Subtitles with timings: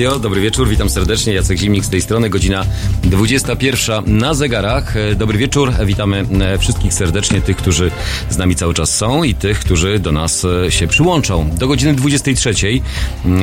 [0.00, 2.64] Radio, dobry wieczór, witam serdecznie, Jacek Zimnik z tej strony, godzina
[3.04, 4.94] 21 na zegarach.
[5.16, 7.90] Dobry wieczór, witamy e, wszystkich serdecznie, tych, którzy
[8.30, 11.50] z nami cały czas są i tych, którzy do nas e, się przyłączą.
[11.50, 12.54] Do godziny 23.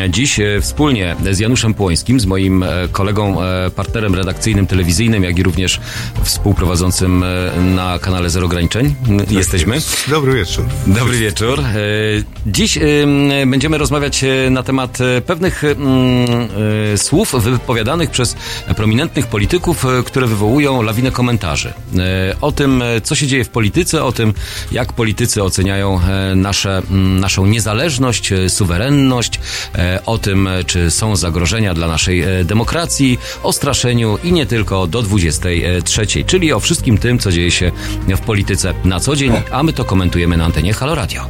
[0.09, 3.37] Dziś e, wspólnie z Januszem Płońskim, z moim kolegą,
[3.75, 5.79] partnerem redakcyjnym, telewizyjnym, jak i również
[6.23, 7.25] współprowadzącym
[7.75, 8.95] na kanale Zero Ograniczeń.
[9.19, 9.75] Tak Jesteśmy.
[9.75, 10.09] Jest.
[10.09, 10.65] Dobry wieczór.
[10.87, 11.63] Dobry wieczór.
[12.47, 12.79] Dziś
[13.47, 15.75] będziemy rozmawiać na temat pewnych y,
[16.97, 18.35] słów wypowiadanych przez
[18.75, 21.69] prominentnych polityków, y, które wywołują lawinę komentarzy.
[21.69, 24.33] Y, o tym, co się dzieje w polityce, o tym,
[24.71, 25.99] jak politycy oceniają
[26.35, 26.81] nasze,
[27.19, 29.39] naszą niezależność, suwerenność,
[30.05, 36.07] o tym, czy są zagrożenia dla naszej demokracji, o straszeniu i nie tylko do 23,
[36.25, 37.71] czyli o wszystkim tym, co dzieje się
[38.07, 41.27] w polityce na co dzień, a my to komentujemy na antenie Halo Radio.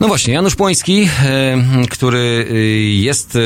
[0.00, 1.56] No właśnie, Janusz Płoński, e,
[1.90, 2.54] który e,
[2.90, 3.38] jest, e,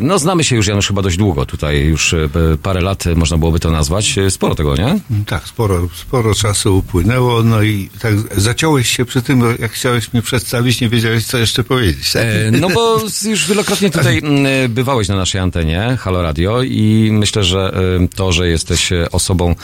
[0.00, 2.14] no znamy się już Janusz chyba dość długo, tutaj już
[2.62, 4.98] parę lat można byłoby to nazwać, sporo tego, nie?
[5.26, 10.22] Tak, sporo, sporo czasu upłynęło, no i tak zaciąłeś się przy tym, jak chciałeś mnie
[10.22, 12.12] przedstawić, nie wiedziałeś co jeszcze powiedzieć.
[12.12, 12.24] Tak?
[12.60, 14.22] No bo już wielokrotnie tutaj
[14.68, 17.72] bywałeś na naszej antenie, Halo Radio i myślę, że
[18.14, 19.54] to, że jesteś osobą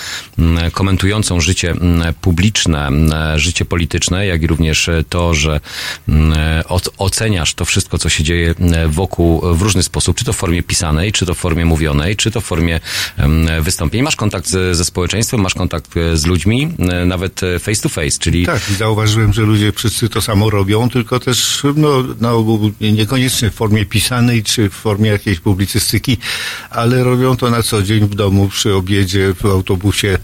[0.72, 1.74] komentującą życie
[2.20, 2.90] publiczne,
[3.36, 5.91] życie polityczne, jak i również to, że Mm,
[6.98, 10.62] oceniasz to wszystko, co się dzieje e, wokół w różny sposób, czy to w formie
[10.62, 12.80] pisanej, czy to w formie mówionej, czy to w formie
[13.60, 14.02] wystąpień.
[14.02, 16.68] Masz kontakt ze społeczeństwem, masz kontakt e, z ludźmi,
[17.06, 18.46] nawet face to face, czyli...
[18.46, 23.54] Tak, zauważyłem, że ludzie wszyscy to samo robią, tylko też no, na ogół niekoniecznie w
[23.54, 26.16] formie pisanej, czy w formie jakiejś publicystyki,
[26.70, 30.18] ale robią to na co dzień w domu, przy obiedzie, w autobusie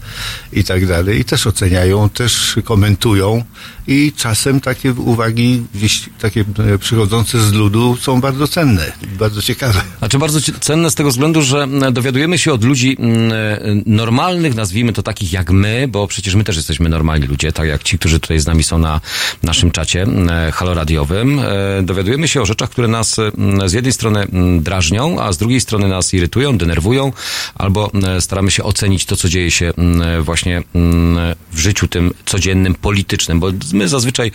[0.53, 1.19] i tak dalej.
[1.19, 3.43] I też oceniają, też komentują
[3.87, 9.81] i czasem takie uwagi gdzieś takie e, przychodzące z ludu są bardzo cenne, bardzo ciekawe.
[9.99, 15.03] Znaczy bardzo cenne z tego względu, że dowiadujemy się od ludzi e, normalnych, nazwijmy to
[15.03, 18.39] takich jak my, bo przecież my też jesteśmy normalni ludzie, tak jak ci, którzy tutaj
[18.39, 19.01] z nami są na
[19.43, 20.05] naszym czacie
[20.53, 21.39] haloradiowym.
[21.39, 21.45] E,
[21.83, 23.15] dowiadujemy się o rzeczach, które nas
[23.65, 24.27] z jednej strony
[24.59, 27.11] drażnią, a z drugiej strony nas irytują, denerwują,
[27.55, 29.73] albo staramy się ocenić to, co dzieje się
[30.21, 30.63] właśnie
[31.51, 34.31] w życiu tym codziennym, politycznym, bo my zazwyczaj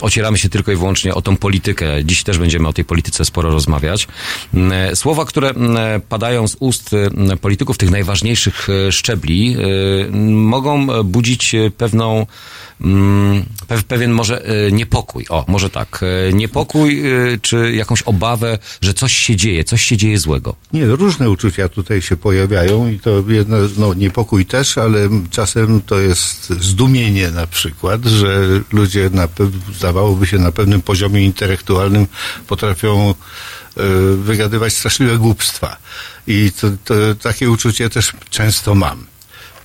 [0.00, 2.04] ocieramy się tylko i wyłącznie o tą politykę.
[2.04, 4.08] Dziś też będziemy o tej polityce sporo rozmawiać.
[4.54, 6.90] Mm, słowa, które mm, padają z ust
[7.40, 12.26] polityków tych najważniejszych e, szczebli, e, mogą budzić pewną
[13.88, 15.26] pewien może e, niepokój.
[15.28, 16.00] O, może tak.
[16.32, 17.02] Niepokój
[17.42, 20.54] czy jakąś obawę, że coś się dzieje, coś się dzieje złego.
[20.72, 26.00] Nie, różne uczucia tutaj się pojawiają i to jedno, no niepokój też, ale czasem to
[26.00, 29.28] jest zdumienie na przykład, że ludzie na,
[29.76, 32.06] zdawałoby się na pewnym poziomie intelektualnym
[32.46, 33.14] potrafią e,
[34.16, 35.76] wygadywać straszliwe głupstwa.
[36.26, 39.06] I to, to, takie uczucie też często mam.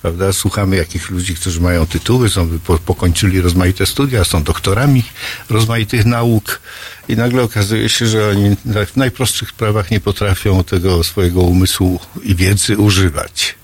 [0.02, 0.32] Prawda?
[0.32, 5.02] Słuchamy jakichś ludzi, którzy mają tytuły, są, po, pokończyli rozmaite studia, są doktorami
[5.50, 6.60] rozmaitych nauk
[7.08, 8.56] i nagle okazuje się, że oni
[8.92, 13.54] w najprostszych sprawach nie potrafią tego swojego umysłu i wiedzy używać.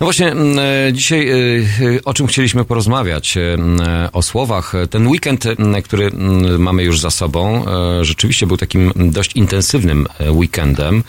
[0.00, 3.38] No właśnie, mm, e, dzisiaj e, e, o czym chcieliśmy porozmawiać?
[4.12, 4.72] O słowach.
[4.90, 5.44] Ten weekend,
[5.84, 6.10] który
[6.58, 7.64] mamy już za sobą,
[8.02, 11.04] rzeczywiście był takim dość intensywnym weekendem,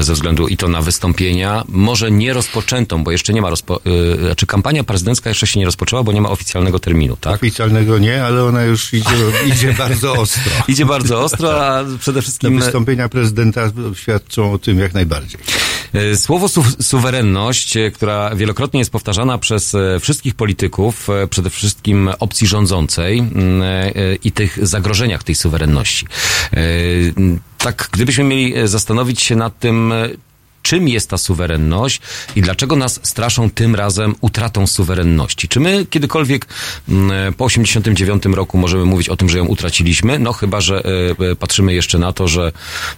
[0.00, 3.80] ze względu i to na wystąpienia, może nie rozpoczętą, bo jeszcze nie ma, rozpo...
[4.20, 7.34] znaczy kampania prezydencka jeszcze się nie rozpoczęła, bo nie ma oficjalnego terminu, tak?
[7.34, 9.16] Oficjalnego nie, ale ona już idzie,
[9.54, 10.52] idzie bardzo ostro.
[10.68, 12.58] idzie bardzo ostro, a przede wszystkim...
[12.58, 15.40] Te wystąpienia prezydenta świadczą o tym jak najbardziej.
[16.16, 22.46] Słowo su suwerenność, która wielokrotnie jest powtarzana przez e, wszystkich polityków, e, przede wszystkim opcji
[22.46, 26.06] rządzącej mm, e, i tych zagrożeniach tej suwerenności.
[27.58, 29.92] Tak, gdybyśmy mieli zastanowić się nad tym,
[30.62, 32.00] czym jest ta suwerenność
[32.36, 35.48] i dlaczego nas straszą tym razem utratą suwerenności.
[35.48, 36.46] Czy my kiedykolwiek
[36.88, 40.18] mm, po 89 roku możemy mówić o tym, że ją utraciliśmy?
[40.18, 40.82] No chyba, że
[41.38, 42.52] patrzymy jeszcze na to, że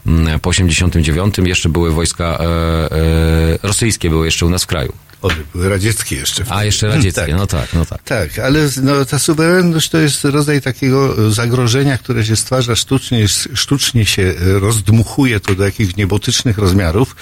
[0.07, 2.39] mm, po 89 jeszcze były wojska
[3.63, 4.93] rosyjskie były jeszcze u nas w kraju.
[5.23, 6.45] One były radzieckie jeszcze.
[6.49, 7.31] A, jeszcze radzieckie, tak.
[7.37, 8.03] no tak, no tak.
[8.03, 14.07] Tak, ale no, ta suwerenność to jest rodzaj takiego zagrożenia, które się stwarza sztucznie, sztucznie
[14.07, 17.17] się rozdmuchuje to do jakichś niebotycznych rozmiarów,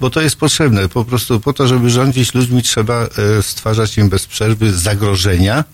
[0.00, 0.88] bo to jest potrzebne.
[0.88, 3.08] Po prostu po to, żeby rządzić ludźmi trzeba
[3.38, 5.64] e, stwarzać im bez przerwy zagrożenia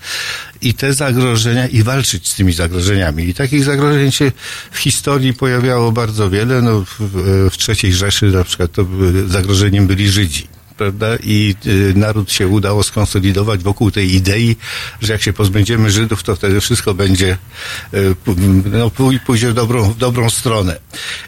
[0.60, 3.28] i te zagrożenia i walczyć z tymi zagrożeniami.
[3.28, 4.32] I takich zagrożeń się
[4.70, 6.62] w historii pojawiało bardzo wiele.
[6.62, 6.96] No, w,
[7.50, 8.86] w III Rzeszy na przykład to
[9.26, 11.16] zagrożeniem byli Żydzi prawda?
[11.22, 14.56] I y, naród się udało skonsolidować wokół tej idei,
[15.00, 17.38] że jak się pozbędziemy Żydów, to wtedy wszystko będzie,
[17.94, 18.14] y,
[18.72, 18.90] no,
[19.26, 20.78] pójdzie w dobrą, w dobrą stronę.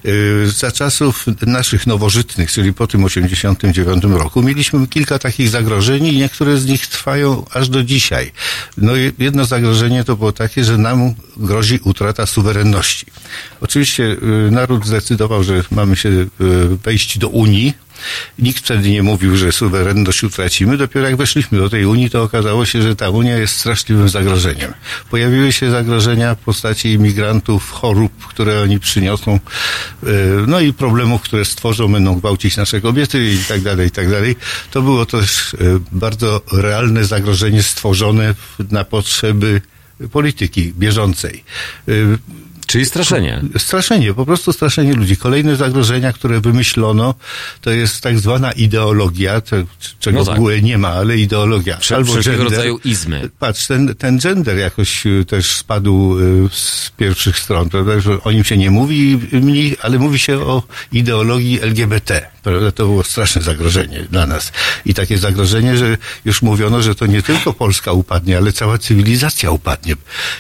[0.05, 6.19] Y, za czasów naszych nowożytnych, czyli po tym 89 roku, mieliśmy kilka takich zagrożeń i
[6.19, 8.33] niektóre z nich trwają aż do dzisiaj.
[8.77, 13.07] No jedno zagrożenie to było takie, że nam grozi utrata suwerenności.
[13.61, 14.17] Oczywiście
[14.51, 16.27] naród zdecydował, że mamy się
[16.85, 17.75] wejść do Unii,
[18.39, 20.77] Nikt wtedy nie mówił, że suwerenność utracimy.
[20.77, 24.75] Dopiero jak weszliśmy do tej Unii, to okazało się, że ta Unia jest straszliwym zagrożeniem.
[25.11, 30.07] Pojawiły się zagrożenia w postaci imigrantów, chorób, które oni przyniosą, e,
[30.47, 34.37] no i problemów, które stworzą, będą gwałcić nasze kobiety i tak dalej, i tak dalej.
[34.71, 35.57] To było też e,
[35.93, 38.35] bardzo realne zagrożenie stworzone
[38.71, 39.61] na potrzeby
[40.13, 41.45] polityki bieżącej.
[42.71, 43.43] Czyli straszenie.
[43.59, 45.17] Straszenie, po prostu straszenie ludzi.
[45.17, 47.15] Kolejne zagrożenia, które wymyślono,
[47.61, 49.57] to jest tak zwana ideologia, to,
[50.01, 50.35] czego no tak.
[50.35, 51.77] w ogóle nie ma, ale ideologia.
[51.77, 52.39] Prze Albo gender.
[52.39, 53.31] rodzaju izmy.
[53.39, 58.01] Patrz, ten, ten gender jakoś y, też spadł y, z pierwszych stron, prawda?
[58.01, 60.63] Że o nim się nie mówi, mniej, ale mówi się o
[60.93, 62.27] ideologii LGBT.
[62.43, 62.73] Prawda?
[62.73, 64.53] To było straszne zagrożenie dla nas.
[64.87, 69.51] I takie zagrożenie, że już mówiono, że to nie tylko Polska upadnie, ale cała cywilizacja
[69.51, 69.95] upadnie,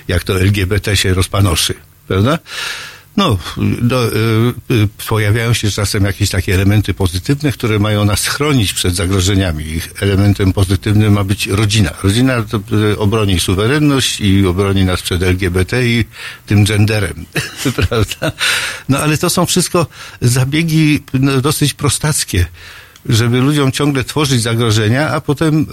[0.08, 2.38] jak to LGBT się rozpanoszy prawda?
[3.16, 3.38] No,
[3.82, 8.94] do, y, y, pojawiają się czasem jakieś takie elementy pozytywne, które mają nas chronić przed
[8.94, 9.64] zagrożeniami.
[9.64, 11.90] Ich elementem pozytywnym ma być rodzina.
[12.02, 16.04] Rodzina to, y, obroni suwerenność i obroni nas przed LGBT i
[16.46, 17.26] tym genderem,
[17.76, 18.32] prawda?
[18.88, 19.86] No ale to są wszystko
[20.20, 22.46] zabiegi no, dosyć prostackie
[23.06, 25.66] żeby ludziom ciągle tworzyć zagrożenia, a potem y,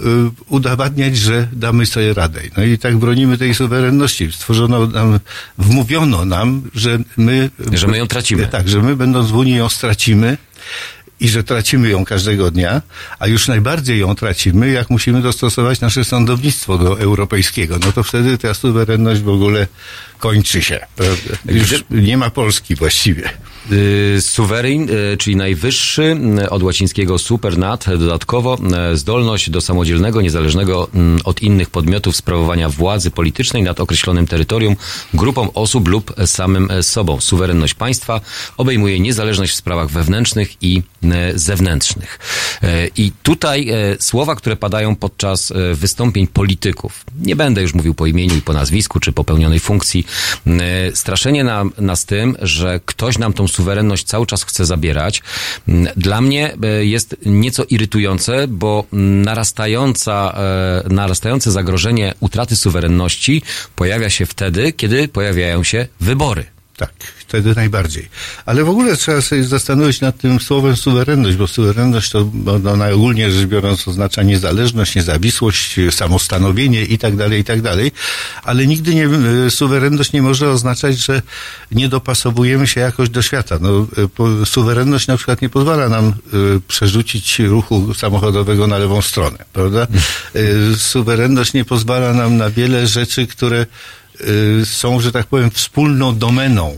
[0.46, 2.40] udowadniać, że damy sobie radę.
[2.56, 4.32] No i tak bronimy tej suwerenności.
[4.32, 5.20] Stworzono nam,
[5.58, 7.50] wmówiono nam, że my...
[7.72, 8.46] Że my ją tracimy.
[8.46, 10.36] Tak, że my będąc w Unii ją stracimy
[11.20, 12.82] i że tracimy ją każdego dnia,
[13.18, 17.78] a już najbardziej ją tracimy, jak musimy dostosować nasze sądownictwo do europejskiego.
[17.86, 19.66] No to wtedy ta suwerenność w ogóle
[20.18, 20.86] kończy się.
[20.96, 21.36] Prawda?
[21.44, 23.30] Już nie ma Polski właściwie.
[23.72, 28.58] Y, suwerin, y, czyli najwyższy, y, od łacińskiego supernat, dodatkowo
[28.94, 34.76] zdolność do samodzielnego, niezależnego mm, od innych podmiotów sprawowania władzy politycznej nad określonym terytorium,
[35.14, 37.20] grupą osób lub samym sobą.
[37.20, 38.20] Suwerenność państwa
[38.56, 40.82] obejmuje niezależność w sprawach wewnętrznych i
[41.34, 42.18] zewnętrznych.
[42.96, 48.42] I tutaj słowa, które padają podczas wystąpień polityków, nie będę już mówił po imieniu i
[48.42, 50.06] po nazwisku, czy popełnionej funkcji,
[50.94, 55.22] straszenie nam, nas tym, że ktoś nam tą suwerenność cały czas chce zabierać,
[55.68, 60.34] mm, dla mnie e, jest nieco irytujące, bo narastająca,
[60.86, 63.42] e, narastające zagrożenie utraty suwerenności
[63.76, 66.57] pojawia się wtedy, kiedy pojawiają się wybory.
[66.78, 68.08] Tak, wtedy najbardziej.
[68.46, 72.30] Ale w ogóle trzeba sobie zastanowić nad tym słowem suwerenność, bo suwerenność to
[72.62, 72.76] no,
[73.30, 77.92] rzecz biorąc oznacza niezależność, niezawisłość, samostanowienie i tak dalej, i tak dalej.
[78.42, 79.06] Ale nigdy nie,
[79.46, 81.22] e, suwerenność nie może oznaczać, że
[81.72, 83.58] nie dopasowujemy się jakoś do świata.
[83.60, 83.86] No,
[84.42, 86.12] e, suwerenność na przykład nie pozwala nam e,
[86.68, 89.86] przerzucić ruchu samochodowego na lewą stronę, prawda?
[90.76, 93.66] Suwerenność nie pozwala nam na wiele rzeczy, które
[94.64, 96.74] są, że tak powiem, wspólną domeną,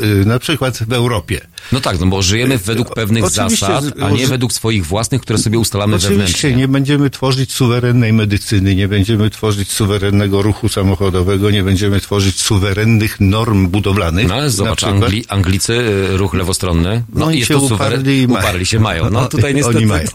[0.00, 1.40] y, y, na przykład w Europie.
[1.72, 5.38] No tak, no bo żyjemy według pewnych Oczywiście, zasad, a nie według swoich własnych, które
[5.38, 6.56] sobie ustalamy Oczywiście wewnętrznie.
[6.56, 13.20] nie będziemy tworzyć suwerennej medycyny, nie będziemy tworzyć suwerennego ruchu samochodowego, nie będziemy tworzyć suwerennych
[13.20, 14.28] norm budowlanych.
[14.28, 18.66] No ale zobacz, Angli, Anglicy, ruch lewostronny, no, no i się to uparli, i uparli
[18.66, 19.10] się mają.
[19.10, 19.76] No tutaj niestety...
[19.76, 20.06] Oni mają.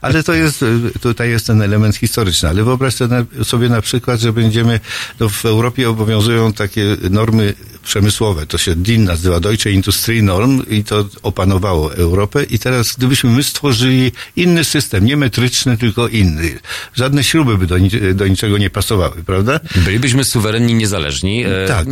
[0.00, 0.64] Ale to jest,
[1.00, 2.48] tutaj jest ten element historyczny.
[2.48, 2.94] Ale wyobraź
[3.42, 4.80] sobie na przykład, że będziemy,
[5.20, 8.46] no w Europie obowiązują takie normy przemysłowe.
[8.46, 12.44] To się DIN nazywa Deutsche Industrie Norm i to opanowało Europę.
[12.44, 16.58] I teraz gdybyśmy my stworzyli inny system, nie metryczny, tylko inny.
[16.94, 17.76] Żadne śruby by do,
[18.14, 19.60] do niczego nie pasowały, prawda?
[19.84, 21.44] Bylibyśmy suwerenni, niezależni.
[21.44, 21.86] E, tak.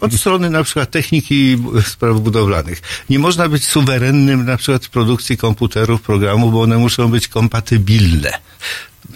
[0.00, 2.82] Od strony na przykład techniki spraw budowlanych.
[3.10, 8.30] Nie można być suwerennym na przykład w produkcji komputerów, programów, bo one muszą być kompatybilne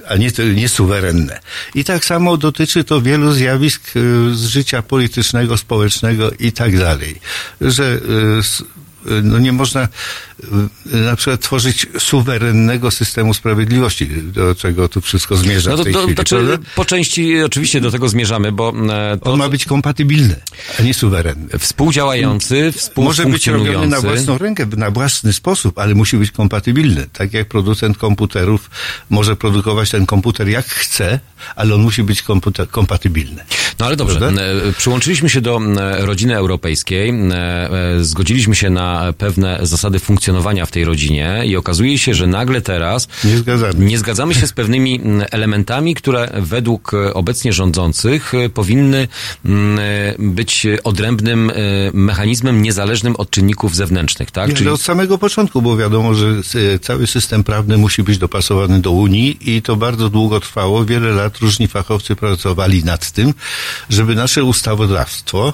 [0.09, 1.41] a nie, nie suwerenne.
[1.75, 7.21] I tak samo dotyczy to wielu zjawisk y, z życia politycznego, społecznego i tak dalej.
[7.61, 8.79] Że y,
[9.23, 9.89] no nie można
[10.93, 15.71] Y, na przykład tworzyć suwerennego systemu sprawiedliwości, do czego tu wszystko zmierza.
[15.71, 19.17] No to, w tej to, chwili, znaczy, po części oczywiście do tego zmierzamy, bo e,
[19.17, 20.37] to, on ma być kompatybilny,
[20.79, 21.59] a nie suwerenny.
[21.59, 23.51] Współdziałający, współfunkcjonujący.
[23.51, 27.07] Może być robiony na własną rękę, na własny sposób, ale musi być kompatybilny.
[27.13, 28.71] Tak jak producent komputerów
[29.11, 31.21] może produkować ten komputer jak chce,
[31.57, 33.45] ale on musi być komputer, kompatybilny.
[33.79, 34.43] No ale dobrze, Prawda?
[34.43, 35.61] E, przyłączyliśmy się do
[35.99, 37.69] rodziny europejskiej, e,
[38.01, 42.61] zgodziliśmy się na na pewne zasady funkcjonowania w tej rodzinie i okazuje się, że nagle
[42.61, 43.85] teraz Nie zgadzamy.
[43.85, 49.09] nie zgadzamy się z pewnymi mm, elementami, które według e, obecnie rządzących e, powinny
[49.45, 49.83] mm, e,
[50.19, 51.53] być odrębnym
[51.93, 54.49] mechanizmem niezależnym od czynników zewnętrznych, tak?
[54.49, 56.27] Nie, Czyli od samego początku, bo wiadomo, że
[56.83, 60.85] cały system prawny musi być dopasowany do Unii i to bardzo długo trwało.
[60.85, 63.35] Wiele lat różni fachowcy pracowali nad tym,
[63.91, 65.53] żeby nasze ustawodawstwo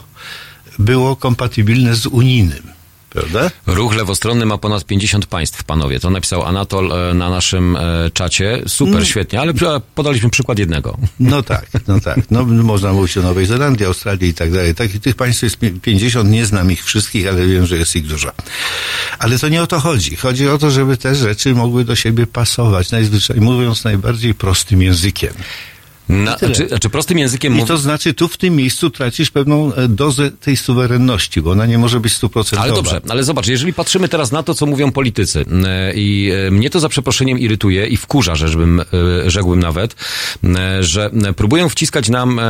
[0.78, 2.73] było kompatybilne z unijnym.
[3.14, 3.50] Prawda?
[3.66, 6.00] Ruch lewostronny ma ponad 50 państw, panowie.
[6.00, 7.80] To napisał Anatol e, na naszym e,
[8.14, 8.62] czacie.
[8.66, 9.04] Super, Mm.
[9.06, 9.52] świetnie, ale
[9.94, 10.98] podaliśmy przykład jednego.
[11.20, 12.20] No tak, no tak.
[12.30, 14.74] No, można mówić o Nowej Zelandii, Australii i tak dalej.
[14.74, 18.06] Tak, tych państw jest pi- 50, nie znam ich wszystkich, ale wiem, że jest ich
[18.06, 18.32] dużo.
[19.18, 20.16] Ale to nie o to chodzi.
[20.16, 25.32] Chodzi o to, żeby te rzeczy mogły do siebie pasować, najzwyczaj mówiąc najbardziej prostym językiem.
[26.08, 26.54] Na, tyle.
[26.54, 30.30] czy, czy prostym językiem I to znaczy, tu w tym miejscu tracisz pewną e, dozę
[30.30, 32.62] tej suwerenności, bo ona nie może być stuprocentowa.
[32.62, 36.50] Ale dobrze, ale zobacz, jeżeli patrzymy teraz na to, co mówią politycy e, i e,
[36.50, 38.82] mnie to za przeproszeniem irytuje i wkurza, rzeczbym,
[39.26, 39.96] rzekłbym nawet,
[40.80, 42.40] że próbują wciskać nam,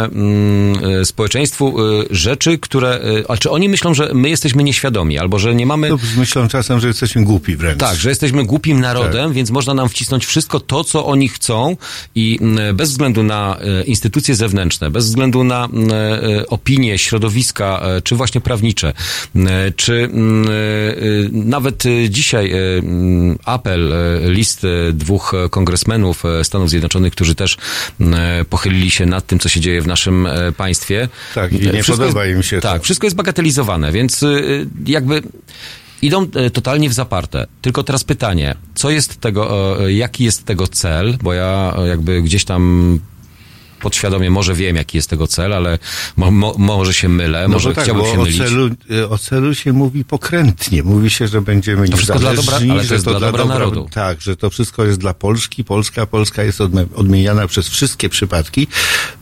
[1.05, 1.77] społeczeństwu
[2.11, 5.89] rzeczy, które, a czy oni myślą, że my jesteśmy nieświadomi, albo że nie mamy...
[5.89, 7.81] To myślą czasem, że jesteśmy głupi wręcz.
[7.81, 11.77] Tak, że jesteśmy głupim narodem, więc można nam wcisnąć wszystko to, co oni chcą
[12.15, 12.39] i
[12.75, 18.17] bez względu na e, instytucje zewnętrzne, bez względu na mm, e, opinie, środowiska, e, czy
[18.17, 18.93] właśnie prawnicze,
[19.37, 20.51] e, czy mm, e,
[21.33, 27.13] nawet e, dzisiaj e, mm, apel, e, list e, dwóch e, kongresmenów e, Stanów Zjednoczonych,
[27.13, 27.57] którzy też
[28.01, 31.09] mm, e, pochylili się nad tym, co się dzieje w naszym e, państwie.
[31.35, 32.69] Tak, i nie Wszystko podoba jest, im się to.
[32.69, 34.25] Tak, wszystko jest bagatelizowane, więc
[34.87, 35.23] jakby
[36.05, 37.47] idą e, totalnie w zaparte.
[37.63, 42.23] Tylko teraz pytanie, co jest tego, e, jaki jest tego cel, bo ja e, jakby
[42.23, 42.99] gdzieś tam
[43.85, 45.79] podświadomie może wiem, jaki jest tego cel, ale
[46.17, 48.39] mo, mo, może się mylę, No może tak, chciałbym się o mylić.
[48.39, 50.83] celu, e, o celu się mówi pokrętnie.
[50.83, 53.89] Mówi się, że będziemy To wszystko dla dobra- ale to jest dla dobra narodu.
[53.93, 55.65] Tak, że to wszystko jest dla Polski.
[55.65, 56.61] Polska, Polska jest
[56.95, 58.67] odmieniana przez wszystkie przypadki.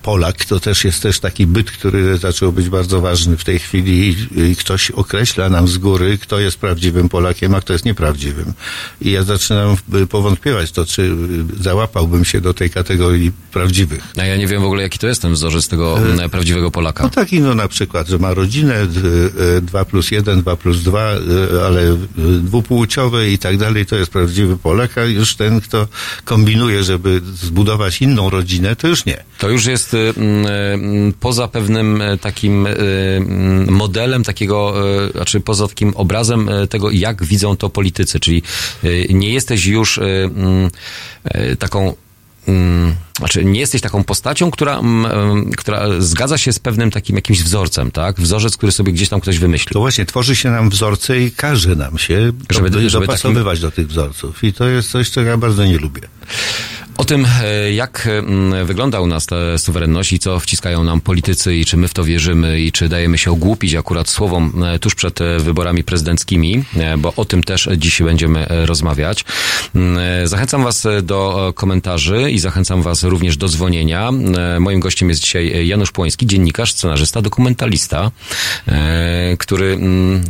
[0.03, 4.17] Polak to też jest też taki byt, który zaczął być bardzo ważny w tej chwili
[4.37, 8.53] i, ktoś określa nam z góry, kto jest prawdziwym Polakiem, a kto jest nieprawdziwym.
[9.01, 14.03] I ja zaczynam y, powątpiewać to, czy y, załapałbym się do tej kategorii prawdziwych.
[14.17, 17.05] A ja nie wiem w ogóle, jaki to jest ten wzorzec tego m, prawdziwego Polaka.
[17.05, 18.75] No taki no na przykład, że ma rodzinę,
[19.63, 21.09] 2 plus 1, 2 plus 2,
[21.67, 25.89] ale y, dwupłciowe i tak dalej, to jest prawdziwy Polak, a już ten, kto
[26.25, 29.25] kombinuje, żeby zbudować inną rodzinę, to już nie.
[29.39, 29.97] To już jest
[31.21, 32.69] poza pewnym takim
[33.67, 34.75] modelem takiego,
[35.13, 38.43] znaczy poza takim obrazem tego, jak widzą to politycy, czyli
[39.11, 40.01] nie jesteś już
[41.59, 41.95] taką mm,
[43.19, 47.91] znaczy nie jesteś taką postacią, która, mm, która zgadza się z pewnym takim jakimś wzorcem,
[47.91, 48.21] tak?
[48.21, 49.73] Wzorzec, który sobie gdzieś tam ktoś wymyślił.
[49.73, 53.71] To właśnie tworzy się nam wzorce i każe nam się Żeby- do, żeby dopasowywać do
[53.71, 54.45] tych wzorców.
[54.45, 56.03] I to jest coś, czego ja bardzo nie lubię.
[56.97, 61.57] O tym, e, jak mm, wygląda u nas ta suwerenność i co wciskają nam politycy
[61.57, 64.95] i czy my w to wierzymy i czy dajemy się ogłupić akurat słowom e, tuż
[64.95, 69.25] przed e, wyborami prezydenckimi, e, bo o tym też dziś będziemy e, rozmawiać.
[70.23, 74.11] E, Zachęcam Was e, do e, komentarzy i zachęcam Was również do dzwonienia.
[74.57, 78.11] E, Moim gościem jest dzisiaj e, Janusz Płoński, dziennikarz, scenarzysta, dokumentalista,
[78.69, 80.25] e, który mm,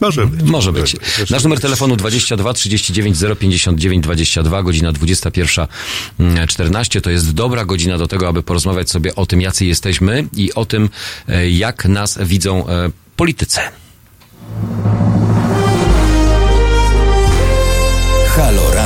[0.00, 0.94] może być Może być.
[0.94, 1.30] może być.
[1.30, 7.00] Nasz numer telefonu 22 39 059 22, godzina 21.14.
[7.00, 10.64] To jest dobra godzina do tego, aby porozmawiać sobie o tym, jacy jesteśmy i o
[10.64, 10.88] tym,
[11.28, 13.60] e, jak nas widzą e, politycy.
[18.36, 18.85] Halo Radio.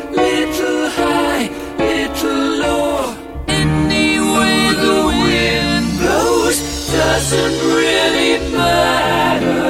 [7.21, 9.60] doesn't really matter.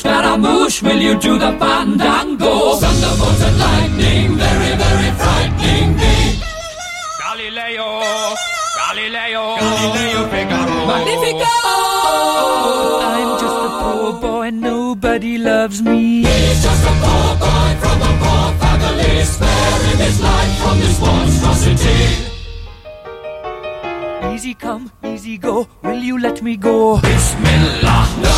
[0.00, 2.76] Scaramouche, Scaramouche, will you do the fandango?
[2.76, 6.40] Thunderbolt and lightning, very, very frightening me.
[7.20, 8.00] Galileo,
[8.78, 10.86] Galileo, Galileo Figaro.
[10.86, 11.54] Magnifico!
[13.12, 16.22] I'm just a poor boy, nobody loves me.
[16.24, 22.00] He's just a poor boy from a poor family, sparing his life from this monstrosity.
[24.34, 24.99] Easy come, easy
[25.40, 25.66] go.
[25.82, 27.00] Will you let me go?
[27.00, 28.04] Bismillah.
[28.22, 28.34] No,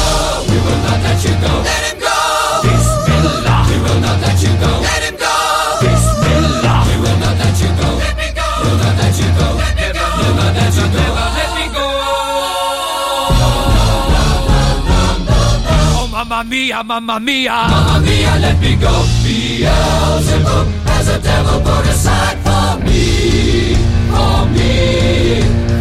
[0.49, 1.53] we will not let you go.
[1.69, 2.17] Let him go.
[2.63, 3.61] Bismillah.
[3.69, 4.71] We will not let you go.
[4.87, 5.35] Let him go.
[5.83, 6.81] Bismillah.
[6.89, 7.89] We will not let you go.
[8.03, 8.47] Let me go.
[8.63, 9.47] We'll not let you go.
[9.63, 10.07] Let me go.
[10.19, 11.05] We'll not let you go.
[11.39, 11.87] Let me go.
[15.95, 17.57] Oh, mamma mia, mamma mia.
[17.73, 18.95] Mamma mia, let me go.
[19.25, 22.51] Beelzebub has a devil put aside for.
[22.53, 23.75] For me.
[24.13, 25.72] For me.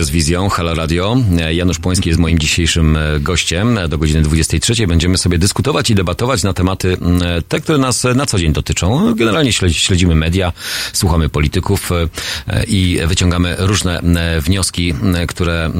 [0.00, 1.16] Z wizją, Halo Radio.
[1.52, 3.78] Janusz Płoński jest moim dzisiejszym e, gościem.
[3.88, 8.26] Do godziny 23 będziemy sobie dyskutować i debatować na tematy m, te, które nas na
[8.26, 9.14] co dzień dotyczą.
[9.14, 10.52] Generalnie śledzi- śledzimy media,
[10.92, 14.00] słuchamy polityków e, i wyciągamy różne
[14.40, 14.94] wnioski,
[15.28, 15.70] które,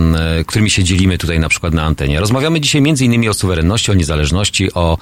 [0.47, 2.21] którymi się dzielimy tutaj na przykład na antenie.
[2.21, 4.99] Rozmawiamy dzisiaj między innymi o suwerenności, o niezależności, o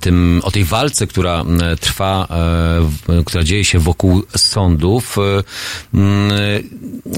[0.00, 1.44] tym, o tej walce, która
[1.80, 2.28] trwa,
[3.08, 5.16] e, która dzieje się wokół sądów.
[5.18, 5.42] E,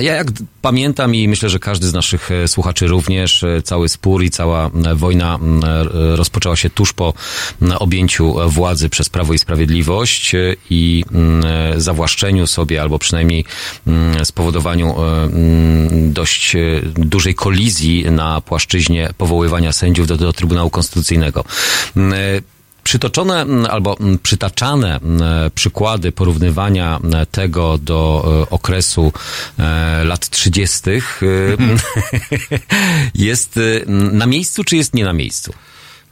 [0.03, 0.27] Ja jak
[0.63, 4.71] pamiętam i myślę, że każdy z naszych e, słuchaczy również, e, cały spór i cała
[4.95, 5.39] wojna
[5.93, 7.15] rozpoczęła się tuż po
[7.79, 10.39] objęciu władzy przez Prawo i Sprawiedliwość e,
[10.71, 11.05] i
[11.77, 13.45] zawłaszczeniu sobie, albo przynajmniej
[14.25, 14.95] spowodowaniu
[15.93, 16.57] dość
[16.95, 21.45] dużej kolizji na płaszczyźnie powoływania sędziów do, do Trybunału Konstytucyjnego.
[22.85, 25.01] Przytoczone albo przytaczane
[25.55, 29.13] przykłady porównywania tego do e, okresu
[29.59, 30.91] e, lat 30.
[30.91, 31.01] e,
[33.15, 35.53] jest m, na miejscu, czy jest nie na miejscu?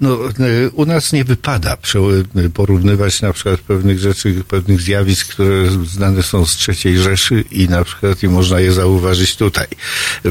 [0.00, 5.70] No, e, u nas nie wypada prze- porównywać na przykład pewnych rzeczy, pewnych zjawisk, które
[5.86, 9.66] znane są z trzeciej Rzeszy i na przykład i można je zauważyć tutaj.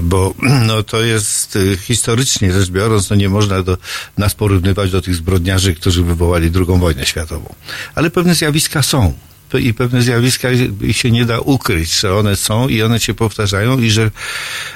[0.02, 0.34] Bo
[0.68, 3.78] no, to jest e, historycznie rzecz biorąc, no nie można do,
[4.18, 7.56] nas porównywać do tych zbrodniarzy, którzy wywołali drugą wojnę światową.
[7.96, 9.14] Ale pewne zjawiska są.
[9.58, 10.48] I pewne zjawiska
[10.82, 14.12] ich się nie da ukryć, że one są i one się powtarzają i że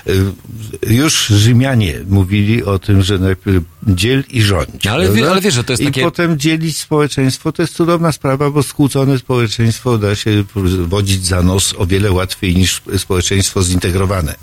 [0.08, 4.88] y, już Rzymianie mówili o tym, że najpierw dziel i rządź.
[4.88, 8.12] Ale wie- ale wiesz, że to jest I takie- potem dzielić społeczeństwo, to jest cudowna
[8.12, 10.44] sprawa, bo skłócone społeczeństwo da się
[10.88, 14.36] wodzić za nos o wiele łatwiej niż społeczeństwo zintegrowane.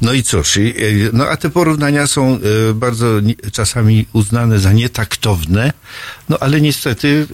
[0.00, 2.38] No i cóż, i, y, no a te porównania są
[2.70, 3.06] y, bardzo
[3.52, 5.72] czasami uznane za nietaktowne,
[6.28, 7.26] no ale niestety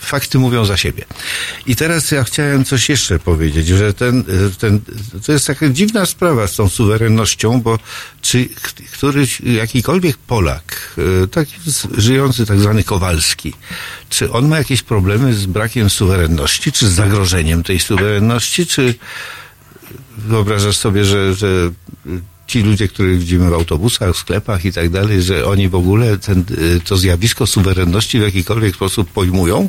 [0.00, 1.04] fakty mówią za siebie.
[1.66, 4.24] I teraz ja chciałem coś jeszcze powiedzieć, że ten,
[4.58, 4.80] ten,
[5.26, 7.78] to jest taka dziwna sprawa z tą suwerennością, bo
[8.20, 8.48] czy
[8.92, 11.54] któryś, jakikolwiek Polak, e, taki
[11.96, 13.54] żyjący tak zwany Kowalski,
[14.08, 18.94] czy on ma jakieś problemy z brakiem suwerenności, czy z zagrożeniem tej suwerenności, czy
[20.18, 21.70] wyobrażasz sobie, że, że
[22.50, 26.18] ci ludzie, których widzimy w autobusach, w sklepach i tak dalej, że oni w ogóle
[26.18, 29.68] ten, y, to zjawisko suwerenności w jakikolwiek sposób pojmują?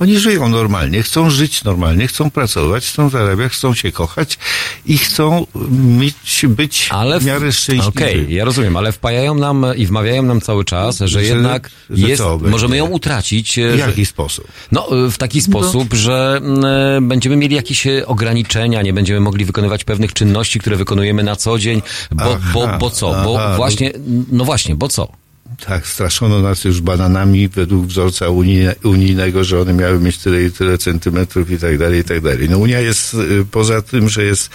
[0.00, 4.38] Oni żyją normalnie, chcą żyć normalnie, chcą pracować, chcą zarabiać, chcą się kochać
[4.86, 7.88] i chcą mieć, być Ale w miarę szczęśliwi.
[7.88, 12.08] Okej, ja rozumiem, ale wpajają nam i wmawiają nam cały czas, że, Że- jednak że
[12.08, 13.58] jest, możemy ją utracić.
[13.58, 14.48] e, W że- jaki sposób?
[14.72, 19.20] No, y, w taki sposób, że mm, e, będziemy mieli jakieś e, ograniczenia, nie będziemy
[19.20, 21.82] mogli wykonywać pewnych czynności, które wykonujemy na co dzień,
[22.12, 23.06] bo, Aha, bo, bo co?
[23.24, 23.92] Bo aha, no- właśnie,
[24.32, 25.25] no właśnie, bo co?
[25.60, 30.50] Tak, straszono nas już bananami według wzorca unijne, unijnego, że one miały mieć tyle i
[30.50, 32.48] tyle centymetrów i tak dalej, i tak dalej.
[32.50, 34.50] No Unia jest, y, poza tym, że jest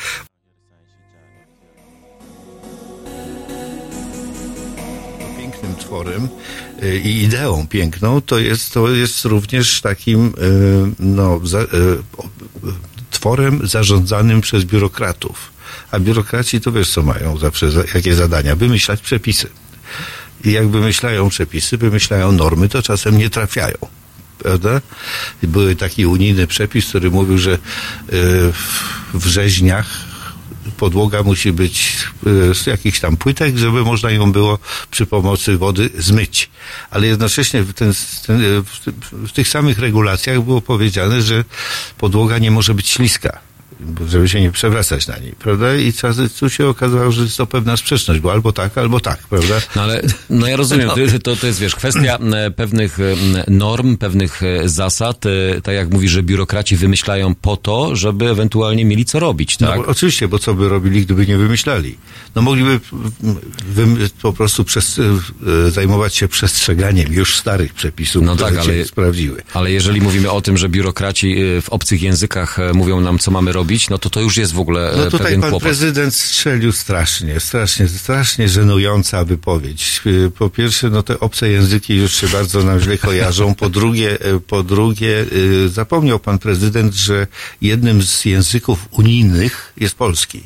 [5.38, 6.28] pięknym tworem
[6.84, 10.32] y, i ideą piękną, to jest, to jest również takim y,
[11.00, 11.60] no, za,
[13.12, 15.52] tworem zarządzanym przez biurokratów.
[15.92, 18.56] A biurokraci to wiesz co mają zawsze, za, jakie zadania?
[18.56, 19.48] Wymyślać przepisy.
[20.44, 23.78] I jak wymyślają przepisy, wymyślają normy, to czasem nie trafiają.
[24.38, 24.82] Prawda?
[25.44, 27.58] Były taki unijny przepis, który mówił, że y,
[29.14, 29.88] w, rzeźniach
[30.78, 34.60] podłoga musi być y, z jakichś tam płytek, żeby można ją było
[34.92, 36.50] przy pomocy wody zmyć.
[36.92, 37.94] Ale jednocześnie w, ten,
[39.12, 41.44] w tych samych regulacjach było powiedziane, że
[41.98, 43.51] podłoga nie może być śliska.
[44.10, 45.76] Żeby się nie przewracać na niej, prawda?
[45.76, 45.94] I
[46.40, 49.56] tu się okazało, że jest to pewna sprzeczność, bo albo tak, albo tak, prawda?
[49.76, 53.04] No ale, no ja rozumiem, to, to, to jest, wiesz, kwestia e, pewnych e,
[53.52, 55.24] norm, pewnych e, zasad,
[55.64, 59.78] tak jak mówisz, że biurokraci wymyślają po to, żeby ewentualnie mieli co robić, No, tak?
[59.80, 61.98] bo oczywiście, bo co by robili, gdyby nie wymyślali?
[62.36, 62.80] No mogliby
[63.78, 65.00] mm, po prostu przez,
[65.70, 69.42] zajmować się przestrzeganiem już starych przepisów, No które tak, się ale- sprawdziły.
[69.54, 73.71] Ale jeżeli mówimy o tym, że biurokraci w obcych językach mówią nam, co mamy robić,
[73.90, 75.64] no to to już jest w ogóle e, No tutaj pewien pan kłopot.
[75.64, 80.02] prezydent strzelił strasznie, strasznie, strasznie żenująca wypowiedź.
[80.06, 83.56] Y, Po pierwsze, no te obce języki już się bardzo nam źle kojarzą.
[83.56, 85.26] Po drugie, y, po drugie,
[85.68, 87.28] zapomniał pan prezydent, że
[87.62, 90.44] jednym z języków unijnych jest polski.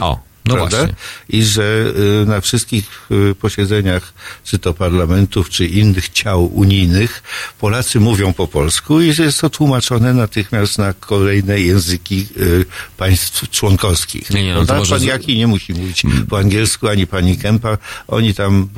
[0.00, 0.78] O, no prawda?
[0.78, 0.94] właśnie.
[1.28, 4.12] I że y, na wszystkich y, posiedzeniach,
[4.44, 7.22] czy to parlamentów, czy innych ciał unijnych,
[7.58, 12.64] Polacy mówią po polsku i że jest to tłumaczone natychmiast na kolejne języki y,
[12.96, 14.30] państw członkowskich.
[14.30, 17.78] Nie, nie, no może Pan Jaki nie musi mówić po angielsku, ani pani Kępa.
[18.08, 18.68] Oni tam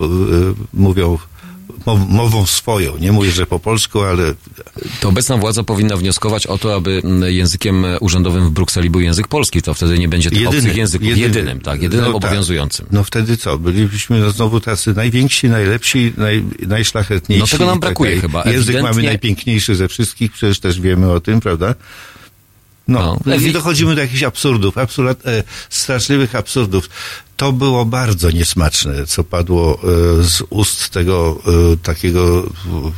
[0.72, 1.18] mówią
[2.08, 2.98] mową swoją.
[2.98, 4.34] Nie mówię, że po polsku, ale
[5.00, 9.28] To obecna władza powinna wnioskować o to, aby mm, językiem urzędowym w Brukseli był język
[9.28, 9.62] polski.
[9.62, 11.08] To wtedy nie będzie tych Jedyny, obcych języków.
[11.08, 11.26] jedyny.
[11.26, 12.24] jedynym, tak, jedynym No tak.
[12.24, 12.86] obowiązującym.
[12.92, 13.58] No wtedy co?
[13.58, 17.40] Bylibyśmy no znowu tacy najwięksi, najlepsi, naj, najszlachetniejsi.
[17.40, 18.20] No tego nam tak brakuje dalej.
[18.20, 18.38] chyba.
[18.44, 21.74] Język Ewidentnie- mamy najpiękniejszy ze wszystkich, przecież też wiemy o tym, prawda?
[22.88, 26.90] No, No, dochodzimy do jakichś absurdów, absurd, e, straszliwych absurdów.
[27.38, 29.78] To było bardzo niesmaczne, co padło
[30.18, 31.38] e, z ust tego
[31.72, 32.90] e, takiego e,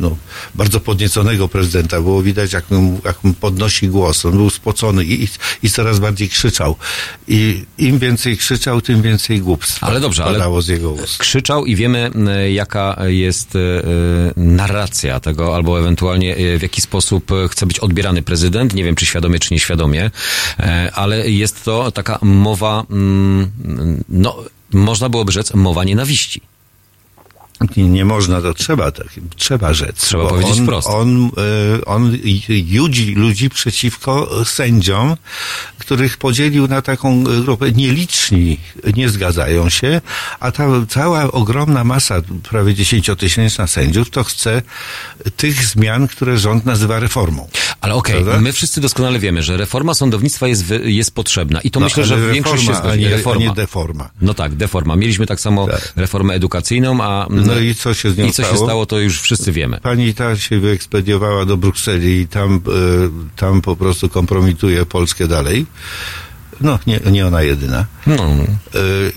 [0.00, 0.16] no,
[0.54, 2.00] bardzo podnieconego prezydenta.
[2.00, 4.24] Było widać, jak, mu- jak mu podnosi głos.
[4.24, 5.28] On był spocony i,
[5.62, 6.76] i coraz bardziej krzyczał.
[7.28, 11.18] I im więcej krzyczał, tym więcej głupstwa Ale dobrze, ale- padało z jego ust.
[11.18, 12.10] krzyczał i wiemy,
[12.52, 13.52] jaka jest
[14.36, 18.74] narracja tego, albo ewentualnie w jaki sposób chce być odbierany prezydent.
[18.74, 20.10] Nie wiem, czy świadomie, czy nieświadomie,
[20.94, 23.50] ale jest to taka mowa, mm,
[24.08, 24.36] no,
[24.72, 26.40] można byłoby rzec, mowa nienawiści.
[27.76, 29.96] Nie, nie można, to trzeba, tak, trzeba rzec.
[29.96, 30.88] Trzeba powiedzieć on, wprost.
[30.88, 31.30] On,
[31.78, 32.16] e, on
[32.48, 35.16] judzi ludzi przeciwko sędziom,
[35.78, 37.72] których podzielił na taką grupę.
[37.72, 38.58] Nieliczni
[38.96, 40.00] nie zgadzają się,
[40.40, 44.62] a ta cała ogromna masa, prawie dziesięciotysięczna sędziów, to chce
[45.36, 47.48] tych zmian, które rząd nazywa reformą.
[47.80, 48.40] Ale okej, Prawda?
[48.40, 52.14] my wszyscy doskonale wiemy, że reforma sądownictwa jest, jest potrzebna i to No, myślę, że
[52.14, 53.00] reforma, większość się a zgodzi.
[53.00, 53.44] nie, reforma.
[53.44, 54.10] a nie deforma.
[54.20, 54.96] No tak, deforma.
[54.96, 55.92] Mieliśmy tak samo Tak.
[55.96, 58.64] reformę edukacyjną, a No i co się z nią i co się stało?
[58.64, 59.80] stało, to już wszyscy wiemy.
[59.82, 62.60] Pani ta się wyekspediowała do Brukseli i tam, e,
[63.36, 65.66] tam po prostu kompromituje Polskę dalej.
[66.60, 67.86] No, nie, nie ona jedyna.
[68.06, 68.14] No.
[68.14, 68.46] E,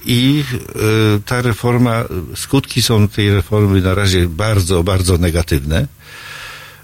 [0.06, 2.04] I e, ta reforma,
[2.36, 5.88] skutki są tej reformy na razie bardzo, bardzo negatywne.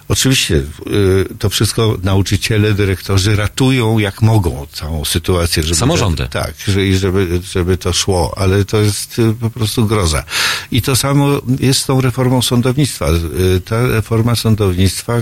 [0.10, 5.64] Oczywiście e, to wszystko nauczyciele, dyrektorzy ratują jak mogą całą sytuację.
[5.64, 6.28] Żeby Samorządy.
[6.28, 10.24] tak, że, i żeby, żeby to szło, ale to jest e, po prostu groza.
[10.72, 13.06] I to samo jest z tą reformą sądownictwa.
[13.08, 15.14] E, Ta reforma sądownictwa,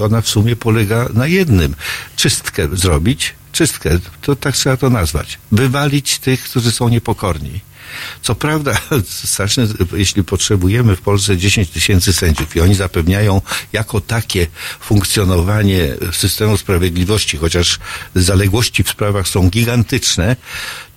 [0.00, 1.74] ona w sumie polega na jednym.
[2.16, 5.38] Czystkę zrobić, czystkę, to tak trzeba to nazwać.
[5.52, 7.60] Wywalić tych, którzy są niepokorni.
[8.22, 8.80] Co prawda,
[9.24, 14.46] straszne, jeśli potrzebujemy w Polsce 10 tysięcy sędziów i oni zapewniają jako takie
[14.80, 17.78] funkcjonowanie systemu sprawiedliwości, chociaż
[18.14, 20.36] zaległości w sprawach są gigantyczne,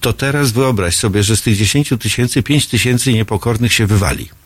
[0.01, 4.42] to teraz wyobraź sobie, że z tych 10 tysięcy 5 tysięcy niepokornych się wywali.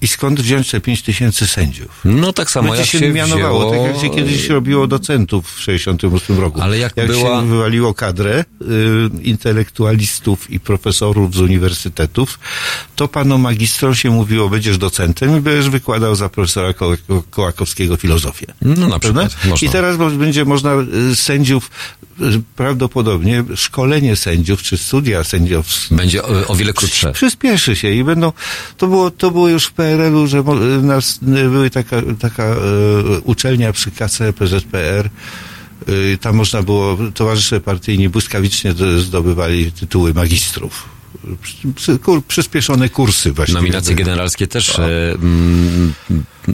[0.00, 2.00] I skąd wziąć te 5 tysięcy sędziów?
[2.04, 3.84] No tak samo Będzie jak się, się mianowało, wzięło...
[3.86, 6.60] tak jak się kiedyś robiło docentów w 68 roku.
[6.60, 12.38] Ale jak jak była- się wywaliło kadrę y, intelektualistów i profesorów z uniwersytetów,
[12.96, 17.96] to panom magistrom się mówiło, będziesz docentem i będziesz wykładał za profesora Ko- Ko- Kołakowskiego
[17.96, 18.46] filozofię.
[18.62, 19.36] No na przykład.
[19.62, 20.72] I teraz będzie można
[21.12, 21.70] y, sędziów,
[22.20, 22.24] y,
[22.56, 27.12] prawdopodobnie szkolenie sędziów, czy studia sędziowskie, Będzie o, o wiele krótsze.
[27.12, 28.32] Przyspieszy się i będą,
[28.76, 30.42] to było, to było już w PRL-u, że
[30.82, 32.56] nas, były taka, taka e,
[33.24, 35.08] uczelnia przy KC, PZPR,
[35.86, 40.88] e, tam można było, towarzysze partyjni błyskawicznie do- zdobywali tytuły magistrów.
[42.28, 43.60] Przyspieszone kursy właściwie.
[43.60, 44.80] Nominacje generalskie też.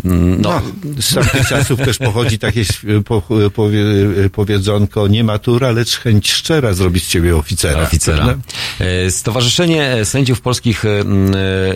[0.04, 0.62] No, No,
[1.00, 2.64] z tamtych czasów też pochodzi takie
[3.04, 3.22] po,
[3.54, 3.84] powie,
[4.32, 7.82] powiedzonko, nie matura, lecz chęć szczera zrobić z ciebie oficera.
[7.82, 8.24] oficera.
[8.24, 8.42] prawda?
[8.78, 11.02] E, Stowarzyszenie Sędziów Polskich e, e,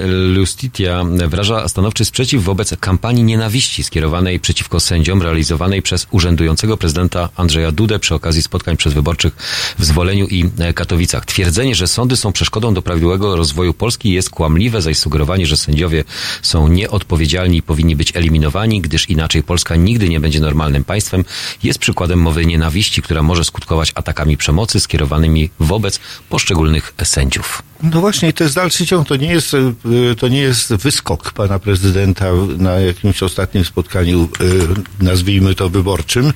[0.06, 7.72] Lustitia wyraża stanowczy sprzeciw wobec kampanii nienawiści skierowanej przeciwko sędziom realizowanej przez urzędującego prezydenta Andrzeja
[7.72, 9.36] Dudę przy okazji spotkań przedwyborczych
[9.78, 11.24] w Zwoleniu i Katowicach.
[11.24, 16.04] Twierdzenie, że sądy są przeszkodą do prawidłowego rozwoju Polski jest kłamliwe, zaś sugerowanie, że sędziowie
[16.42, 21.24] są nieodpowiedzialni i powinni być eliminowani, gdyż inaczej Polska nigdy nie będzie normalnym państwem,
[21.62, 27.62] jest przykładem mowy nienawiści, która może skutkować atakami przemocy skierowanymi wobec poszczególnych sędziów.
[27.92, 29.08] No właśnie, to jest dalszy ciąg.
[29.08, 32.24] To nie jest, e, to nie jest wyskok pana prezydenta
[32.58, 34.28] na jakimś ostatnim spotkaniu,
[35.00, 36.32] e, nazwijmy to wyborczym.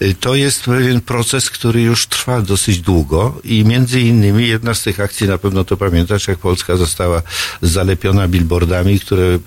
[0.00, 4.82] E, To jest pewien proces, który już trwa dosyć długo i między innymi jedna z
[4.82, 7.22] tych akcji, na pewno to pamiętasz, jak Polska została
[7.62, 9.38] zalepiona billboardami, które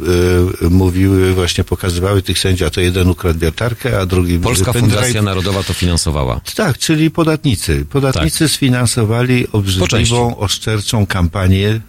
[0.69, 4.73] mówiły, właśnie pokazywały tych sędziów, a to jeden ukradł wiertarkę, a drugi Polska.
[4.73, 6.41] Fundacja Narodowa to finansowała.
[6.55, 7.85] Tak, czyli podatnicy.
[7.89, 9.51] Podatnicy sfinansowali Tak.
[9.51, 9.57] Części.
[9.57, 11.81] obrzydliwą, oszczerczą kampanię e,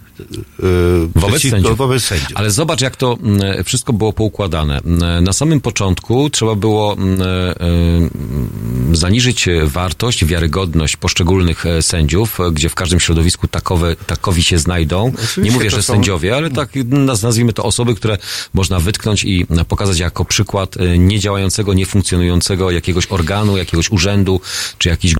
[1.15, 1.77] Wobec sędziów.
[1.77, 2.31] wobec sędziów.
[2.35, 4.79] Ale zobacz, jak to mm, wszystko było poukładane.
[4.85, 12.51] Mm, Na samym początku trzeba było mm, e, zaniżyć wartość, wiarygodność poszczególnych e, sędziów, e,
[12.51, 15.07] gdzie w każdym środowisku takowe, takowi się znajdą.
[15.13, 18.17] Oczywiście Nie mówię, że są- sędziowie, ale tak naz- nazwijmy to osoby, które
[18.53, 24.41] można wytknąć i pokazać jako przykład niedziałającego, niefunkcjonującego jakiegoś organu, jakiegoś urzędu,
[24.77, 25.15] czy jakiś...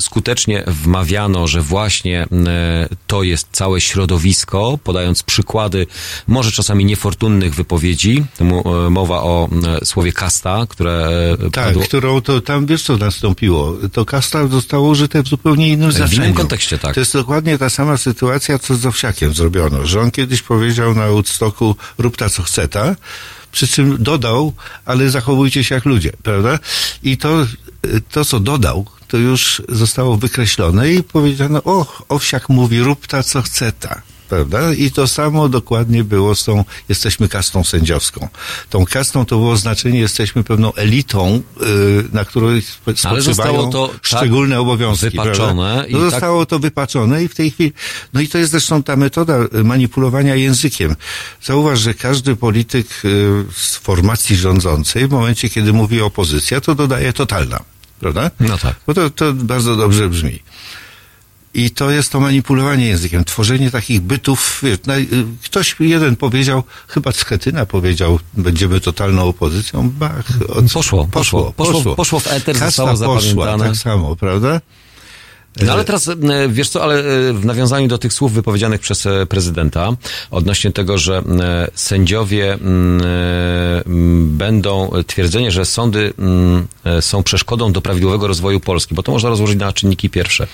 [0.00, 2.26] Skutecznie wmawiano, że właśnie
[3.06, 4.01] to jest całe środowisko,
[4.84, 5.86] podając przykłady
[6.26, 8.24] może czasami niefortunnych wypowiedzi.
[8.40, 9.48] E, Mowa o
[9.82, 11.08] e, słowie kasta, które
[11.46, 13.76] e, Tak, padło którą to tam wiesz co nastąpiło.
[13.92, 16.34] To kasta zostało użyte w zupełnie innym znaczeniu.
[16.34, 16.94] kontekście, tak.
[16.94, 21.06] To jest dokładnie ta sama sytuacja, co z Owsiakiem zrobiono, że on kiedyś powiedział na
[21.06, 22.96] Woodstocku rób ta co chce ta,
[23.52, 24.52] przy czym dodał,
[24.84, 26.58] ale zachowujcie się jak ludzie, prawda?
[27.02, 27.46] I to,
[28.10, 33.42] to co dodał, to już zostało wykreślone i powiedziano, o, owsiak mówi, rób ta, co
[33.42, 34.02] chce ta.
[34.28, 34.72] Prawda?
[34.72, 38.28] I to samo dokładnie było z tą, jesteśmy kastą sędziowską.
[38.70, 43.70] Tą kastą to było znaczenie, jesteśmy pewną elitą, yy, na której spo- Ale zostało spoczywają
[43.70, 45.10] to tak szczególne obowiązki.
[45.10, 45.86] wypaczone prawda?
[45.86, 47.72] i No tak- zostało to wypaczone i w tej chwili,
[48.12, 50.96] no i to jest zresztą ta metoda y, manipulowania językiem.
[51.42, 57.12] Zauważ, że każdy polityk y, z formacji rządzącej, w momencie, kiedy mówi opozycja, to dodaje
[57.12, 57.60] totalna.
[58.02, 58.30] Prawda?
[58.40, 58.74] No tak.
[58.86, 60.42] Bo to, to bardzo dobrze brzmi.
[61.54, 64.60] I to jest to manipulowanie językiem, tworzenie takich bytów.
[64.62, 64.78] Wiesz,
[65.12, 69.90] y, ktoś jeden powiedział, chyba Schetyna powiedział, będziemy totalną opozycją.
[69.90, 73.64] Bach, od, Poszło, poszło, poszło, poszło w eter, Kasta zostało poszła, zapamiętane.
[73.64, 74.60] tak samo, prawda?
[75.60, 76.14] No ale teraz, e,
[76.48, 79.88] wiesz co, ale e, w nawiązaniu do tych słów wypowiedzianych przez e, prezydenta
[80.30, 81.22] odnośnie tego, że
[81.74, 86.66] sędziowie mm, będą, twierdzenie, że sądy mm,
[87.00, 90.46] są przeszkodą do prawidłowego rozwoju Polski, bo to można rozłożyć na czynniki pierwsze.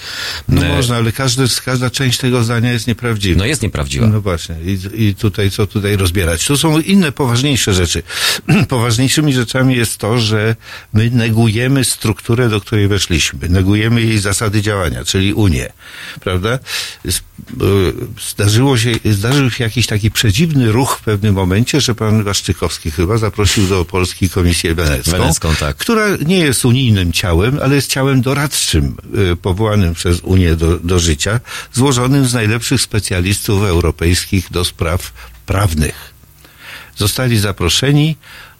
[0.49, 3.39] No można, ale każdy, każda część tego zdania jest nieprawdziwa.
[3.39, 4.07] No jest nieprawdziwa.
[4.07, 4.57] No właśnie.
[4.65, 6.47] I, I tutaj, co tutaj rozbierać?
[6.47, 8.03] Tu są inne, poważniejsze rzeczy.
[8.69, 10.57] Poważniejszymi rzeczami jest to, że
[10.93, 13.49] my negujemy strukturę, do której weszliśmy.
[13.49, 15.73] Negujemy jej zasady działania, czyli Unię.
[16.21, 16.59] Prawda?
[17.05, 17.13] Y,
[18.31, 23.19] Zdarzyło się, zdarzył się jakiś taki przedziwny ruch w pewnym momencie, że pan Waszczykowski chyba
[23.19, 25.11] zaprosił do Polski Komisję Wenecką.
[25.11, 25.77] Wenecką, tak.
[25.77, 28.97] Która nie jest unijnym ciałem, ale jest ciałem doradczym,
[29.33, 31.41] y, powołanym przez Unię do, do życia,
[31.73, 35.13] złożonym z najlepszych specjalistów europejskich do spraw
[35.47, 36.15] prawnych.
[36.97, 38.17] Zostali zaproszeni,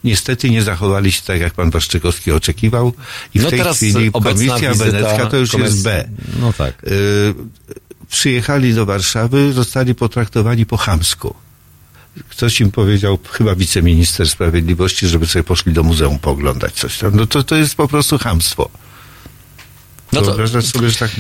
[0.09, 2.93] niestety nie zachowali się tak, jak pan Waszczykowski oczekiwał
[3.35, 6.09] i w No tej chwili Komisja Wenecka to już komis- jest B.
[6.41, 6.85] No tak.
[6.85, 7.35] Y,
[8.11, 11.35] przyjechali do Warszawy, zostali potraktowani po chamsku.
[12.29, 17.17] Ktoś im powiedział, chyba wiceminister sprawiedliwości, żeby sobie poszli do muzeum pooglądać coś tam.
[17.17, 18.71] No to, to jest po prostu chamstwo.
[20.13, 21.11] No to, Wyobrażasz sobie, że tak...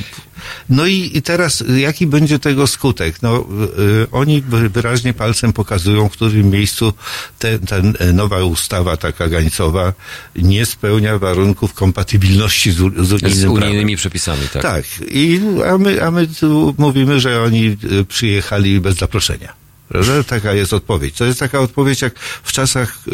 [0.68, 3.22] No i, i teraz jaki będzie tego skutek?
[3.22, 3.44] No,
[3.78, 6.92] y, oni wy- wyraźnie palcem pokazują, w którym miejscu
[7.38, 9.92] te, ta e, nowa ustawa taka gańcowa
[10.36, 13.52] nie spełnia warunków kompatybilności z, z unijnym z prawem.
[13.52, 14.62] unijnymi przepisami, tak.
[14.62, 15.40] Tak, I,
[15.72, 19.57] a, my, a my tu mówimy, że oni y, przyjechali bez zaproszenia.
[19.88, 20.22] Prawda?
[20.22, 21.14] Taka jest odpowiedź.
[21.14, 23.10] To jest taka odpowiedź, jak w czasach y,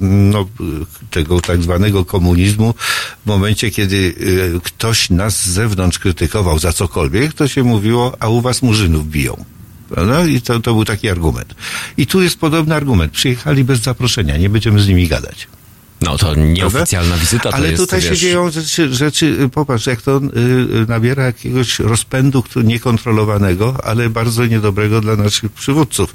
[0.00, 0.48] no,
[1.10, 2.74] tego tak zwanego komunizmu,
[3.24, 8.28] w momencie, kiedy y, ktoś nas z zewnątrz krytykował za cokolwiek, to się mówiło, a
[8.28, 9.44] u was murzynów biją.
[9.88, 10.26] Prawda?
[10.26, 11.54] I to, to był taki argument.
[11.96, 13.12] I tu jest podobny argument.
[13.12, 15.48] Przyjechali bez zaproszenia, nie będziemy z nimi gadać.
[16.00, 19.86] No to nieoficjalna wizyta to Ale jest, tutaj wiesz, się dzieją rzeczy, rzeczy, y, popatrz,
[19.86, 20.38] jak to y,
[20.82, 26.14] y, nabiera jakiegoś rozpędu który, niekontrolowanego, ale bardzo niedobrego dla naszych przywódców.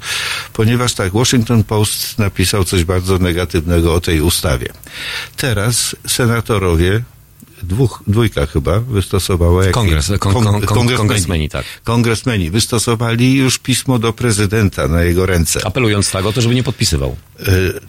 [0.52, 4.72] Ponieważ tak, Washington Post napisał coś bardzo negatywnego o tej ustawie.
[5.36, 7.02] Teraz senatorowie,
[7.62, 9.66] dwóch, dwójka chyba, wystosowała...
[9.66, 10.96] Kongres, kon- kon- kon- kongresmeni.
[10.96, 11.64] kongresmeni, tak.
[11.84, 15.66] Kongresmeni wystosowali już pismo do prezydenta na jego ręce.
[15.66, 17.16] Apelując tak o to, żeby nie podpisywał.
[17.40, 17.44] E,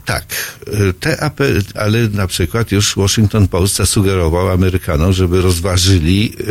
[0.06, 0.26] tak,
[0.68, 6.46] E, te apel, ale na przykład już Washington Post zasugerował Amerykanom, żeby rozważyli e,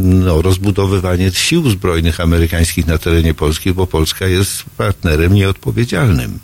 [0.00, 6.38] no, rozbudowywanie sił zbrojnych amerykańskich na terenie Polski, bo Polska jest partnerem nieodpowiedzialnym.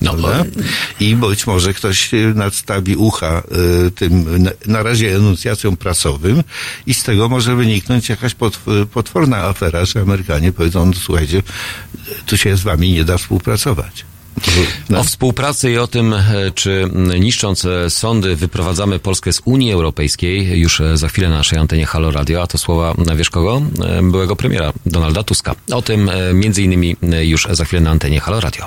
[0.00, 0.16] No?
[1.00, 3.42] I być może ktoś e, nadstawi ucha
[3.86, 6.42] e, tym na, razie enuncjacjom prasowym
[6.86, 8.60] i z tego może wyniknąć jakaś pot,
[8.92, 11.42] potworna afera, że Amerykanie powiedzą, no, słuchajcie,
[12.26, 14.04] tu się z wami nie da współpracować.
[14.90, 15.00] No.
[15.00, 16.22] O współpracy i o tym, e,
[16.54, 16.90] czy
[17.20, 21.86] niszcząc e, sądy wyprowadzamy Polskę z Unii Europejskiej, już e, za chwilę na naszej antenie
[21.86, 23.62] Halo Radio, a to słowa, wiesz kogo?
[24.02, 25.54] Byłego premiera Donalda Tuska.
[25.72, 28.66] O tym między innymi już za chwilę na antenie Halo Radio.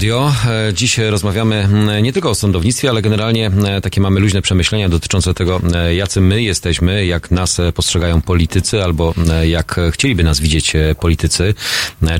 [0.00, 0.32] Radio.
[0.68, 4.88] E, Dziś rozmawiamy mm, nie tylko o sądownictwie, ale generalnie e, takie mamy luźne przemyślenia
[4.88, 10.72] dotyczące tego, e, jacy my jesteśmy, jak nas postrzegają politycy, albo jak chcieliby nas widzieć
[11.00, 11.54] politycy,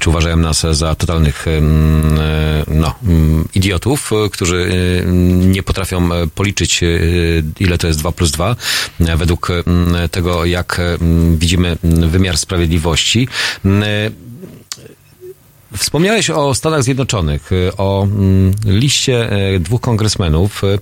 [0.01, 2.19] czy uważają nas za totalnych mm,
[2.69, 4.73] no, mm, idiotów, którzy
[5.37, 6.81] nie potrafią policzyć,
[7.61, 8.57] ile to jest 2 plus 2,
[9.01, 9.49] e, według
[10.11, 10.81] tego, jak
[11.37, 13.29] widzimy wymiar sprawiedliwości.
[15.77, 20.65] Wspomniałeś o Stanach Zjednoczonych, y, o mm, liście e, dwóch kongresmenów.
[20.65, 20.79] Y,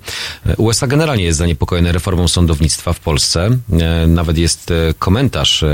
[0.57, 3.51] USA generalnie jest zaniepokojone reformą sądownictwa w Polsce.
[3.80, 5.64] E, Nawet jest e, komentarz.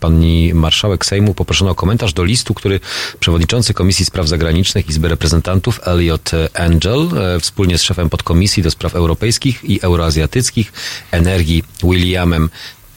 [0.00, 2.80] Pani marszałek Sejmu poproszono o komentarz do listu, który
[3.20, 7.08] przewodniczący Komisji Spraw Zagranicznych Izby Reprezentantów Elliot Angel
[7.40, 10.72] wspólnie z szefem podkomisji do spraw europejskich i euroazjatyckich
[11.10, 12.50] energii Williamem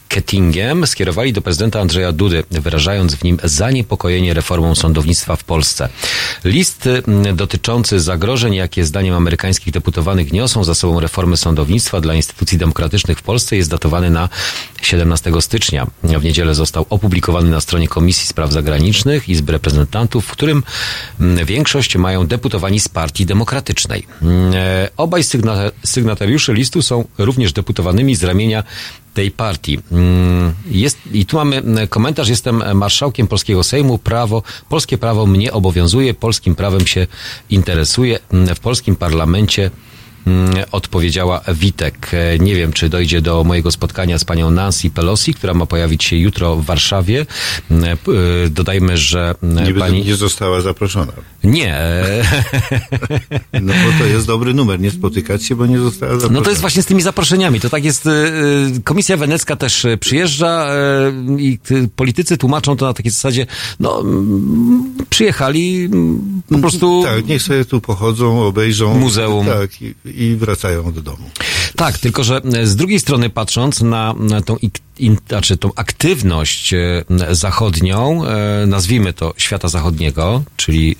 [0.09, 5.89] Kettingiem skierowali do prezydenta Andrzeja Dudy, wyrażając w nim zaniepokojenie reformą sądownictwa w Polsce.
[6.45, 12.57] List mm, dotyczący zagrożeń, jakie zdaniem amerykańskich deputowanych niosą za sobą reformy sądownictwa dla instytucji
[12.57, 14.29] demokratycznych w Polsce jest datowany na
[14.81, 15.87] 17 stycznia.
[16.03, 20.63] W niedzielę został opublikowany na stronie Komisji Spraw Zagranicznych Izby Reprezentantów, w którym
[21.19, 24.07] mm, większość mają deputowani z Partii Demokratycznej.
[24.21, 28.63] Mm, e, Obaj sygna- sygnatariusze listu są również deputowanymi z ramienia
[29.19, 29.79] tej partii.
[29.91, 32.29] Mm, Jest, I tu mamy mm, komentarz.
[32.29, 33.97] Jestem marszałkiem polskiego Sejmu.
[33.97, 37.07] Prawo, polskie prawo mnie obowiązuje, polskim prawem się
[37.49, 38.19] interesuje.
[38.33, 39.71] Mm, W polskim parlamencie
[40.71, 42.11] odpowiedziała Witek.
[42.13, 46.03] E, Nie wiem, czy dojdzie do mojego spotkania z panią Nancy Pelosi, która ma pojawić
[46.03, 47.25] się jutro w Warszawie.
[47.71, 48.11] Mm, p-
[48.45, 50.05] e, Dodajmy, że mm, Nie, pani...
[50.05, 51.11] nie została zaproszona.
[51.43, 51.75] Nie.
[51.77, 52.23] e,
[53.61, 56.39] No bo to jest dobry numer, nie spotykać się, bo nie została zaproszona.
[56.39, 57.59] No to jest właśnie z tymi zaproszeniami.
[57.59, 58.09] To tak jest.
[58.83, 60.67] Komisja Wenecka też przyjeżdża
[61.37, 61.59] i
[61.95, 63.45] politycy tłumaczą to na takiej zasadzie,
[63.79, 67.03] no mm, przyjechali mm, po prostu.
[67.05, 68.99] Tak, niech sobie tu pochodzą, obejrzą.
[68.99, 69.45] Muzeum.
[69.45, 69.69] Tak,
[70.15, 71.29] i, wracają do domu.
[71.75, 74.57] Tak, tylko że e, z drugiej strony patrząc na, na tą,
[74.99, 80.95] in, znaczy tą aktywność e, zachodnią, e, nazwijmy to świata zachodniego, czyli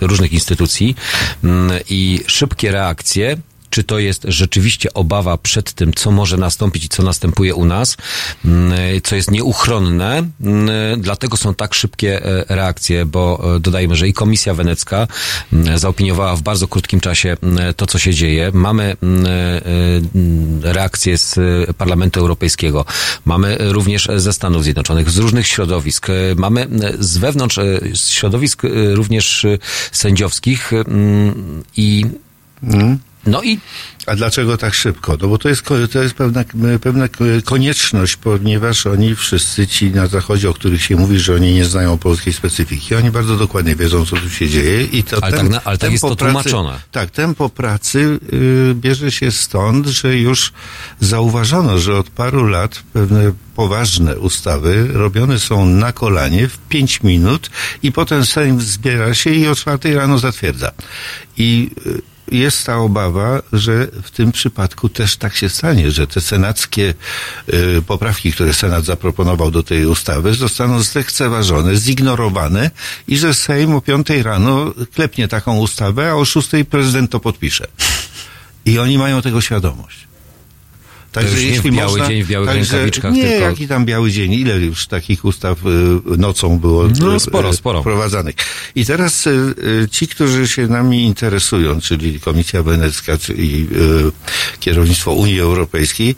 [0.00, 0.96] różnych instytucji
[1.44, 3.36] mm, i szybkie reakcje,
[3.76, 7.96] czy to jest rzeczywiście obawa przed tym, co może nastąpić i co następuje u nas,
[8.44, 8.72] mm,
[9.02, 10.16] co jest nieuchronne.
[10.40, 15.06] mm, Dlatego są tak szybkie e, reakcje, bo e, dodajmy, że i Komisja Wenecka
[15.52, 18.50] mm, zaopiniowała w bardzo krótkim czasie mm, to, co się dzieje.
[18.54, 19.30] Mamy mm, e,
[20.14, 21.36] mm, reakcje z
[21.76, 22.84] Parlamentu Europejskiego,
[23.24, 26.06] mamy również ze Stanów Zjednoczonych, z różnych środowisk,
[26.36, 26.68] mamy
[26.98, 27.60] z wewnątrz
[27.94, 28.62] środowisk
[28.94, 29.46] również
[29.92, 32.04] sędziowskich mm, i
[33.26, 33.58] no i
[34.06, 35.16] A dlaczego tak szybko?
[35.22, 35.62] No bo to jest,
[35.92, 36.44] to jest pewna,
[36.80, 37.08] pewna
[37.44, 41.98] konieczność, ponieważ oni wszyscy ci na zachodzie, o których się mówi, że oni nie znają
[41.98, 45.64] polskiej specyfiki, oni bardzo dokładnie wiedzą, co tu się dzieje i to Ale tak na-
[45.64, 46.80] ale tak jest to tłumaczone.
[46.92, 50.52] Tak, tempo pracy y, bierze się stąd, że już
[51.00, 57.50] zauważono, że od paru lat pewne poważne ustawy robione są na kolanie w pięć minut
[57.82, 60.72] i potem Sejm zbiera się i o czwartej rano zatwierdza.
[61.36, 66.20] I y, jest ta obawa, że w tym przypadku też tak się stanie, że te
[66.20, 66.94] senackie
[67.54, 72.70] y, poprawki, które Senat zaproponował do tej ustawy, zostaną zlekceważone, zignorowane
[73.08, 77.66] i że Sejm o piątej rano klepnie taką ustawę, a o szóstej prezydent to podpisze.
[78.64, 80.05] I oni mają tego świadomość.
[81.16, 84.32] Także już nie w biały dzień, w białych rękawiczkach, nie, tylko- jaki tam biały dzień,
[84.32, 87.80] ile już takich ustaw y, nocą było No, y, sporo, y, sporo.
[87.80, 88.34] wprowadzanych.
[88.74, 89.24] I teraz
[89.90, 93.66] ci, którzy się nami interesują, czyli Komisja Wenecka y,
[94.60, 96.14] kierownictwo Unii Europejskiej,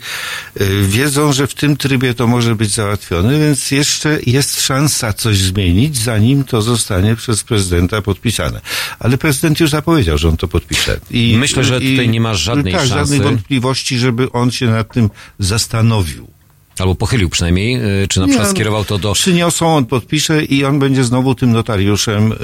[0.87, 5.97] wiedzą, że w tym trybie to może być załatwione, więc jeszcze jest szansa coś zmienić,
[5.97, 8.61] zanim to zostanie przez prezydenta podpisane.
[8.99, 10.99] Ale prezydent już zapowiedział, że on to podpisze.
[11.11, 12.93] I, Myślę, że tutaj nie ma żadnej tak, szansy.
[12.95, 15.09] żadnej wątpliwości, żeby on się nad tym
[15.39, 16.27] zastanowił.
[16.79, 20.65] albo pochylił przynajmniej, y, czy na przykład Nie, skierował to do Przyniosą, on podpisze i
[20.65, 22.35] on będzie znowu tym notariuszem, y,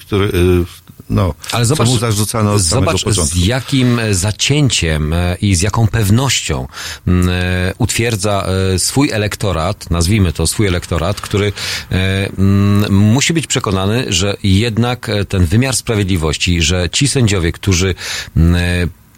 [0.00, 0.64] który, y,
[1.10, 3.38] no, Ale zobacz, mu zarzucano od zobacz z początku.
[3.38, 6.68] jakim e, zacięciem e, i z jaką pewnością
[7.06, 8.46] m, e, utwierdza
[8.78, 11.52] swój elektorat, nazwijmy to swój elektorat, który
[11.92, 17.94] e, m, musi być przekonany, że jednak ten wymiar sprawiedliwości, że ci sędziowie, którzy
[18.36, 18.60] m, e,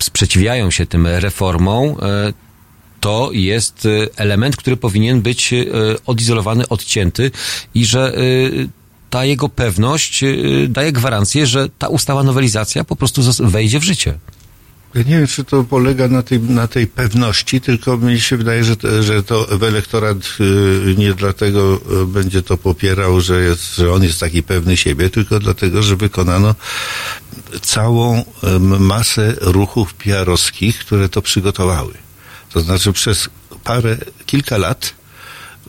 [0.02, 1.96] sprzeciwiają się tym reformom,
[3.00, 5.56] to jest e, element, który powinien być e,
[6.06, 7.30] odizolowany, odcięty
[7.74, 8.20] i że e,
[9.10, 10.24] ta jego pewność
[10.68, 14.18] daje gwarancję, że ta ustawa nowelizacja po prostu wejdzie w życie.
[14.94, 18.64] Ja nie wiem, czy to polega na tej, na tej pewności, tylko mi się wydaje,
[18.64, 23.92] że, to- że to elektorat y, nie dlatego y, będzie to popierał, że, jest, że
[23.92, 26.54] on jest taki pewny siebie, tylko dlatego, że wykonano
[27.62, 28.24] całą
[28.80, 31.94] masę ruchów PR-owskich, które to przygotowały.
[32.52, 33.28] To znaczy przez
[33.64, 33.96] parę,
[34.26, 34.94] kilka lat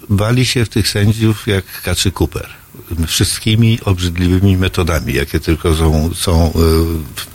[0.09, 2.49] bali się w tych sędziów jak kaczy Cooper.
[3.07, 6.53] Wszystkimi obrzydliwymi metodami, jakie tylko są, są,
[7.17, 7.30] y,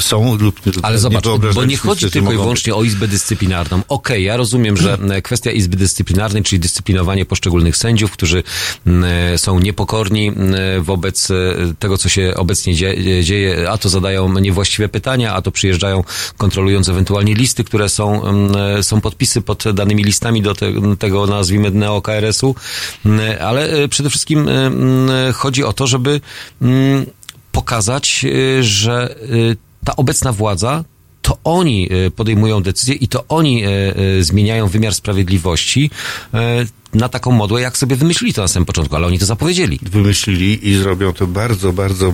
[0.00, 3.82] są lub Ale zobacz, bo wyobrażaliśmy nie chodzi tylko i wyłącznie o Izbę Dyscyplinarną.
[3.88, 8.42] Okej, ja rozumiem, że e, kwestia Izby Dyscyplinarnej, czyli dyscyplinowanie poszczególnych sędziów, którzy
[8.86, 11.34] e, są niepokorni m, wobec e,
[11.78, 16.04] tego, co się obecnie dzie- dzieje, a to zadają niewłaściwe pytania, a to przyjeżdżają
[16.36, 18.22] kontrolując ewentualnie listy, które są,
[18.78, 22.54] e, są podpisy pod danymi listami do te, tego, nazwijmy, neo-KRS-u,
[23.40, 26.20] ale e, przede wszystkim e, chodzi o to, żeby
[27.56, 30.84] pokazać, e, że e, ta obecna władza
[31.26, 35.90] to oni e, podejmują decyzje i to oni e, e, zmieniają wymiar sprawiedliwości
[36.94, 39.78] na taką modłę, jak sobie wymyślili to na samym początku, ale oni to zapowiedzieli.
[39.82, 42.12] wymyślili i zrobią to bardzo, bardzo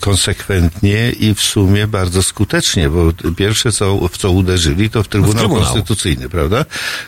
[0.00, 5.34] konsekwentnie i w sumie bardzo skutecznie, bo pierwsze, co, w co uderzyli, to w Trybunał,
[5.34, 5.62] Trybunał.
[5.62, 6.64] Konstytucyjny, prawda?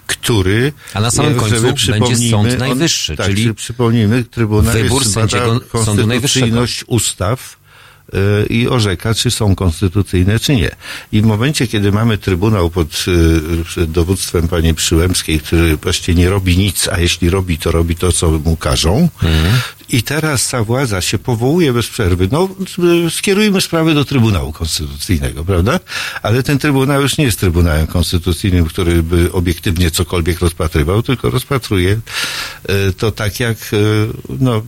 [0.07, 0.73] Który...
[0.95, 5.61] A na samym końcu będzie Sąd Najwyższy, tak, czyli czy przypomnijmy, Trybunał wybór jest, sędziego
[5.85, 6.65] Sądu Najwyższego.
[6.87, 7.64] ustaw
[8.51, 10.71] i orzeka, czy są konstytucyjne, czy nie.
[11.12, 13.05] I w momencie, kiedy mamy Trybunał pod
[13.65, 18.12] przed dowództwem pani Przyłębskiej, który właściwie nie robi nic, a jeśli robi, to robi to,
[18.12, 19.09] co mu każą,
[19.89, 22.49] i teraz ta władza się powołuje bez przerwy, no
[23.07, 25.80] e, skierujmy sprawę do Trybunału Konstytucyjnego, prawda?
[26.22, 32.01] Ale ten Trybunał już nie jest Trybunałem Konstytucyjnym, który by obiektywnie cokolwiek rozpatrywał, tylko rozpatruje
[32.68, 33.76] e, to tak jak, e,
[34.41, 34.62] no,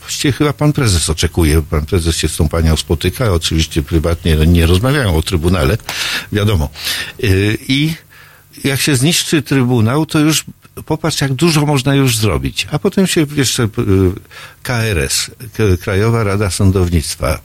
[0.00, 1.62] właściwie chyba pan prezes oczekuje.
[1.62, 5.78] Pan prezes się z tą panią spotyka, oczywiście prywatnie nie rozmawiają o Trybunale,
[6.32, 6.68] wiadomo.
[7.24, 7.94] Y, I
[8.64, 10.44] jak się zniszczy Trybunał, to już
[10.82, 12.66] popatrz, jak dużo można już zrobić.
[12.70, 13.68] A potem się jeszcze y,
[14.62, 15.30] KRS,
[15.80, 17.40] Krajowa Rada Sądownictwa,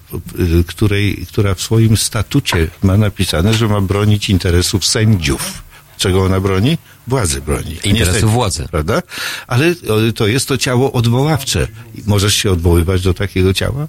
[0.60, 5.64] y, której, która w swoim statucie ma napisane, że ma bronić interesów sędziów.
[5.98, 6.78] Czego ona broni?
[7.08, 7.78] Władzy broni.
[8.06, 8.68] sędziów, władzy.
[8.72, 9.02] Prawda?
[9.48, 11.68] Ale o, to jest to ciało odwoławcze.
[12.06, 13.88] Możesz się odwoływać do takiego ciała?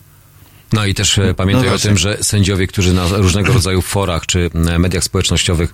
[0.72, 4.26] No i też e, pamiętaj No o tym, że sędziowie, którzy na różnego rodzaju forach
[4.26, 5.72] czy mediach społecznościowych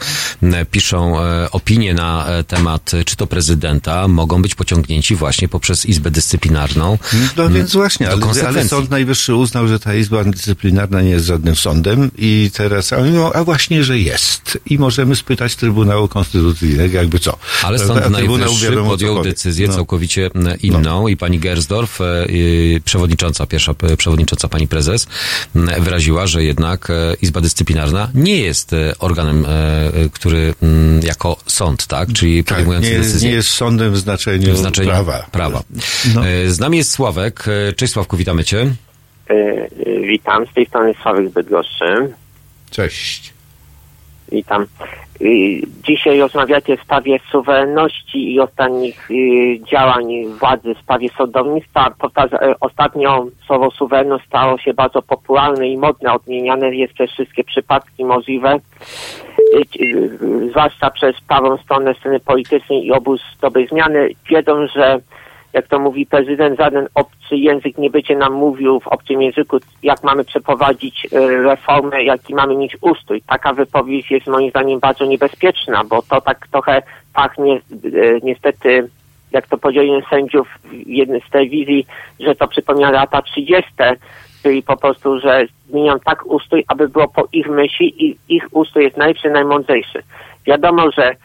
[0.70, 6.11] piszą e, opinie na e, temat czy to prezydenta, mogą być pociągnięci właśnie poprzez Izbę
[6.11, 6.99] Dyscyplinarną.
[7.36, 8.68] No więc właśnie, ale, ale.
[8.68, 13.32] Sąd Najwyższy uznał, że ta Izba Dyscyplinarna nie jest żadnym sądem i teraz, a, no,
[13.34, 14.59] a właśnie, że jest.
[14.66, 17.38] I możemy spytać Trybunału Konstytucyjnego, jakby co.
[17.62, 17.78] Ale?
[17.78, 19.30] Sąd Najwyższy wiadomo, podjął powie.
[19.30, 19.74] decyzję No.
[19.74, 20.30] całkowicie
[20.62, 21.99] inną i pani Gersdorf,
[22.84, 25.07] przewodnicząca, pierwsza przewodnicząca pani prezes,
[25.57, 29.49] m, wyraziła, że jednak e, Izba Dyscyplinarna nie jest e, organem, e,
[30.12, 33.28] który m, jako sąd, tak, czyli Tak, podejmujący nie, decyzje.
[33.28, 35.26] nie jest sądem w znaczeniu, w znaczeniu prawa.
[35.32, 35.62] prawa.
[36.14, 36.22] No.
[36.47, 37.45] Z nami jest Sławek.
[37.76, 38.66] Cześć Sławku, witamy cię.
[40.09, 42.12] Witam, z tej strony Sławek z Bydgoszczy.
[42.70, 43.32] Cześć.
[44.33, 44.62] Witam.
[44.62, 45.27] E,
[45.83, 50.07] Dzisiaj rozmawiacie w sprawie suwerenności i ostatnich e, działań
[50.41, 51.95] władzy w sprawie sądownictwa.
[52.16, 58.05] E, Ostatnio słowo suwerenność stało się bardzo popularne i modne, odmieniane jest przez wszystkie przypadki
[58.05, 58.61] możliwe, e,
[60.51, 64.09] zwłaszcza przez prawą stronę sceny politycznej i obóz dobrej zmiany.
[64.31, 65.01] Wiedzą, że
[65.57, 70.02] jak to mówi prezydent, żaden obcy język nie będzie nam mówił w obcym języku, jak
[70.02, 73.22] mamy przeprowadzić e, reformę, jaki mamy mieć ustrój.
[73.22, 76.82] Taka wypowiedź jest moim zdaniem bardzo niebezpieczna, bo to tak trochę
[77.14, 77.61] pachnie e,
[78.22, 78.88] niestety,
[79.32, 81.86] jak to powiedział jeden sędziów w jednej z telewizji,
[82.20, 83.70] że to przypomina lata 30.,
[84.42, 88.84] czyli po prostu, że zmieniam tak ustrój, aby było po ich myśli i ich ustrój
[88.84, 90.02] jest najlepszy, najmądrzejszy.
[90.46, 91.16] Wiadomo, że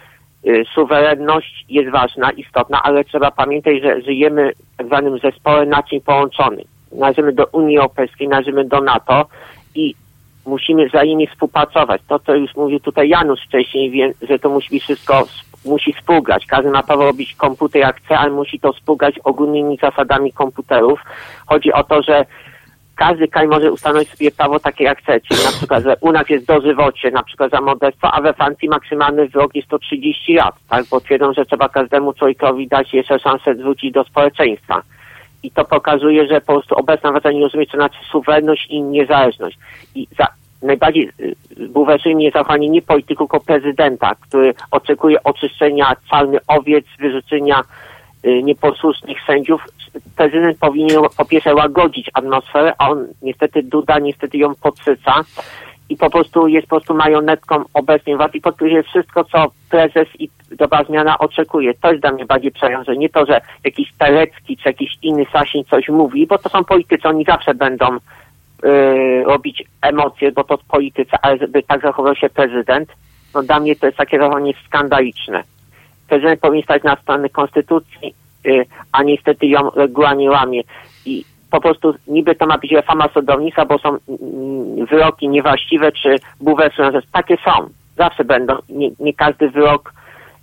[0.74, 6.68] suwerenność jest ważna, istotna, ale trzeba pamiętać, że żyjemy w tak zwanym zespole naczyń połączonych.
[6.92, 9.26] Należymy do Unii Europejskiej, należymy do NATO
[9.76, 9.96] i
[10.46, 12.02] musimy wzajemnie współpracować.
[12.08, 15.24] To, co już mówił tutaj Janusz wcześniej, wie, że to musi być wszystko,
[15.66, 16.46] musi współgrać.
[16.46, 21.00] Każdy ma prawo robić komputer jak chce, ale musi to współgrać ogólnymi zasadami komputerów.
[21.48, 22.26] Chodzi o to, że
[23.02, 25.14] każdy kraj może ustanowić sobie prawo takie jak chce.
[25.14, 29.28] Na przykład, że u nas jest dożywocie, na przykład za morderstwo, a we Francji maksymalny
[29.28, 30.86] wyrok jest to 30 lat, tak?
[30.91, 34.82] Bo twierdzą, że trzeba każdemu człowiekowi dać jeszcze szansę wrócić do społeczeństwa.
[35.43, 39.58] I to pokazuje, że po prostu obecna władza nie rozumie, co znaczy suwerenność i niezależność.
[39.95, 40.28] I za,
[40.62, 41.36] najbardziej y,
[41.68, 47.62] bulwersuje mnie zachowanie nie polityków, tylko prezydenta, który oczekuje oczyszczenia czarny owiec, wyrzucenia
[48.24, 49.61] nieposłusznych sędziów.
[50.17, 55.24] Prezydent powinien po pierwsze łagodzić atmosferę, a on niestety Duda niestety ją podsyca
[55.91, 60.30] i po prostu jest po prostu marionetką obecnej władzy i podpisuje wszystko, co prezes i
[60.51, 61.74] dobra zmiana oczekuje.
[61.74, 62.97] To jest dla mnie bardziej przerażające.
[62.97, 67.07] Nie to, że jakiś Telecki czy jakiś inny Sasin coś mówi, bo to są politycy,
[67.07, 67.86] oni zawsze będą
[68.63, 72.89] yy, robić emocje, bo to politycy, ale żeby tak zachował się prezydent,
[73.34, 75.43] no dla mnie to jest takie zachowanie skandaliczne.
[76.12, 80.62] Prezydent powinien stać na stronę konstytucji, yy, a niestety ją regularnie łamie.
[81.05, 86.16] I po prostu niby to ma być reforma sądownictwa, bo są mm, wyroki niewłaściwe czy
[86.39, 87.01] bulwersujące.
[87.12, 87.70] Takie są.
[87.97, 88.57] Zawsze będą.
[88.70, 89.93] Nie, nie każdy wyrok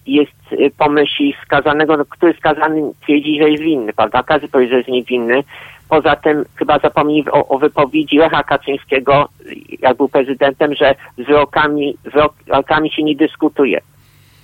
[0.07, 4.23] jest y, po myśli skazanego, no, który skazany twierdzi, że jest winny, prawda?
[4.23, 5.45] Każdy powie, że jest niewinny.
[5.89, 11.27] Poza tym chyba zapomnieli o, o wypowiedzi Lecha Kaczyńskiego, y, jak był prezydentem, że z
[11.27, 11.97] wyrokami,
[12.47, 13.81] wyrokami się nie dyskutuje.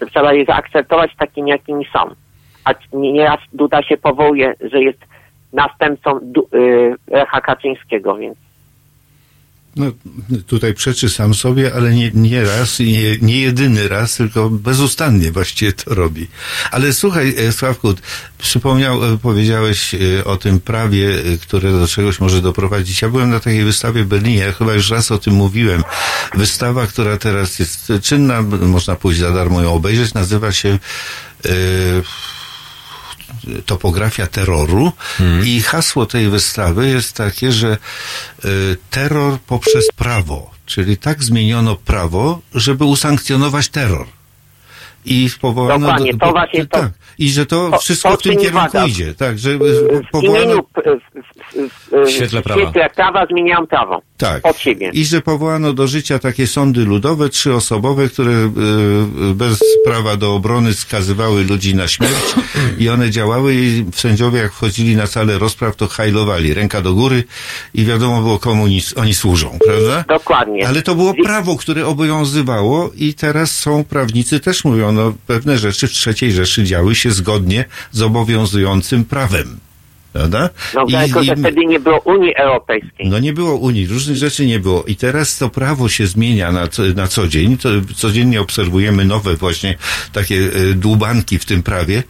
[0.06, 2.10] Trzeba je zaakceptować takimi, jakimi są.
[2.64, 4.98] A nie- nieraz Duda się powołuje, że jest
[5.52, 8.38] następcą Du- y, Lecha Kaczyńskiego, więc
[9.76, 9.86] No,
[10.46, 15.32] tutaj przeczy sam sobie, ale nie, nie raz, i nie, nie jedyny raz, tylko bezustannie
[15.32, 16.28] właściwie to robi.
[16.70, 17.94] Ale słuchaj, e, Sławku,
[18.38, 21.08] przypomniał, e, powiedziałeś e, o tym prawie,
[21.42, 23.02] które do czegoś może doprowadzić.
[23.02, 25.84] Ja byłem na takiej wystawie w Berlinie, ja chyba już raz o tym mówiłem.
[26.34, 30.78] Wystawa, która teraz jest czynna, można pójść za darmo ją obejrzeć, nazywa się
[31.44, 31.50] e,
[33.66, 34.92] topografia terroru
[35.44, 37.76] i hasło tej wystawy jest takie, że
[38.44, 38.48] y,
[38.90, 44.06] terror poprzez prawo, czyli tak zmieniono prawo, żeby usankcjonować terror.
[45.06, 45.86] I powołano...
[45.86, 48.72] Dokładnie, to bo- właśnie to- tak, I że to, to- wszystko to w tym kierunku
[48.72, 48.86] wada.
[48.86, 49.14] idzie.
[49.14, 49.60] Tak, że w
[50.12, 50.62] powołano...
[50.62, 51.13] w,
[51.54, 52.60] w, W świetle prawa.
[52.60, 54.02] w świetle prawa zmieniają prawo.
[54.16, 54.46] Tak.
[54.46, 54.90] Od siebie.
[54.92, 60.34] I że powołano do życia takie sądy ludowe, trzyosobowe, które y, y, bez prawa do
[60.34, 62.34] obrony skazywały ludzi na śmierć
[62.78, 67.24] i one działały i sędziowie jak wchodzili na salę rozpraw, to hajlowali ręka do góry
[67.74, 70.04] i wiadomo było komu oni, oni służą, prawda?
[70.08, 70.68] Dokładnie.
[70.68, 75.88] Ale to było prawo, które obowiązywało i teraz są prawnicy też mówią, no pewne rzeczy
[75.88, 79.58] w trzeciej Rzeszy działy się zgodnie z obowiązującym prawem.
[80.14, 80.50] Prawda?
[80.74, 83.08] No, tylko, że wtedy nie było Unii Europejskiej.
[83.10, 84.84] No nie było Unii, różnych rzeczy nie było.
[84.84, 87.56] I teraz to prawo się zmienia na, co- na co dzień.
[87.58, 89.74] To codziennie obserwujemy nowe właśnie
[90.12, 90.36] takie
[90.70, 92.02] e, dłubanki w tym prawie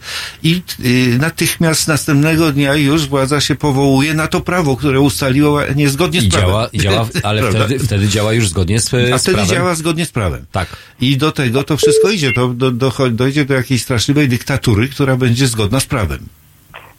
[0.43, 6.21] i e, natychmiast następnego dnia już władza się powołuje na to prawo, które ustaliło niezgodnie
[6.21, 6.49] z I prawem.
[6.49, 9.55] działa, i działa ale wtedy, wtedy działa już zgodnie z, A z wtedy prawem.
[9.55, 10.45] działa zgodnie z prawem.
[10.51, 10.67] Tak.
[11.01, 12.31] I do tego to wszystko idzie.
[12.33, 16.19] To do, do, dojdzie do jakiejś straszliwej dyktatury, która będzie zgodna z prawem.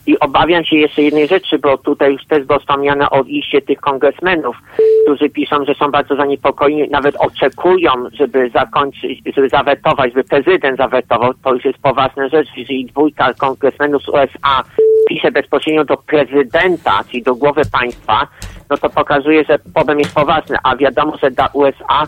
[0.06, 3.80] I obawiam się jeszcze jednej rzeczy, bo tutaj już też było wspomniane o liście tych
[3.80, 4.56] kongresmenów,
[5.04, 11.34] którzy piszą, że są bardzo zaniepokojeni, nawet oczekują, żeby zakończyć, żeby zawetować, żeby prezydent zawetował.
[11.44, 12.48] To już jest poważna rzecz.
[12.56, 14.62] Jeżeli dwójka kongresmenów z USA
[15.08, 18.26] pisze bezpośrednio do prezydenta, czyli do głowy państwa,
[18.70, 22.06] no to pokazuje, że problem jest poważny, a wiadomo, że dla USA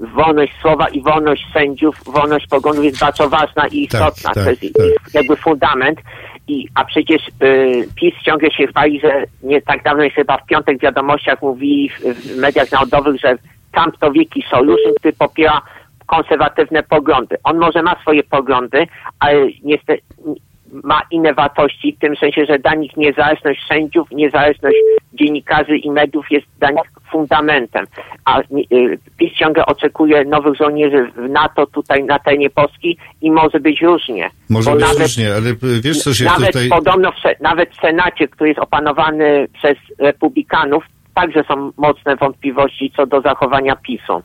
[0.00, 4.30] wolność słowa i wolność sędziów, wolność poglądów jest bardzo ważna i Tak, istotna.
[4.34, 5.14] tak, to jest tak.
[5.14, 5.98] jakby fundament.
[6.48, 10.78] I, a przecież y, PiS ciągle się chwali, że nie tak dawno, chyba w piątek
[10.78, 13.38] w wiadomościach mówili w, w mediach narodowych, że
[13.72, 15.62] Trump to wielki sojusznik, który popiera
[16.06, 17.36] konserwatywne poglądy.
[17.44, 18.86] On może ma swoje poglądy,
[19.18, 20.02] ale niestety
[20.72, 24.76] ma inne wartości, w tym sensie, że dla nich niezależność sędziów, niezależność
[25.12, 27.86] dziennikarzy i mediów jest dla nich fundamentem.
[28.24, 28.44] A y,
[29.16, 34.30] PiS ciągle oczekuje nowych żołnierzy w NATO tutaj na terenie Polski i może być różnie.
[34.50, 36.68] Może Bo być nawet- różnie, ale wiesz co się nawet tutaj...
[36.68, 43.06] podobno w, nawet w Senacie, który jest opanowany przez republikanów, także są mocne wątpliwości co
[43.06, 44.22] do zachowania PiSu.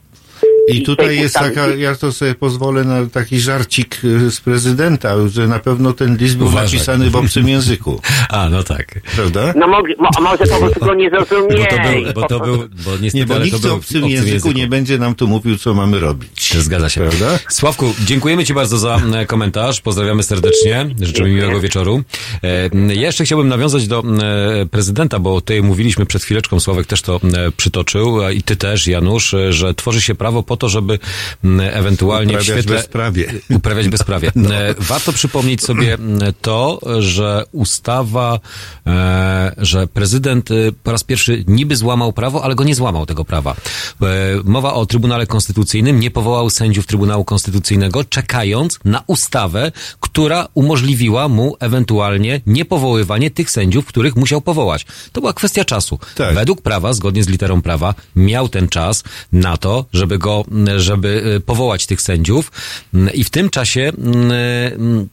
[0.67, 5.47] I tutaj jest taka, ja to sobie pozwolę na taki żarcik y, z prezydenta, że
[5.47, 6.65] na pewno ten list był Uważaj.
[6.73, 8.99] napisany w obcym języku, A, no tak.
[9.15, 9.53] prawda?
[9.55, 11.65] No mogli, mo, może po prostu go nie Bo zrozumieli.
[11.67, 14.67] to był, bo to był, bo niestety, Nie, bo nikt był w obcym języku, nie
[14.67, 16.53] będzie nam tu mówił, co mamy robić.
[16.57, 17.01] Zgadza się.
[17.01, 17.39] Prawda?
[17.49, 19.81] Sławku, dziękujemy Ci bardzo za e, komentarz.
[19.81, 20.85] Pozdrawiamy serdecznie.
[21.01, 22.03] Życzymy miłego wieczoru.
[22.43, 27.01] E, Ja jeszcze chciałbym nawiązać do e, prezydenta, bo tutaj mówiliśmy przed chwileczką, Sławek też
[27.01, 30.99] to e, przytoczył a i Ty też, Janusz, że tworzy się prawo po to, żeby
[31.43, 32.75] m, ewentualnie w Uprawiać świetle...
[32.77, 33.33] bezprawie.
[33.57, 34.31] Uprawiać bezprawie.
[34.51, 38.39] E, Warto przypomnieć sobie m, to, że ustawa,
[38.87, 43.25] e, że prezydent e, po raz pierwszy niby złamał prawo, ale go nie złamał tego
[43.25, 43.55] prawa.
[44.01, 44.05] E,
[44.43, 51.55] Mowa o Trybunale Konstytucyjnym, nie powołał sędziów Trybunału Konstytucyjnego, czekając na ustawę, która umożliwiła mu
[51.59, 54.85] ewentualnie niepowoływanie tych sędziów, których musiał powołać.
[55.11, 55.99] To była kwestia czasu.
[56.15, 56.35] Tak.
[56.35, 60.40] Według prawa, zgodnie z literą prawa, miał ten czas na to, żeby go,
[60.77, 62.51] żeby e, powołać tych sędziów
[62.93, 65.07] mm, i w tym czasie mm,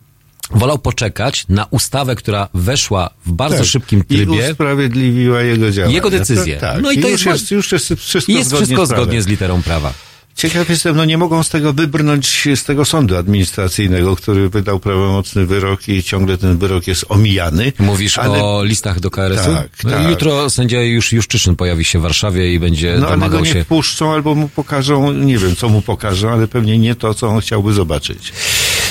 [0.50, 3.66] wolał poczekać na ustawę, która weszła w bardzo Tak.
[3.66, 4.50] szybkim I trybie.
[4.50, 5.94] usprawiedliwiła jego działania.
[5.94, 6.56] Jego decyzję.
[6.56, 8.88] Tak, No i I to już jest- jest, już jest wszystko Jest zgodnie wszystko z
[8.88, 9.92] zgodnie z literą prawa.
[10.38, 15.46] Ciekaw jestem, no nie mogą z tego wybrnąć z tego sądu administracyjnego, który wydał prawomocny
[15.46, 17.72] wyrok i ciągle ten wyrok jest omijany.
[17.78, 19.54] Mówisz ale, o listach do KRS-u?
[19.54, 20.08] Tak, No, tak.
[20.10, 23.64] Jutro sędzia już Juszczyszyn pojawi się w Warszawie i będzie No ale domagał go nie
[23.64, 27.40] wpuszczą albo mu pokażą, nie wiem co mu pokażą, ale pewnie nie to, co on
[27.40, 28.32] chciałby zobaczyć.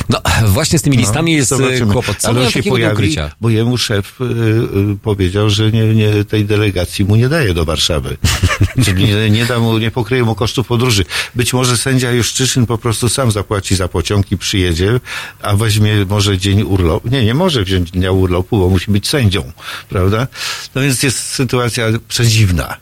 [0.10, 1.94] No właśnie z tymi listami jest No, Zobaczymy.
[1.94, 2.18] kłopot.
[2.18, 3.32] Co ale on się pojawi, ukrycia?
[3.42, 7.66] bo jemu szef y, y, powiedział, że nie, nie, tej delegacji mu nie daje do
[7.66, 8.18] Warszawy.
[8.86, 11.06] Czyli nie, nie da mu, nie pokryje mu kosztów podróży.
[11.36, 15.00] Być może sędzia Juszczyszyn po prostu sam zapłaci za pociąg i przyjedzie,
[15.42, 17.10] a weźmie może dzień urlopu.
[17.10, 19.52] Nie, nie może wziąć dnia urlopu, bo musi być sędzią,
[19.90, 20.28] prawda?
[20.76, 22.78] No więc jest sytuacja przedziwna.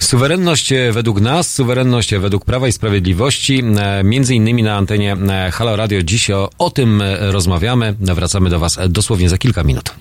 [0.00, 3.62] Suwerenność e, według nas, suwerenność e, według Prawa i Sprawiedliwości.
[3.78, 5.16] E, Między innymi na antenie
[5.52, 7.94] Halo Radio dziś o, o tym rozmawiamy.
[8.00, 9.94] Wracamy do Was dosłownie za kilka minut.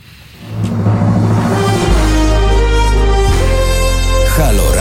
[4.37, 4.80] Halo Radio.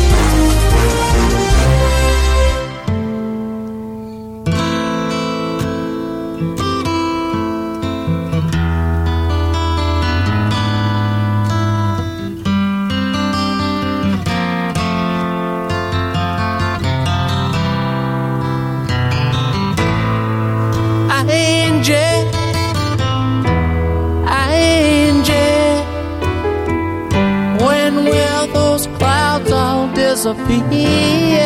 [27.65, 31.41] When will those clouds all disappear?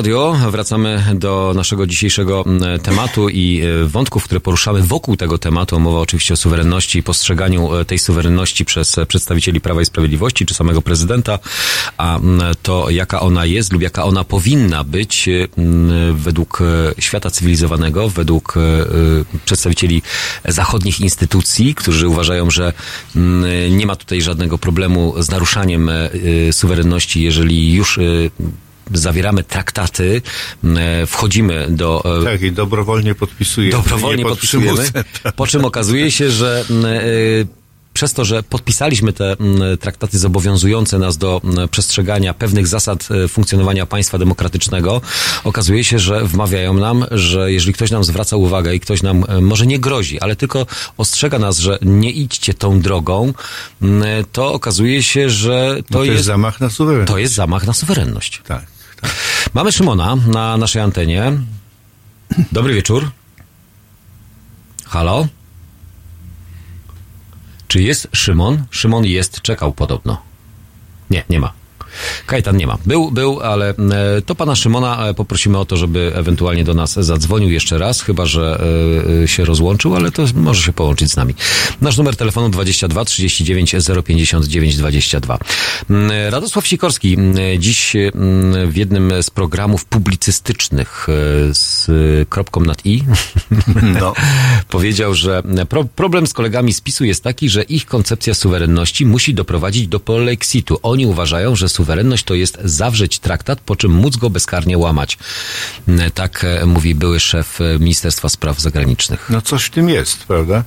[0.00, 5.80] Radio, wracamy do naszego dzisiejszego mm, tematu i e, wątków, które poruszamy wokół tego tematu.
[5.80, 10.46] Mowa oczywiście o suwerenności i postrzeganiu e, tej suwerenności przez e, przedstawicieli Prawa i Sprawiedliwości
[10.46, 11.38] czy samego prezydenta,
[11.96, 16.58] a mm, to jaka ona jest lub jaka ona powinna być mm, według
[16.98, 18.54] świata cywilizowanego, według
[19.44, 20.02] przedstawicieli
[20.44, 22.72] zachodnich instytucji, którzy uważają, że
[23.70, 25.90] nie ma tutaj żadnego problemu z naruszaniem
[26.52, 27.98] suwerenności, jeżeli już
[28.94, 30.22] zawieramy traktaty,
[30.76, 33.72] e, wchodzimy do e, Tak, i dobrowolnie podpisujemy.
[33.72, 34.84] dobrowolnie nie pod podpisujemy,
[35.36, 37.60] po czym okazuje się, że e,
[37.92, 39.36] przez to, że podpisaliśmy te
[39.80, 45.00] traktaty zobowiązujące nas do przestrzegania pewnych zasad funkcjonowania państwa demokratycznego,
[45.44, 49.66] okazuje się, że wmawiają nam, że jeżeli ktoś nam zwraca uwagę i ktoś nam może
[49.66, 50.66] nie grozi, ale tylko
[50.96, 53.32] ostrzega nas, że nie idźcie tą drogą,
[54.32, 57.12] to okazuje się, że to, No to jest, jest, zamach na suwerenność.
[57.12, 58.42] to jest zamach na suwerenność.
[58.46, 58.66] Tak.
[59.54, 61.32] Mamy Szymona na naszej antenie.
[62.52, 63.10] Dobry wieczór.
[64.86, 65.26] Halo?
[67.68, 68.64] Czy jest Szymon?
[68.70, 70.22] Szymon jest, czekał podobno.
[71.10, 71.59] Nie, nie ma.
[72.26, 72.78] Kajetan nie ma.
[72.86, 73.74] Był, był, ale e,
[74.26, 78.26] to pana Szymona e, poprosimy o to, żeby ewentualnie do nas zadzwonił jeszcze raz, chyba
[78.26, 78.64] że
[79.22, 81.34] e, się rozłączył, ale to może się połączyć z nami.
[81.80, 83.74] Nasz numer telefonu 22 39
[84.04, 85.38] 059 22.
[85.90, 91.06] Mm, Radosław Sikorski mm, dziś mm, w jednym z programów publicystycznych
[91.52, 91.86] z
[92.28, 93.02] kropką nad i
[94.00, 94.14] No.
[94.68, 99.34] powiedział, że pro, problem z kolegami z PiSu jest taki, że ich koncepcja suwerenności musi
[99.34, 100.78] doprowadzić do polexitu.
[100.82, 101.79] Oni uważają, że suwerenność
[102.24, 105.18] to jest zawrzeć traktat, po czym móc go bezkarnie łamać.
[106.14, 109.26] Tak e, mówi były szef e, Ministerstwa Spraw Zagranicznych.
[109.30, 110.64] no coś w tym jest, prawda?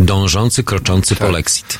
[0.00, 1.78] Dążący, kroczący polexit.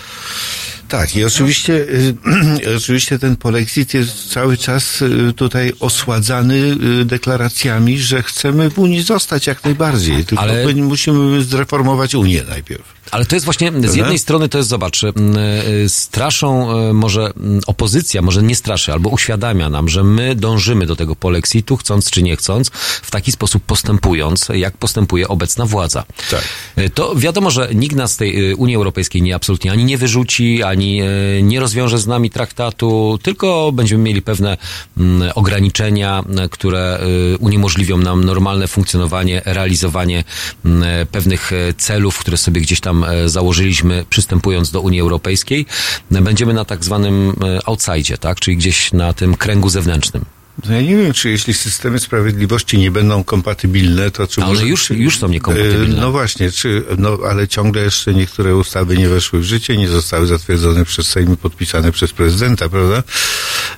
[0.88, 1.86] Tak, i oczywiście,
[2.76, 5.04] oczywiście ten polexit jest cały czas
[5.36, 10.24] tutaj osładzany deklaracjami, że chcemy w Unii zostać jak najbardziej.
[10.24, 10.74] Tylko Ale...
[10.74, 12.95] musimy zreformować Unię najpierw.
[13.10, 17.32] Ale to jest właśnie, z jednej strony to jest, zobacz, m, y, straszą y, może
[17.36, 22.10] m, opozycja, może nie straszy, albo uświadamia nam, że my dążymy do tego polexitu, chcąc
[22.10, 22.70] czy nie chcąc,
[23.02, 26.04] w taki sposób postępując, jak postępuje obecna władza.
[26.30, 26.42] Tak.
[26.78, 30.62] Y, To wiadomo, że nikt nas z tej Unii Europejskiej nie absolutnie ani nie wyrzuci,
[30.62, 31.02] ani
[31.42, 34.56] nie rozwiąże z nami traktatu, tylko będziemy mieli pewne
[34.96, 37.00] mm, ograniczenia, które
[37.40, 40.24] uniemożliwią nam normalne funkcjonowanie, realizowanie
[40.64, 45.66] mm, pewnych celów, które sobie gdzieś tam e, założyliśmy, przystępując do Unii Europejskiej.
[46.10, 48.40] Będziemy na tak zwanym e, outside, tak?
[48.40, 50.24] czyli gdzieś na tym kręgu zewnętrznym.
[50.64, 54.54] No ja nie wiem, czy jeśli systemy sprawiedliwości nie będą kompatybilne, to czy A one
[54.54, 55.96] może- już- już są niekompatybilne.
[55.98, 59.88] E, No właśnie, czy, no, ale ciągle jeszcze niektóre ustawy nie weszły w życie, nie
[59.88, 62.96] zostały zatwierdzone przez Sejm i podpisane przez prezydenta, prawda?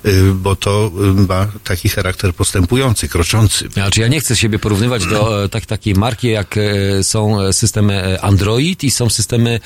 [0.05, 3.69] E, Bo to e, ma taki charakter postępujący, kroczący.
[3.69, 6.55] Znaczy ja nie chcę siebie porównywać do tak, takiej marki, jak
[7.03, 9.59] są systemy Android i są systemy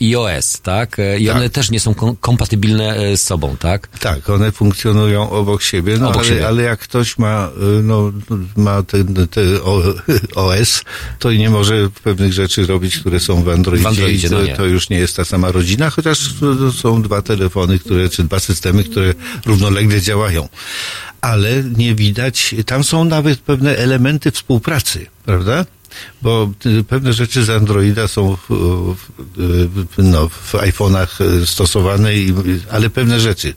[0.00, 0.96] iOS, tak?
[1.18, 1.36] I Tak.
[1.36, 3.88] one też nie są kom- kompatybilne z sobą, tak?
[4.00, 8.12] Tak, one funkcjonują obok siebie, no Obok ale, ale jak ktoś ma, y, no,
[8.56, 9.58] ma ten, ten
[10.34, 10.84] OS,
[11.18, 14.56] to nie może pewnych rzeczy robić, które są w Androidzie, W Androidzie, i to, no
[14.56, 16.18] to już nie jest ta sama rodzina, chociaż
[16.76, 19.14] są dwa telefony, które, czy dwa systemy, które
[19.46, 20.48] równolegle działają.
[21.20, 25.64] Ale nie widać, tam są nawet pewne elementy współpracy, prawda?
[26.22, 28.96] Bo y, pewne rzeczy z Androida są w, w,
[29.36, 32.34] w, no, w iPhone'ach y, stosowane, i,
[32.70, 33.54] ale pewne rzeczy.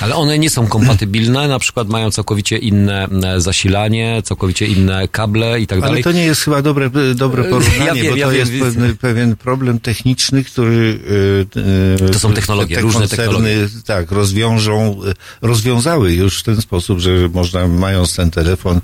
[0.00, 5.60] Ale one nie są kompatybilne, na przykład mają całkowicie inne e, zasilanie, całkowicie inne kable
[5.60, 6.04] i tak Ale dalej.
[6.04, 8.60] to nie jest chyba dobre, dobre porównanie, Ja wiem, bo ja to wiem, jest wiem.
[8.64, 10.98] pewny, pewien problem techniczny, który...
[11.98, 13.68] e, e, To są technologie, te różne technologie.
[13.86, 15.00] Tak, rozwiążą,
[15.42, 18.80] e, rozwiązały już w ten sposób, że można, mając ten telefon,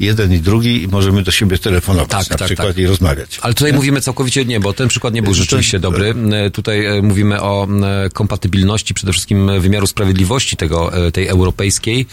[0.00, 2.78] jeden i drugi, możemy do siebie telefonować Tak, na tak, przykład tak.
[2.78, 3.38] i rozmawiać.
[3.42, 6.14] Ale tutaj mówimy całkowicie nie, bo ten przykład nie był rzeczywiście dobry.
[6.32, 12.06] E, Tutaj e, mówimy o e, kompatybilności przede wszystkim wymiaru sprawiedliwości tego, tej europejskiej,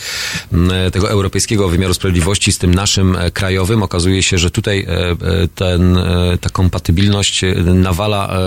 [0.91, 3.83] tego europejskiego wymiaru sprawiedliwości z tym naszym krajowym.
[3.83, 4.87] Okazuje się, że tutaj
[5.55, 5.97] ten,
[6.41, 8.37] ta kompatybilność nawala,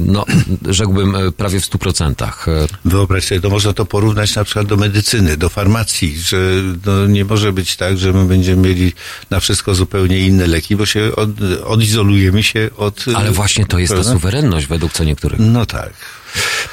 [0.00, 0.24] no,
[0.78, 2.48] rzekłbym, prawie w stu procentach.
[2.48, 6.38] E, Wyobraź sobie, to można to porównać na przykład do medycyny, do farmacji, że
[6.86, 8.92] no, nie może być tak, że my będziemy mieli
[9.30, 11.30] na wszystko zupełnie inne leki, bo się od,
[11.66, 13.04] odizolujemy się od...
[13.16, 15.38] Ale właśnie to jest ta suwerenność według co niektórych.
[15.40, 15.90] No tak.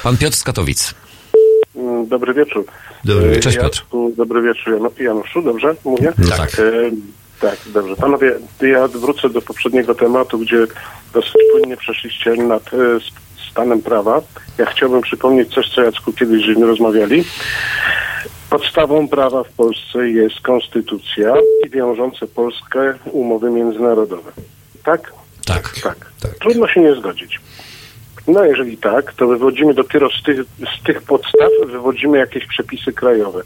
[0.02, 0.94] Pan Piotr z Katowic.
[1.76, 2.64] Mm, Dobry wieczór.
[3.04, 3.42] Dobry E, wieczór.
[3.42, 3.84] Cześć, ja, Piotr.
[4.16, 6.12] Dobry wieczór, Janu- Januszu, dobrze mówię?
[6.18, 6.50] No tak.
[6.58, 6.62] E,
[7.40, 7.96] tak, dobrze.
[7.96, 8.32] Panowie,
[8.62, 10.66] ja wrócę do poprzedniego tematu, gdzie
[11.12, 12.76] dosyć płynnie przeszliście nad e,
[13.50, 14.22] stanem prawa.
[14.58, 17.24] Ja chciałbym przypomnieć coś, co Jacku kiedyś żeśmy rozmawiali.
[18.50, 21.34] Podstawą prawa w Polsce jest konstytucja
[21.66, 24.32] i wiążące Polskę umowy międzynarodowe.
[24.84, 25.12] Tak?
[25.46, 25.74] Tak.
[25.82, 26.10] Tak.
[26.40, 27.40] Trudno się nie zgodzić.
[28.28, 30.40] No jeżeli tak, to wywodzimy dopiero z tych,
[30.78, 33.42] z tych podstaw, wywodzimy jakieś przepisy krajowe.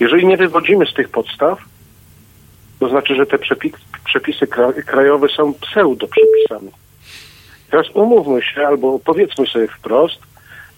[0.00, 1.58] Jeżeli nie wywodzimy z tych podstaw,
[2.80, 3.72] to znaczy, że te przepi-
[4.04, 6.70] przepisy kra- krajowe są pseudo-przepisami.
[7.70, 10.20] Teraz umówmy się, albo powiedzmy sobie wprost,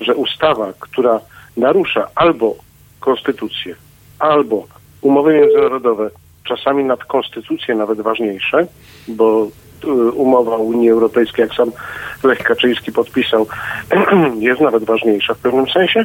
[0.00, 1.20] że ustawa, która
[1.56, 2.56] narusza albo
[3.00, 3.74] konstytucję,
[4.18, 4.66] albo
[5.00, 6.10] umowy międzynarodowe,
[6.44, 8.66] czasami nad konstytucję nawet ważniejsze,
[9.08, 9.48] bo
[9.84, 11.72] y, umowa Unii Europejskiej, jak sam
[12.22, 13.46] Lech Kaczyński podpisał,
[14.38, 16.04] jest nawet ważniejsza w pewnym sensie,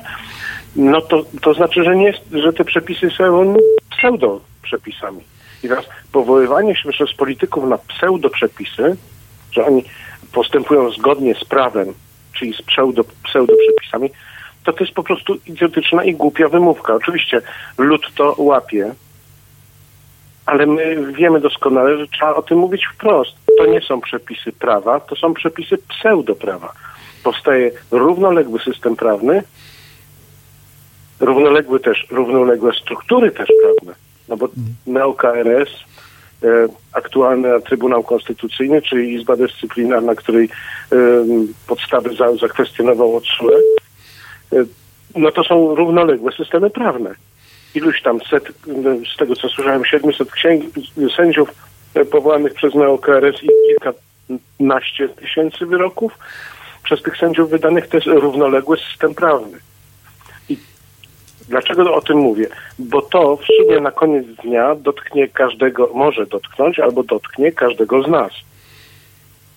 [0.76, 3.56] no to, to znaczy, że, nie, że te przepisy są
[3.98, 5.22] pseudo przepisami.
[5.64, 8.98] I teraz powoływanie się przez polityków na pseudo przepisy,
[9.52, 9.84] że oni
[10.34, 11.94] postępują zgodnie z prawem,
[12.34, 14.10] czyli z pseudo, pseudo przepisami,
[14.66, 16.96] to to jest po prostu idiotyczna i głupia wymówka.
[16.96, 17.42] Oczywiście
[17.78, 18.94] lud to łapie,
[20.46, 23.36] ale my wiemy doskonale, że trzeba o tym mówić wprost.
[23.58, 26.74] To nie są przepisy prawa, to są przepisy pseudoprawa.
[27.24, 29.44] Powstaje równoległy system prawny,
[31.20, 33.96] równoległy też, równoległe struktury też prawne.
[34.28, 34.48] No bo
[34.88, 35.70] neo-KRS,
[36.44, 36.48] e,
[36.94, 40.96] aktualny Trybunał Konstytucyjny, czyli Izba Dyscyplinarna, której e,
[41.68, 43.85] podstawy za, zakwestionował TSUE, e,
[45.16, 47.16] no to są równoległe systemy prawne.
[47.76, 48.44] Iluś tam set,
[49.14, 50.64] z tego co słyszałem, 700 księg,
[51.18, 51.50] sędziów
[51.94, 56.18] e, powołanych przez neo-KRS i kilkanaście tysięcy wyroków
[56.84, 59.58] przez tych sędziów wydanych to jest równoległy system prawny.
[60.50, 60.58] I
[61.50, 62.48] dlaczego o tym mówię?
[62.80, 68.08] Bo to w sumie na koniec dnia dotknie każdego, może dotknąć albo dotknie każdego z
[68.08, 68.32] nas.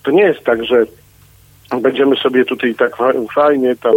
[0.03, 0.85] To nie jest tak, że
[1.81, 3.93] będziemy sobie tutaj tak fa- fajnie tam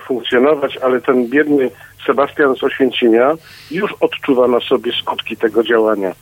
[0.00, 1.70] funkcjonować, ale ten biedny
[2.06, 3.34] Sebastian z Oświęcimia
[3.70, 6.12] już odczuwa na sobie skutki tego działania.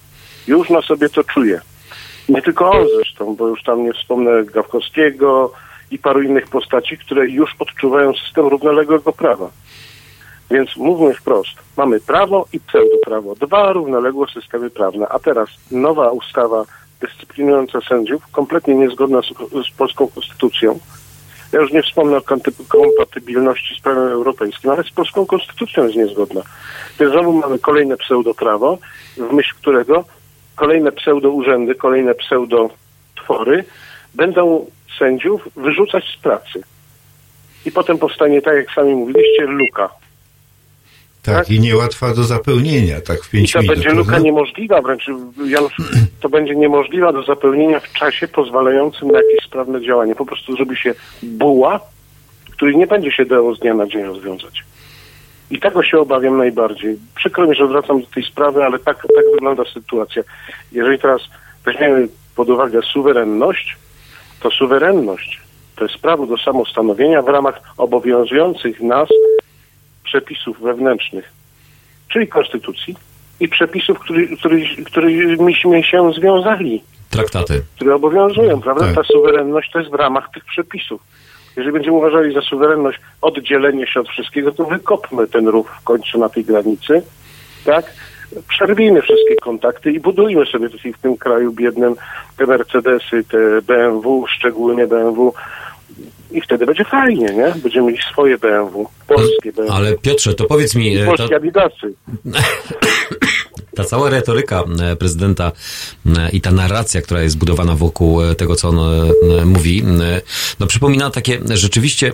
[0.46, 1.60] Już na sobie to czuje.
[2.28, 5.52] Nie tylko on zresztą, bo już tam nie wspomnę Gawkowskiego
[5.90, 9.50] i paru innych postaci, które już odczuwają system równoległego prawa.
[10.50, 11.50] Więc mówmy wprost.
[11.76, 13.34] Mamy prawo i pseudoprawo.
[13.34, 15.08] Dwa równoległe systemy prawne.
[15.08, 16.64] A teraz nowa ustawa
[17.00, 19.26] dyscyplinująca sędziów, kompletnie niezgodna z,
[19.66, 20.78] z polską konstytucją.
[21.52, 22.22] Ja już nie wspomnę o
[22.68, 26.42] kompatybilności z prawem europejskim, ale z polską konstytucją jest niezgodna.
[27.00, 28.78] Więc znowu mamy kolejne pseudoprawo,
[29.16, 30.04] w myśl którego
[30.56, 33.64] kolejne pseudourzędy, kolejne pseudotwory
[34.14, 34.66] będą
[34.98, 36.62] sędziów wyrzucać z pracy.
[37.66, 39.88] I potem powstanie, tak jak sami mówiliście, luka.
[41.22, 43.76] Tak, i niełatwa do zapełnienia, tak w I pięć to minut.
[43.76, 44.24] będzie luka prawda?
[44.24, 45.06] niemożliwa, wręcz
[45.46, 45.72] Janusz,
[46.20, 50.14] to będzie niemożliwa do zapełnienia w czasie pozwalającym na jakieś sprawne działanie.
[50.14, 51.80] Po prostu zrobi się buła,
[52.50, 54.64] który nie będzie się dało z dnia na dzień rozwiązać.
[55.50, 56.98] I tego się obawiam najbardziej.
[57.14, 60.22] Przykro mi, że wracam do tej sprawy, ale tak, tak wygląda sytuacja.
[60.72, 61.20] Jeżeli teraz
[61.64, 63.76] weźmiemy pod uwagę suwerenność,
[64.40, 65.40] to suwerenność
[65.76, 69.08] to jest prawo do samostanowienia w ramach obowiązujących nas
[70.10, 71.32] przepisów wewnętrznych,
[72.08, 72.96] czyli konstytucji
[73.40, 77.62] i przepisów, który, który, którymiśmy się związali, Traktaty.
[77.76, 78.84] które obowiązują, prawda?
[78.86, 78.94] Tak.
[78.94, 81.00] Ta suwerenność to jest w ramach tych przepisów.
[81.56, 86.18] Jeżeli będziemy uważali za suwerenność oddzielenie się od wszystkiego, to wykopmy ten rów w końcu
[86.18, 87.02] na tej granicy,
[87.64, 87.84] tak?
[88.48, 91.94] Przerwijmy wszystkie kontakty i budujmy sobie tutaj w tym kraju biednym
[92.36, 95.32] te Mercedesy, te BMW, szczególnie BMW,
[96.32, 97.54] i wtedy będzie fajnie, nie?
[97.62, 99.72] Będziemy mieli swoje BMW, polskie BMW.
[99.72, 101.94] Ale Piotrze, to powiedz mi, e, Polskie to, Adidasy.
[103.76, 105.52] ta cała retoryka e, prezydenta
[106.06, 108.76] e, i ta narracja, która jest zbudowana wokół e, tego, co on
[109.44, 109.82] mówi,
[110.60, 112.12] no przypomina takie rzeczywiście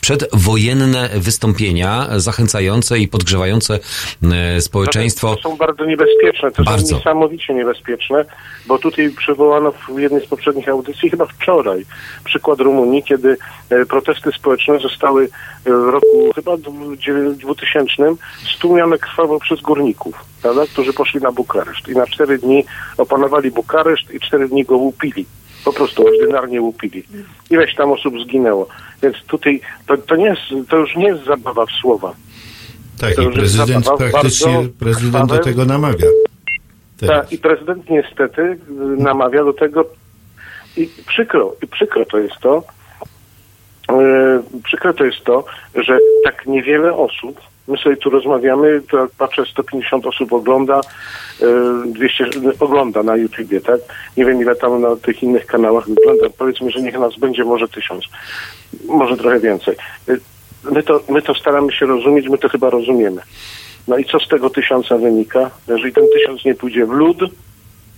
[0.00, 3.78] przedwojenne wystąpienia zachęcające i podgrzewające
[4.60, 5.36] społeczeństwo.
[5.36, 6.86] To są bardzo niebezpieczne, to Bardzo.
[6.86, 8.24] są niesamowicie niebezpieczne,
[8.66, 11.86] bo tutaj przywołano w jednej z poprzednich audycji, chyba wczoraj,
[12.24, 13.36] przykład Rumunii, kiedy
[13.88, 15.28] protesty społeczne zostały
[15.64, 17.92] w roku chyba dwu- dziewię- 2000
[18.56, 22.64] stłumione krwawo przez górników, prawda, którzy poszli na Bukareszt i na cztery dni
[22.98, 25.26] opanowali Bukareszt i cztery dni go łupili.
[25.64, 27.04] Po prostu ordynarnie łupili.
[27.50, 28.68] Ileś tam osób zginęło.
[29.02, 32.14] Więc tutaj to, to, nie jest, to już nie jest zabawa w słowa.
[33.00, 36.06] Tak, to i prezydent praktycznie, prezydent do tego namawia.
[36.96, 37.20] Teraz.
[37.20, 38.58] Tak, i prezydent niestety y,
[38.98, 39.84] namawia do tego
[40.76, 42.64] i przykro, i przykro to jest to,
[43.90, 45.44] yy, przykro to jest to,
[45.74, 50.80] że tak niewiele osób, my sobie tu rozmawiamy, to jak patrzę, 150 osób ogląda,
[51.40, 51.48] yy,
[51.86, 52.24] 200
[52.60, 53.80] ogląda na YouTubie, tak?
[54.16, 57.68] Nie wiem ile tam na tych innych kanałach wygląda, powiedzmy, że niech nas będzie może
[57.68, 58.04] tysiąc,
[58.86, 59.76] może trochę więcej.
[60.08, 60.20] Yy,
[60.70, 63.22] my to, my to staramy się rozumieć, my to chyba rozumiemy.
[63.88, 65.50] No i co z tego tysiąca wynika?
[65.68, 67.18] Jeżeli ten tysiąc nie pójdzie w lud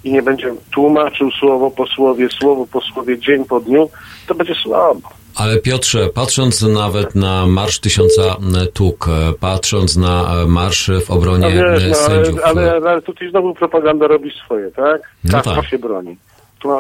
[0.05, 3.91] i nie będzie tłumaczył słowo po słowie, słowo po słowie, dzień po dniu,
[4.27, 5.24] to będzie słabo.
[5.37, 8.37] Ale Piotrze, patrząc nawet na Marsz Tysiąca
[8.73, 12.41] Tuk, e, patrząc na e, marsz w obronie No wiesz, e, no, sędziów...
[12.45, 15.03] ale, ale, ale tutaj znowu propaganda robi swoje, tak?
[15.25, 15.67] No Kasta tak.
[15.67, 16.17] się broni.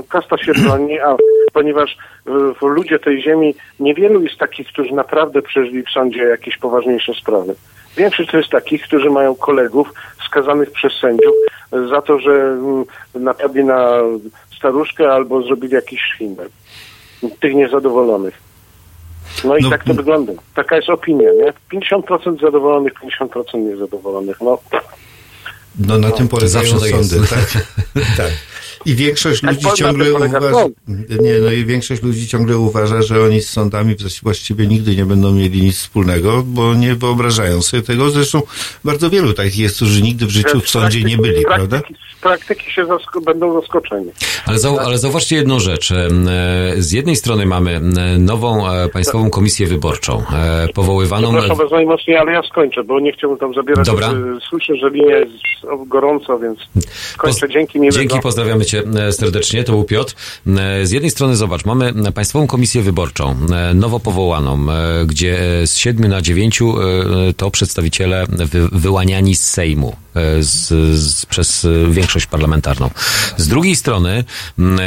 [0.08, 1.16] Kasta się broni, a
[1.52, 6.56] ponieważ w, w ludzie tej ziemi niewielu jest takich, którzy naprawdę przeżyli w sądzie jakieś
[6.56, 7.54] poważniejsze sprawy.
[7.96, 9.92] Większość to jest takich, którzy mają kolegów
[10.26, 11.34] skazanych przez sędziów
[11.90, 13.98] za to, że mm, napadli na
[14.56, 16.48] staruszkę albo zrobili jakiś szwindel.
[17.40, 18.34] Tych niezadowolonych.
[19.44, 20.32] No i No, tak to wygląda.
[20.54, 21.80] Taka jest opinia, nie?
[21.80, 24.40] 50% zadowolonych, 50% niezadowolonych.
[24.40, 24.58] No,
[25.78, 27.50] No na tym polegają zawsze sądy, tak.
[28.16, 28.30] tak.
[28.86, 30.38] I większość Tak, ludzi ciągle uważa,
[31.20, 35.32] nie, no i większość ludzi ciągle uważa, że oni z sądami właściwie nigdy nie będą
[35.32, 38.10] mieli nic wspólnego, bo nie wyobrażają sobie tego.
[38.10, 38.42] Zresztą
[38.84, 41.78] bardzo wielu takich jest, którzy nigdy w życiu w sądzie nie byli, z prawda?
[41.78, 44.10] praktyki, Z praktyki się zasko- będą zaskoczeni.
[44.46, 45.90] Ale, zau, ale zauważcie jedną rzecz.
[45.92, 46.08] E,
[46.78, 47.80] Z jednej strony mamy e,
[48.18, 50.22] nową e, Państwową Komisję Wyborczą,
[50.74, 51.28] powoływaną...
[51.28, 53.86] Przepraszam bardzo najmocniej, ale ja skończę, bo nie chciałbym tam zabierać.
[53.86, 54.10] Dobra.
[54.48, 55.32] Słyszę, że linia jest
[55.86, 56.58] gorąco, więc
[57.16, 57.48] kończę.
[57.48, 57.98] Dzięki miłego.
[57.98, 59.64] Dzięki, pozdrawiamy Cię e, serdecznie.
[59.64, 60.14] To był Piotr.
[60.46, 64.66] E, Z jednej strony zobacz, mamy Państwową Komisję Wyborczą, e, nowo powołaną,
[65.06, 66.74] gdzie z siedmiu na dziewięciu
[67.36, 69.96] to przedstawiciele wy, wyłaniani z Sejmu.
[70.40, 70.68] Z,
[70.98, 72.90] z, przez większość parlamentarną.
[73.36, 74.24] Z drugiej strony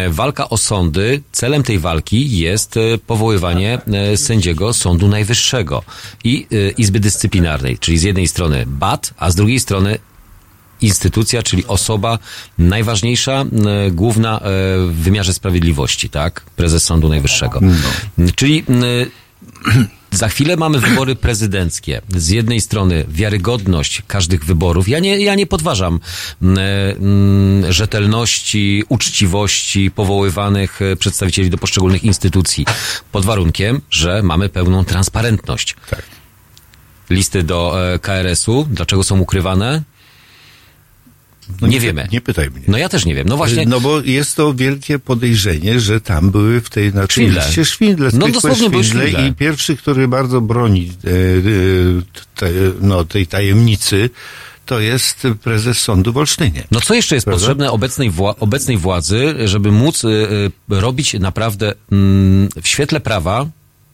[0.09, 2.75] walka o sądy, celem tej walki jest
[3.07, 3.81] powoływanie
[4.15, 5.83] sędziego Sądu Najwyższego
[6.23, 6.47] i
[6.77, 9.99] Izby Dyscyplinarnej, czyli z jednej strony BAT, a z drugiej strony
[10.81, 12.19] instytucja, czyli osoba
[12.57, 14.41] najważniejsza, e, główna e,
[14.87, 16.41] w wymiarze sprawiedliwości, tak?
[16.55, 17.61] Prezes Sądu Najwyższego.
[18.35, 22.01] Czyli e, za chwilę mamy wybory prezydenckie.
[22.09, 24.89] Z jednej strony wiarygodność każdych wyborów.
[24.89, 25.99] Ja nie, ja nie podważam
[27.69, 32.65] rzetelności, uczciwości powoływanych e, przedstawicieli do poszczególnych instytucji.
[33.11, 35.75] Pod warunkiem, że mamy pełną transparentność.
[35.89, 36.03] Tak.
[37.09, 39.83] Listy do KRS-u, dlaczego są ukrywane?
[41.61, 42.07] No nie wiemy.
[42.11, 42.61] Nie pytaj mnie.
[42.67, 43.27] No ja też nie wiem.
[43.27, 43.65] No właśnie.
[43.65, 47.45] No bo jest to wielkie podejrzenie, że tam były w tej na tej Szwindle.
[47.45, 51.13] liście szwindle, No dosłownie były szwindle i pierwszy, który bardzo broni e, e,
[52.35, 52.49] te,
[52.81, 54.09] no, tej tajemnicy,
[54.65, 56.63] to jest prezes sądu w Olsztynie.
[56.71, 57.39] No co jeszcze jest Prawda?
[57.39, 63.45] potrzebne obecnej, wła- obecnej władzy, żeby móc y, y, robić naprawdę mm, w świetle prawa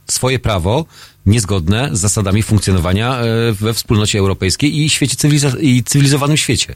[0.07, 0.85] swoje prawo
[1.25, 6.75] niezgodne z zasadami funkcjonowania y, we wspólnocie europejskiej i świecie cywiliza- i cywilizowanym świecie.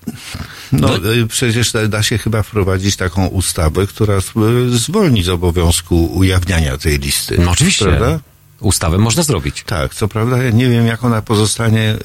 [0.71, 4.21] No, e, przecież da, da się chyba wprowadzić taką ustawę, która e,
[4.69, 7.37] zwolni z obowiązku ujawniania tej listy.
[7.37, 7.85] No oczywiście.
[7.85, 8.19] Prawda?
[8.59, 9.63] Ustawę można zrobić.
[9.65, 11.97] Tak, co prawda ja nie wiem, jak ona pozostanie, y,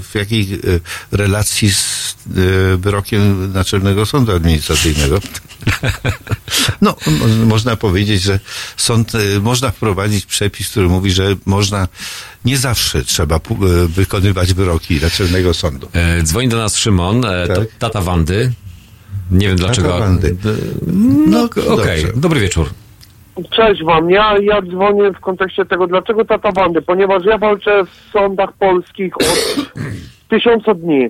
[0.00, 0.80] w jakiej y,
[1.12, 5.18] relacji z y, wyrokiem Naczelnego Sądu Administracyjnego.
[6.80, 8.40] No, mo- można powiedzieć, że
[8.76, 11.88] sąd, można wprowadzić przepis, który mówi, że można,
[12.44, 13.40] nie zawsze trzeba
[13.88, 15.88] wykonywać wyroki Naczelnego Sądu.
[15.92, 17.68] E, dzwoni do nas Szymon, e, Tak.
[17.78, 18.52] tata Wandy.
[19.30, 19.98] Nie wiem dlaczego.
[19.98, 20.36] Wandy.
[20.86, 21.44] No, No,
[21.74, 22.02] okej.
[22.02, 22.20] dobrze.
[22.20, 22.70] Dobry wieczór.
[23.50, 28.10] Cześć wam, ja, ja dzwonię w kontekście tego, dlaczego tata bandy, ponieważ ja walczę w
[28.12, 29.72] sądach polskich od
[30.30, 31.08] tysiąca dni.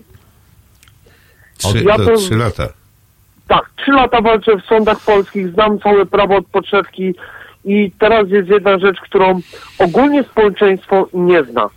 [1.58, 2.68] Trzy, Ja to trzy lata.
[3.48, 7.14] Tak, trzy lata walczę w sądach polskich, znam całe prawo od podszewki
[7.64, 9.40] i teraz jest jedna rzecz, którą
[9.78, 11.68] ogólnie społeczeństwo nie zna.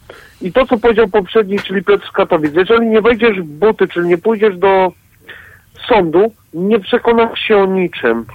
[0.41, 4.17] I to, co powiedział poprzedni, czyli Piotr Katowic, jeżeli nie wejdziesz w buty, czyli nie
[4.17, 4.91] pójdziesz do
[5.87, 8.25] sądu, nie przekonasz się o niczym.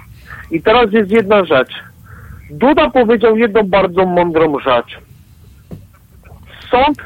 [0.50, 1.74] I teraz jest jedna rzecz.
[2.58, 4.98] Duda powiedział jedną bardzo mądrą rzecz.
[6.70, 6.98] Sąd,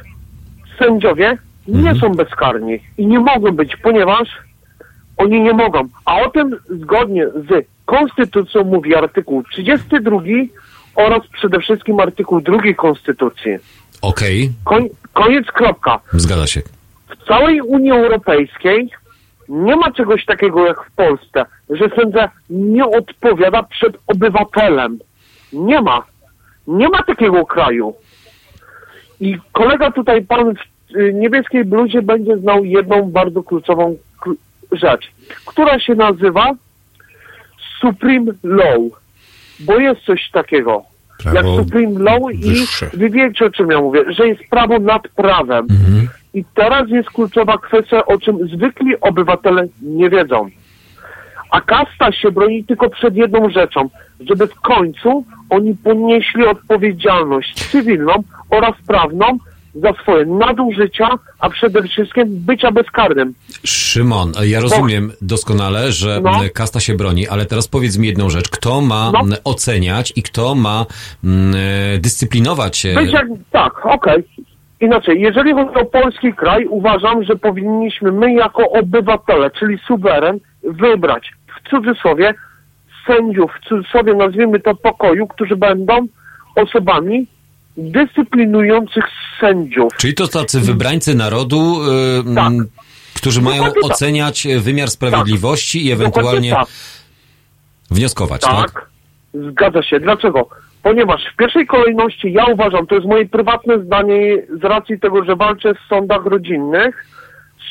[0.78, 1.38] sędziowie
[1.68, 4.28] nie są bezkarni i nie mogą być, ponieważ
[5.16, 5.88] oni nie mogą.
[6.04, 10.20] A o tym zgodnie z Konstytucją mówi artykuł 32
[10.94, 13.52] oraz przede wszystkim artykuł 2 Konstytucji.
[14.02, 16.00] Okej, Koń, koniec kropka.
[16.12, 16.60] zgadza się.
[17.08, 18.90] W całej Unii Europejskiej
[19.48, 24.98] nie ma czegoś takiego jak w Polsce, że sędzia nie odpowiada przed obywatelem.
[25.52, 26.02] Nie ma.
[26.66, 27.94] Nie ma takiego kraju.
[29.20, 34.36] I kolega tutaj, pan w y, niebieskiej bluzie będzie znał jedną bardzo kluczową kl-
[34.72, 35.10] rzecz,
[35.46, 36.52] która się nazywa
[37.80, 38.80] Supreme Law.
[39.60, 40.82] Bo jest coś takiego.
[41.22, 42.90] Prawo jak Supreme Law i wyższe.
[42.94, 45.66] wy wiecie o czym ja mówię, że jest prawo nad prawem.
[46.34, 50.48] I teraz jest kluczowa kwestia, o czym zwykli obywatele nie wiedzą.
[51.50, 53.88] A kasta się broni tylko przed jedną rzeczą,
[54.20, 58.12] żeby w końcu oni ponieśli odpowiedzialność cywilną
[58.50, 59.38] oraz prawną
[59.74, 61.08] za swoje nadużycia,
[61.38, 63.34] a przede wszystkim bycia bezkarnym.
[63.64, 66.30] Szymon, ja rozumiem doskonale, że No.
[66.54, 68.48] kasta się broni, ale teraz powiedz mi jedną rzecz.
[68.48, 69.36] Kto ma No.
[69.44, 70.86] oceniać i kto ma
[71.24, 71.54] m,
[71.94, 74.24] e, dyscyplinować jak, tak, okej.
[74.80, 81.32] Inaczej, jeżeli chodzi o polski kraj, uważam, że powinniśmy my jako obywatele, czyli suweren, wybrać
[81.68, 82.34] w cudzysłowie
[83.06, 86.06] sędziów, w cudzysłowie nazwijmy to pokoju, którzy będą
[86.54, 87.26] osobami
[87.76, 89.04] dyscyplinujących
[89.40, 89.92] sędziów.
[89.96, 91.80] Czyli to tacy wybrańcy narodu,
[92.30, 92.52] y, Tak.
[93.16, 93.74] którzy mają tak.
[93.82, 96.56] oceniać wymiar sprawiedliwości i ewentualnie
[97.90, 98.72] wnioskować, tak?
[98.72, 98.88] Tak,
[99.34, 100.00] zgadza się.
[100.00, 100.48] Dlaczego?
[100.82, 105.36] Ponieważ w pierwszej kolejności ja uważam, to jest moje prywatne zdanie z racji tego, że
[105.36, 107.06] walczę w sądach rodzinnych,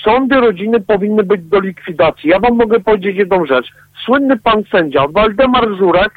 [0.03, 2.29] sądy rodziny powinny być do likwidacji.
[2.29, 3.67] Ja wam mogę powiedzieć jedną rzecz.
[4.05, 6.11] Słynny pan sędzia Waldemar Żurek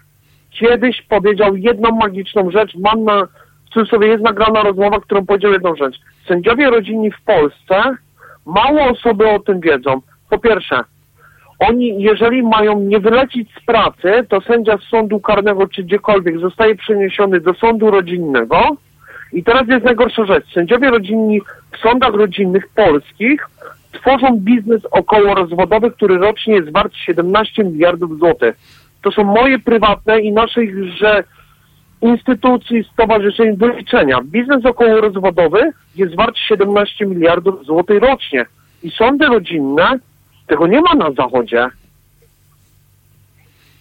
[0.51, 2.75] kiedyś powiedział jedną magiczną rzecz.
[2.75, 3.27] Mam na,
[3.67, 6.01] w cudzysłowie jest nagrana rozmowa, którą powiedział jedną rzecz.
[6.29, 7.83] Sędziowie rodzinni w Polsce,
[8.47, 10.01] mało osoby o tym wiedzą.
[10.31, 10.81] Po pierwsze,
[11.59, 16.75] oni, jeżeli mają nie wylecieć z pracy, to sędzia z sądu karnego czy gdziekolwiek zostaje
[16.75, 18.77] przeniesiony do sądu rodzinnego.
[19.33, 20.53] I teraz jest najgorsza rzecz.
[20.55, 21.41] Sędziowie rodzinni
[21.73, 23.47] w sądach rodzinnych polskich
[23.93, 28.57] tworzą biznes około rozwodowy, który rocznie jest wart 17 miliardów złotych.
[29.03, 31.25] To są moje prywatne i naszych, że
[32.03, 34.21] instytucji, stowarzyszeń wyliczenia.
[34.25, 38.47] Biznes około rozwodowy jest wart 17 miliardów złotych rocznie.
[38.83, 39.99] I sądy rodzinne
[40.47, 41.69] tego nie ma na zachodzie.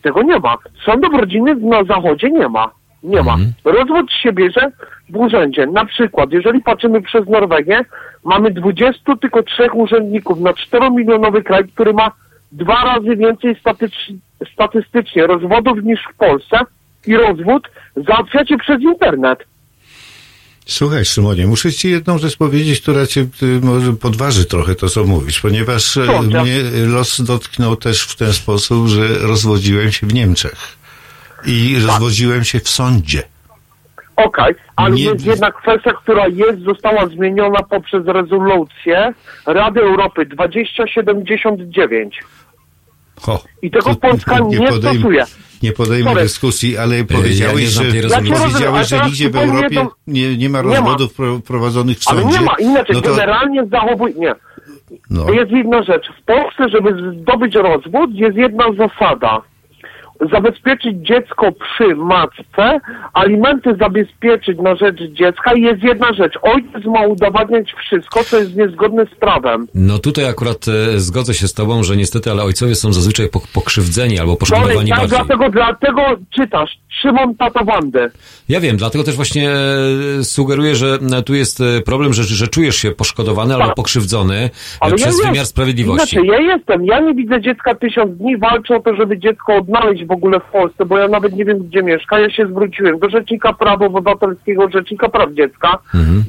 [0.02, 0.58] Tego nie ma.
[0.86, 2.79] Sądów rodzinnych na zachodzie nie ma.
[3.04, 3.38] Nie ma.
[3.64, 4.72] Rozwód się bierze
[5.10, 5.66] w urzędzie.
[5.66, 7.86] Na przykład, jeżeli patrzymy przez Norwegię,
[8.24, 12.12] mamy 20 tylko trzech urzędników na 4-milionowy kraj, który ma
[12.52, 13.56] dwa razy więcej
[14.54, 16.60] statystycznie rozwodów niż w Polsce
[17.08, 19.40] i rozwód załatwiacie przez internet.
[20.66, 25.04] Słuchaj, Szymonie, muszę ci jedną rzecz powiedzieć, która cię y, może podważy trochę to, co
[25.04, 26.24] mówisz, ponieważ e, Proszę.
[26.24, 26.56] mnie
[26.88, 30.79] los dotknął też w ten sposób, że rozwodziłem się w Niemczech.
[31.46, 31.84] I Tak.
[31.88, 33.24] rozwodziłem się w sądzie.
[34.16, 39.14] Okej, ale Nie- jest jedna kwestia, która jest, została zmieniona poprzez rezolucję
[39.46, 42.20] Rady Europy 2079.
[43.22, 45.26] Ho, I tego Polska nie podejm- stosuje.
[45.64, 46.24] Nie podejmę Sorry.
[46.24, 47.84] dyskusji, ale powiedziałeś, nie że.
[47.98, 50.76] Ja rozumiem, powiedziałeś, że nigdzie w Europie nie, nie ma Nie ma.
[50.76, 52.40] rozwodów pro, prowadzonych w Ale sądzie.
[52.40, 54.14] nie ma, inaczej, no to, generalnie zachowuj...
[54.18, 54.36] Nie.
[55.10, 56.04] no, To jest jedna rzecz.
[56.22, 59.42] W Polsce, żeby zdobyć rozwód, jest jedna zasada.
[60.32, 62.80] Zabezpieczyć dziecko przy matce,
[63.14, 66.34] alimenty zabezpieczyć na rzecz dziecka i jest jedna rzecz.
[66.42, 69.68] Ojciec ma udowadniać wszystko, co jest niezgodne z prawem.
[69.76, 73.54] No tutaj akurat e, zgodzę się z tobą, że niestety, ale ojcowie są zazwyczaj pok-
[73.54, 75.18] pokrzywdzeni albo Sorry, poszkodowani tak, bardziej.
[75.18, 76.02] dlatego, dlatego
[76.36, 76.80] czytasz.
[77.02, 78.12] Szymon Tatowandy.
[78.50, 79.50] Ja wiem, dlatego też właśnie
[80.20, 84.50] e, sugeruję, że e, tu jest e, problem, że, że czujesz się poszkodowany albo pokrzywdzony
[84.80, 86.16] Ale przez ja wymiar jest- sprawiedliwości.
[86.16, 86.86] Znaczy, ja jestem.
[86.86, 88.38] Ja nie widzę dziecka tysiąc dni.
[88.38, 91.58] Walczę o to, żeby dziecko odnaleźć w ogóle w Polsce, bo ja nawet nie wiem,
[91.60, 92.20] gdzie mieszka.
[92.20, 95.78] Ja się zwróciłem do Rzecznika Praw Obywatelskiego, Rzecznika Praw Dziecka,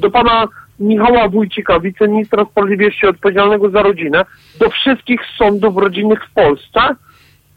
[0.01, 0.49] do pana
[0.81, 4.25] Michała Wójcika, wiceministra sprawiedliwości odpowiedzialnego za rodzinę,
[4.59, 6.81] do wszystkich sądów rodzinnych w Polsce.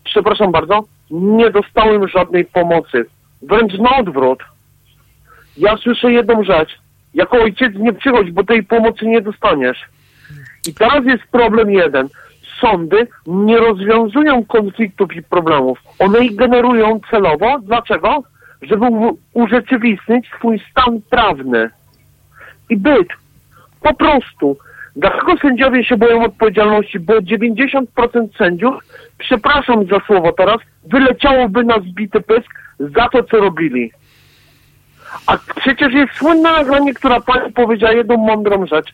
[0.04, 0.84] Przepraszam bardzo,
[1.14, 3.06] nie dostałem żadnej pomocy.
[3.42, 4.40] Wręcz na odwrót.
[5.58, 6.80] Ja słyszę jedną rzecz.
[7.14, 9.86] Jako ojciec nie przychodź, bo tej pomocy nie dostaniesz.
[10.68, 12.08] I teraz jest problem jeden.
[12.62, 15.80] Sądy nie rozwiązują konfliktów i problemów.
[16.00, 17.60] One ich generują celowo.
[17.64, 18.24] Dlaczego?
[18.62, 18.86] Żeby
[19.34, 21.70] urzeczywistnić swój stan prawny
[22.70, 23.08] i byt.
[23.82, 24.58] Po prostu.
[24.96, 27.00] Dlaczego sędziowie się boją odpowiedzialności?
[27.00, 27.84] Bo 90%
[28.38, 28.76] sędziów,
[29.18, 33.92] przepraszam za słowo teraz, wyleciałoby na zbity pysk za to, co robili.
[35.28, 38.94] A przecież jest słynne nagranie, która pani powiedziała jedną mądrą rzecz.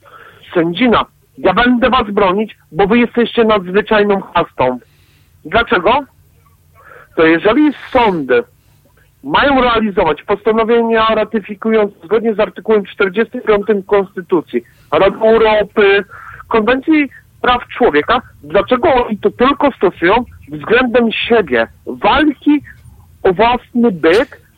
[0.53, 1.05] Sędzina,
[1.37, 4.79] ja będę was bronić, bo wy jesteście nadzwyczajną chastą.
[5.45, 5.99] Dlaczego?
[7.15, 8.43] To jeżeli sądy
[9.23, 16.03] mają realizować postanowienia ratyfikujące zgodnie z artykułem 45 Konstytucji Rady Europy,
[16.47, 17.09] Konwencji
[17.41, 20.13] Praw Człowieka, dlaczego oni to tylko stosują
[20.51, 21.67] względem siebie?
[21.85, 22.61] Walki
[23.23, 24.48] o własny byt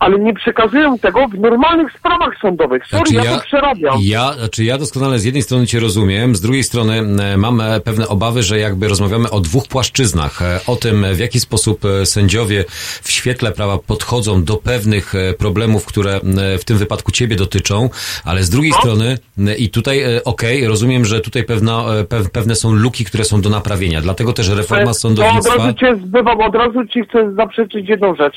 [0.00, 2.86] ale nie przekazują tego w normalnych sprawach sądowych.
[2.86, 3.94] Sorry, Znaczy ja, to przerabiam.
[4.00, 7.02] Ja, znaczy ja doskonale z jednej strony Cię rozumiem, z drugiej strony
[7.36, 10.42] mam e, pewne obawy, że jakby rozmawiamy o dwóch płaszczyznach.
[10.42, 12.64] E, O tym, w jaki sposób e, sędziowie
[13.02, 16.20] w świetle prawa podchodzą do pewnych problemów, które
[16.58, 17.90] w tym wypadku Ciebie dotyczą,
[18.24, 22.54] ale z drugiej strony e, i tutaj, okej, rozumiem, że tutaj pewno, e, pew- pewne
[22.54, 24.00] są luki, które są do naprawienia.
[24.00, 25.56] Dlatego też reforma To od sądownictwa...
[25.56, 28.34] razu cię zbywam, od razu ci chcę zaprzeczyć jedną rzecz.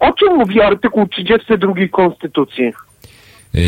[0.00, 2.64] O czym mówi artykuł 32 Konstytucji?
[3.54, 3.62] Yy,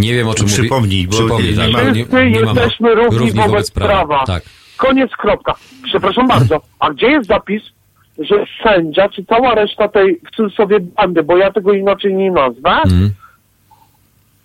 [0.00, 1.06] nie wiem o czym Przypomnij, mówi.
[1.06, 4.24] bo Przypomnij, nie- nie tak, ma- Wszyscy ma- jesteśmy równi, wobec, prawa.
[4.26, 4.42] Tak.
[4.76, 5.54] Koniec, kropka.
[5.84, 6.60] Przepraszam bardzo.
[6.78, 7.62] A gdzie jest zapis,
[8.18, 12.70] że sędzia, czy cała reszta tej w cudzysłowie bandy, bo ja tego inaczej nie nazwę,
[12.70, 13.10] Mhm.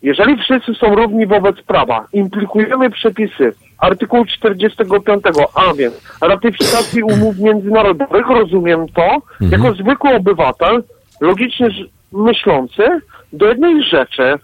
[0.03, 5.23] jeżeli wszyscy są równi wobec prawa, implikujemy przepisy artykułu 45,
[5.53, 10.83] a więc ratyfikacji umów międzynarodowych, rozumiem to, jako zwykły obywatel,
[11.21, 11.69] logicznie
[12.11, 12.83] myślący,
[13.33, 14.39] do jednej rzeczy.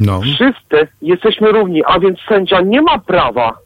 [0.00, 0.20] No.
[0.20, 3.58] Wszyscy jesteśmy równi, a więc sędzia nie ma prawa,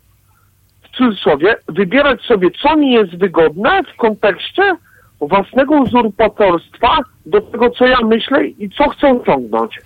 [0.82, 4.76] w cudzysłowie, wybierać sobie, co mi jest wygodne w kontekście
[5.20, 9.80] własnego uzurpatorstwa do tego, co ja myślę i co chcę osiągnąć.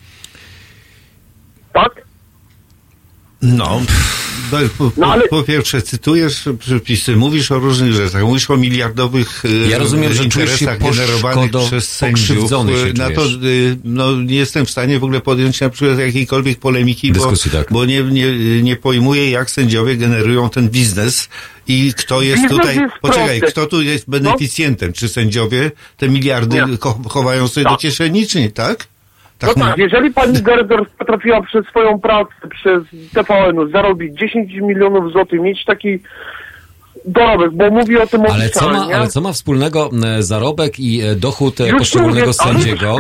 [1.73, 2.08] Tak?
[3.43, 3.81] No,
[4.51, 9.43] po, po, No, ale- po pierwsze cytujesz przepisy, mówisz o różnych rzeczach, mówisz o miliardowych
[9.45, 12.53] e, Ja rozumiem, że czujesz się interesach generowanych przez sędziów.
[12.53, 13.29] E, Na to e,
[13.85, 17.67] no, nie jestem w stanie w ogóle podjąć na przykład jakiejkolwiek polemiki, bo, Dyskusji, tak.
[17.73, 21.29] bo nie, nie, nie pojmuję, jak sędziowie generują ten biznes
[21.69, 23.53] i kto jest Biznes tutaj, jest poczekaj, prosty.
[23.53, 24.93] kto tu jest beneficjentem?
[24.93, 26.61] Czy sędziowie te miliardy
[27.09, 27.79] chowają sobie do Tak.
[27.81, 28.89] kieszeni, czy nie, tak?
[29.43, 32.83] No ma- tak, jeżeli pani Gerdor potrafiła przez swoją pracę, przez
[33.15, 35.99] TVN-u zarobić 10 milionów złotych, mieć taki
[37.05, 41.15] dorobek, bo mówi o tym Ale co, ma, ale co ma wspólnego zarobek i e,
[41.15, 42.99] dochód e, Już poszczególnego mówię, sędziego?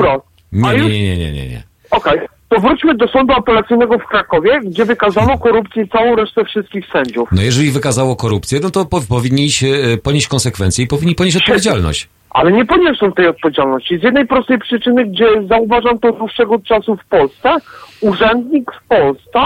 [0.53, 1.63] Nie, nie, już- nie, nie, nie, nie, nie.
[1.91, 6.85] Okej, to wróćmy do sądu apelacyjnego w Krakowie, gdzie wykazano korupcję i całą resztę wszystkich
[6.93, 7.29] sędziów.
[7.33, 11.37] No jeżeli wykazało korupcję, no to po, powinni się e, ponieść konsekwencje i powinni ponieść
[11.37, 12.09] odpowiedzialność.
[12.31, 13.99] Ale nie poniosą tej odpowiedzialności.
[13.99, 17.57] Z jednej prostej przyczyny, gdzie zauważam to od dłuższego czasu w Polsce,
[18.01, 19.41] urzędnik w Polsce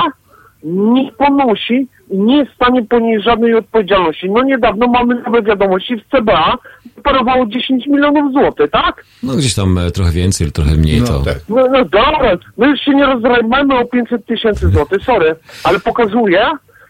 [0.65, 4.31] nie ponosi i nie jest w stanie ponieść żadnej odpowiedzialności.
[4.31, 6.59] No niedawno mamy nowe wiadomości w CBA,
[7.03, 9.05] parowało 10 milionów złotych, tak?
[9.23, 11.21] No gdzieś tam e, trochę więcej, trochę mniej No, to...
[11.21, 11.39] tak.
[11.49, 15.35] No, no dobra, my już się nie rozdrajmy o 500 tysięcy złotych, sorry,
[15.65, 16.47] ale pokazuje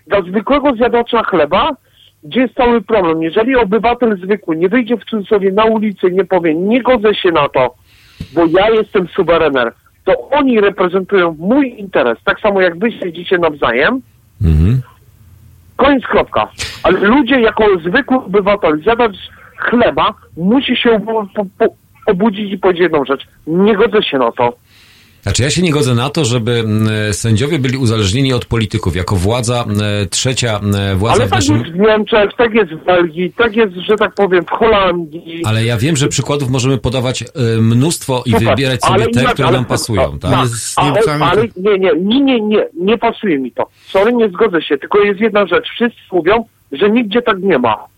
[0.06, 1.70] dla zwykłego zjadacza chleba,
[2.24, 3.22] gdzie jest cały problem.
[3.22, 7.30] Jeżeli obywatel zwykły nie wyjdzie w cudzysłowie na ulicę i nie powie, nie godzę się
[7.32, 7.74] na to,
[8.34, 9.72] bo ja jestem suwerener,
[10.04, 14.00] to oni reprezentują mój interes, tak samo jak wy siedzicie nawzajem,
[14.44, 14.80] Mhm.
[15.76, 16.48] koniec kropka.
[16.82, 19.16] Ale ludzie jako zwykły obywatel, zjadacz
[19.56, 21.00] chleba, musi się
[22.06, 23.26] obudzić i powiedzieć jedną rzecz.
[23.46, 24.52] Nie godzę się na to.
[25.22, 26.64] Znaczy ja się nie godzę na to, żeby
[27.12, 29.64] sędziowie byli uzależnieni od polityków, jako władza,
[30.10, 30.60] trzecia
[30.96, 31.58] władza Ale w tak naszym...
[31.58, 35.42] jest w Niemczech, tak jest w Belgii, tak jest, że tak powiem, w Holandii.
[35.44, 37.26] Ale ja wiem, że przykładów możemy podawać e,
[37.60, 40.30] mnóstwo i Super, wybierać sobie te, inaczej, które ale- nam pasują, o, tak?
[40.30, 43.66] tak, Z ale, ale nie, nie, nie, nie, nie, nie pasuje mi to.
[43.86, 45.64] Sorry, nie zgodzę się, tylko jest jedna rzecz.
[45.74, 47.91] Wszyscy mówią, że nigdzie tak nie ma.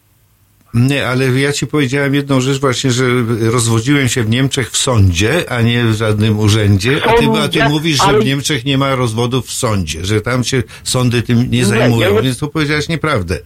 [0.74, 3.04] Nie, ale ja ci powiedziałem jedną rzecz właśnie, że
[3.40, 7.68] rozwodziłem się w Niemczech w sądzie, a nie w żadnym urzędzie, a ty, a ty
[7.68, 11.64] mówisz, że w Niemczech nie ma rozwodów w sądzie, że tam się sądy tym nie
[11.64, 13.38] zajmują, nie- więc tu powiedziałeś nieprawdę.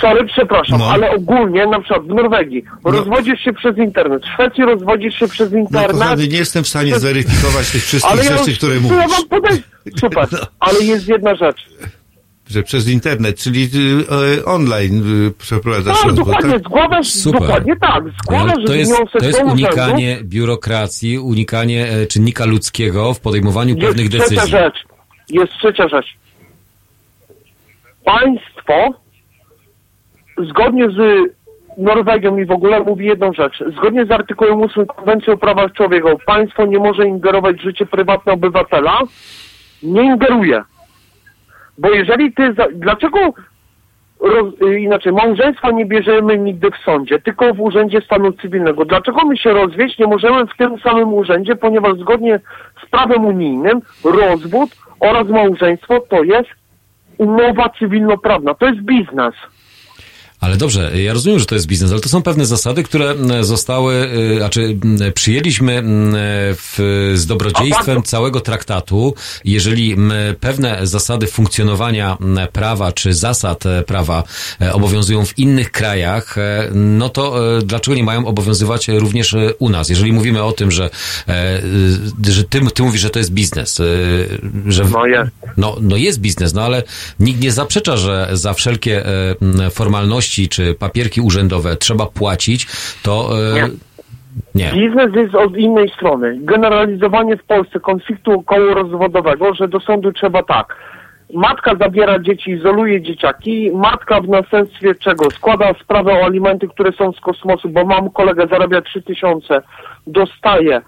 [0.00, 0.90] Sorry, przepraszam, No.
[0.90, 5.52] ale ogólnie, na przykład w Norwegii, rozwodzisz się przez internet, w Szwecji rozwodzisz się przez
[5.52, 5.92] No internet.
[5.92, 8.98] kochany, nie jestem w stanie zweryfikować tych wszystkich ale ja rzeczy, już, które mówisz.
[8.98, 9.62] ja wam podaj...
[10.00, 10.38] Super, No.
[10.60, 11.66] ale jest jedna rzecz.
[12.52, 16.62] Że przez internet, czyli y, e, online y, przeprowadzasz Tak, rozwód, dokładnie, tak?
[16.62, 17.40] składasz, Super.
[17.40, 18.04] dokładnie tak,
[18.66, 19.52] to jest, to jest urzędu.
[19.52, 24.50] unikanie biurokracji, unikanie e, czynnika ludzkiego w podejmowaniu Jest pewnych trzecia decyzji.
[24.50, 24.74] rzecz.
[25.30, 26.06] Jest trzecia rzecz.
[28.04, 28.88] Państwo
[30.48, 30.98] zgodnie z
[31.78, 33.64] Norwegią i w ogóle mówi jedną rzecz.
[33.78, 38.32] Zgodnie z artykułem 8 Konwencji o prawach człowieka państwo nie może ingerować w życie prywatne
[38.32, 38.98] obywatela.
[39.82, 40.62] Nie ingeruje.
[41.78, 42.54] Bo jeżeli ty...
[42.54, 42.66] Za...
[42.74, 43.18] Dlaczego
[44.20, 44.54] roz...
[44.78, 48.84] inaczej, małżeństwa nie bierzemy nigdy w sądzie, tylko w Urzędzie Stanu Cywilnego.
[48.84, 52.40] Dlaczego my się rozwieść nie możemy w tym samym urzędzie, ponieważ zgodnie
[52.86, 54.70] z prawem unijnym rozwód
[55.00, 56.50] oraz małżeństwo to jest
[57.18, 59.34] umowa cywilnoprawna, to jest biznes.
[60.42, 63.94] Ale dobrze, ja rozumiem, że to jest biznes, ale to są pewne zasady, które zostały,
[64.34, 64.76] y, znaczy
[65.14, 65.82] przyjęliśmy
[66.54, 69.14] w, z dobrodziejstwem całego traktatu.
[69.44, 69.96] Jeżeli
[70.40, 72.16] pewne zasady funkcjonowania
[72.52, 74.24] prawa czy zasad e, prawa
[74.60, 79.88] e, obowiązują w innych krajach, e, no to dlaczego nie mają obowiązywać również u nas?
[79.88, 80.90] Jeżeli mówimy o tym, że,
[82.26, 83.82] y, że ty, ty mówisz, że to jest biznes,
[84.66, 85.30] że No jest.
[85.56, 86.82] no, no jest biznes, no ale
[87.20, 89.70] nikt nie zaprzecza, że za wszelkie e,
[90.38, 92.66] m, formalności czy papierki urzędowe trzeba płacić,
[93.02, 93.68] to e,
[94.54, 94.70] nie.
[94.72, 96.38] Biznes jest od innej strony.
[96.40, 100.76] Generalizowanie w Polsce konfliktu kołorozwodowego, że do sądu trzeba tak.
[101.34, 103.70] Matka zabiera dzieci, izoluje dzieciaki.
[103.74, 105.30] Matka w następstwie czego?
[105.30, 109.62] Składa sprawę o alimenty, które są z kosmosu, bo mam kolegę, zarabia 3 tysiące,
[110.06, 110.82] dostaje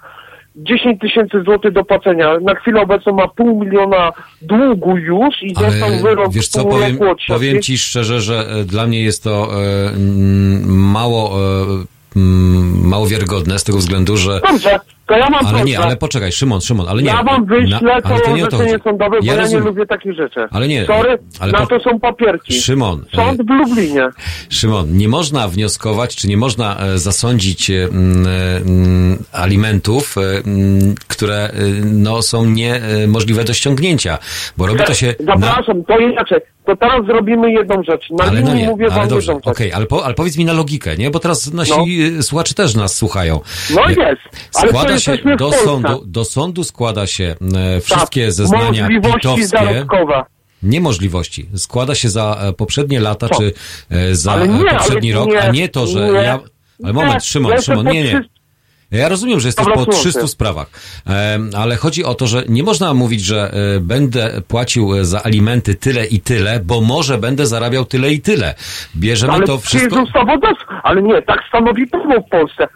[0.57, 2.39] 10 tysięcy złotych do płacenia.
[2.39, 4.13] Na chwilę obecną ma pół miliona
[4.43, 6.99] długu już i dostał wyrok wiesz co, powiem,
[7.29, 9.93] powiem ci szczerze, że e, dla mnie jest to e,
[10.67, 12.21] mało, e,
[12.83, 14.41] mało wiarygodne z tego względu, że...
[14.51, 17.09] Dobrze, to ja mam Ale nie, ale poczekaj, Szymon, Szymon, ale nie.
[17.09, 19.63] Ja wam wyślę Na- to ale to nie o to orzeczenie sądowe, bo ja, rozumiem.
[19.65, 20.41] nie lubię takich rzeczy.
[20.51, 22.53] Ale nie, Sorry, ale na po- to są papierki.
[22.61, 24.09] Szymon, e, Sąd w Lublinie.
[24.51, 30.95] Szymon, nie można wnioskować, czy nie można e, zasądzić e, mm, e, mm, alimentów, mm,
[31.09, 31.51] które
[31.85, 34.19] no, są niemożliwe do ściągnięcia,
[34.57, 35.37] bo robi to się na...
[35.37, 36.41] Zapraszam, to inaczej.
[36.67, 38.11] To teraz zrobimy jedną rzecz.
[38.11, 39.77] Na Ale no nie, mówię ale dobrze, okej, rzecz.
[39.77, 41.11] ale, po, ale powiedz mi na logikę, nie?
[41.11, 41.73] Bo teraz nasi
[42.19, 43.41] e, słuchacze też nas słuchają.
[43.75, 48.33] No jest, ale to Składa się do sądu, do sądu składa się e, wszystkie tak,
[48.33, 49.87] zeznania pitowskie.
[50.63, 51.49] Niemożliwości.
[51.57, 53.35] Składa się za e, poprzednie lata, Co?
[53.35, 53.53] czy
[53.91, 56.41] e, za nie, poprzedni rok, nie, a nie to, że nie, ja...
[56.85, 58.09] Ale moment, Szymon, Szymon, nie, nie.
[58.09, 58.29] 300
[58.91, 60.01] Ja rozumiem, że jesteś po słuchaj.
[60.01, 60.71] 300 sprawach,
[61.57, 66.21] ale chodzi o to, że nie można mówić, że będę płacił za alimenty tyle i
[66.21, 68.55] tyle, bo może będę zarabiał tyle i tyle.
[68.97, 69.97] Bierzemy ale to wszystko...
[69.97, 70.75] jest ustawodawstwo.
[70.83, 72.69] Ale nie, tak stanowi prawo w Polsce.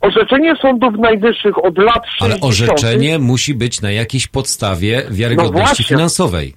[0.00, 2.22] Orzeczenie sądów najwyższych od lat 60.
[2.22, 5.84] Ale orzeczenie musi być na jakiejś podstawie No wiarygodności właśnie.
[5.84, 6.54] finansowej.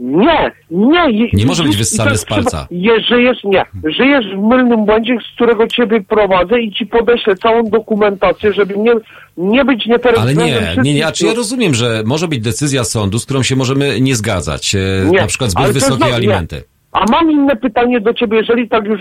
[0.00, 1.10] Nie, nie.
[1.10, 2.66] je- Nie może być wyssane z palca.
[2.70, 3.64] Je, żyjesz, nie.
[3.96, 8.92] Żyjesz w mylnym błędzie, z którego ciebie prowadzę i ci podeślę całą dokumentację, żeby nie,
[9.36, 12.84] nie być niepełnym Ale nie, nie, nie, a czy ja rozumiem, że może być decyzja
[12.84, 14.78] sądu, z którą się możemy nie zgadzać, e,
[15.10, 16.66] Nie, na przykład zbyt to wysokie znowu nie.
[16.96, 19.00] A mam inne pytanie do ciebie, jeżeli tak już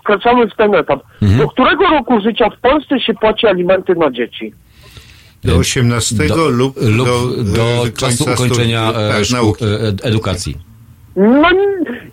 [0.00, 1.00] wkraczamy w ten etap.
[1.22, 1.40] Mhm.
[1.40, 4.52] Do którego roku życia w Polsce się płaci alimenty na dzieci?
[5.44, 9.64] Do 18 Do- lub, lub do, do e, czasu ukończenia studi- e, tak, szkół, nauki.
[9.64, 10.56] e, ed- edukacji.
[11.16, 11.48] No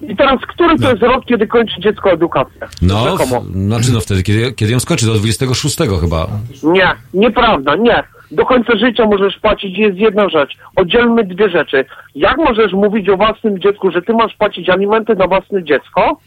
[0.01, 2.61] i teraz, który to jest rok, kiedy kończy dziecko edukację?
[2.81, 6.27] No, w, znaczy no wtedy, kiedy, kiedy ją skończy, do 26 chyba.
[6.63, 8.03] Nie, nieprawda, nie.
[8.33, 10.57] Do końca życia możesz płacić, jest jedna rzecz.
[10.75, 11.85] Oddzielmy dwie rzeczy.
[12.15, 16.17] Jak możesz mówić o własnym dziecku, że ty masz płacić alimenty na własne dziecko,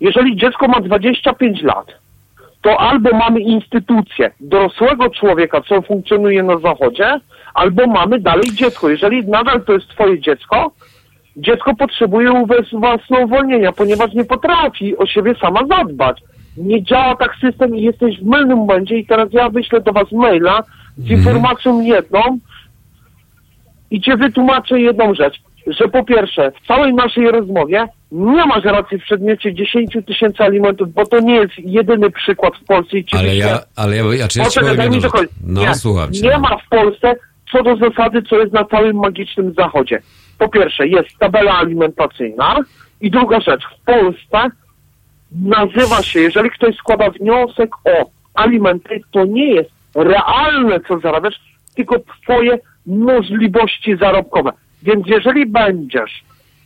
[0.00, 1.86] jeżeli dziecko ma 25 lat?
[2.62, 7.20] To albo mamy instytucję dorosłego człowieka, co funkcjonuje na zachodzie,
[7.54, 8.88] albo mamy dalej dziecko.
[8.90, 10.70] Jeżeli nadal to jest twoje dziecko,
[11.36, 16.20] dziecko potrzebuje uwe- własnouwolnienia, ponieważ nie potrafi o siebie sama zadbać.
[16.56, 20.12] Nie działa tak system i jesteś w mylnym błędzie i teraz ja wyślę do was
[20.12, 20.62] maila
[20.98, 22.38] z informacją jedną
[23.90, 28.98] i cię wytłumaczę jedną rzecz, że po pierwsze, w całej naszej rozmowie nie masz racji
[28.98, 33.36] w przedmiocie 10 tysięcy alimentów, bo to nie jest jedyny przykład w Polsce i Ale
[33.36, 35.36] ja, ale ja, ja, czy ja Poczekaj, daj mi dokończyć.
[35.46, 36.28] No, nie, słucham cię.
[36.28, 37.14] nie ma w Polsce
[37.52, 40.02] co do zasady, co jest na całym magicznym zachodzie.
[40.38, 42.56] Po pierwsze, jest tabela alimentacyjna
[43.00, 44.50] i druga rzecz, w Polsce
[45.32, 51.40] nazywa się, jeżeli ktoś składa wniosek o alimenty, to nie jest realne, co zarabiasz,
[51.74, 54.52] tylko twoje możliwości zarobkowe.
[54.82, 56.24] Więc jeżeli będziesz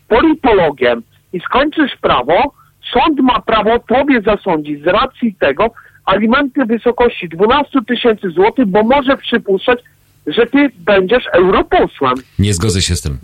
[0.08, 2.52] politologiem i skończysz prawo,
[2.92, 5.70] sąd ma prawo tobie zasądzić z racji tego
[6.04, 9.78] alimenty w wysokości 12 tysięcy złotych, bo może przypuszczać,
[10.26, 12.14] że ty będziesz europosłem.
[12.38, 13.18] Nie zgodzę się z tym.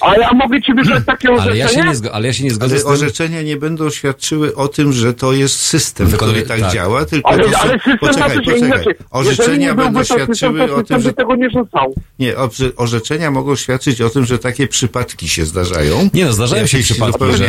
[0.00, 1.64] A ja mogę ci wysłać takie orzeczenie?
[1.64, 2.92] Ale ja się nie, ale ja się nie zgodzę Ale z tym.
[2.92, 6.72] orzeczenia nie będą świadczyły o tym, że to jest system, Wykonuje- który tak, tak.
[6.72, 7.58] działa, tylko Ale, to są...
[7.58, 8.68] ale system poczekaj, na to się poczekaj.
[8.68, 8.94] inaczej.
[9.10, 11.12] Orzeczenia nie będą system, świadczyły to o tym, system że...
[11.12, 11.94] tego nie rzucał.
[12.18, 12.34] Nie,
[12.76, 16.08] orzeczenia mogą świadczyć o tym, że takie przypadki się zdarzają.
[16.14, 17.46] Nie no, zdarzają się przypadki, że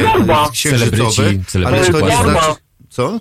[0.53, 2.47] księżycowe, celebryci, ale celebryci to nie znaczy...
[2.89, 3.19] Co?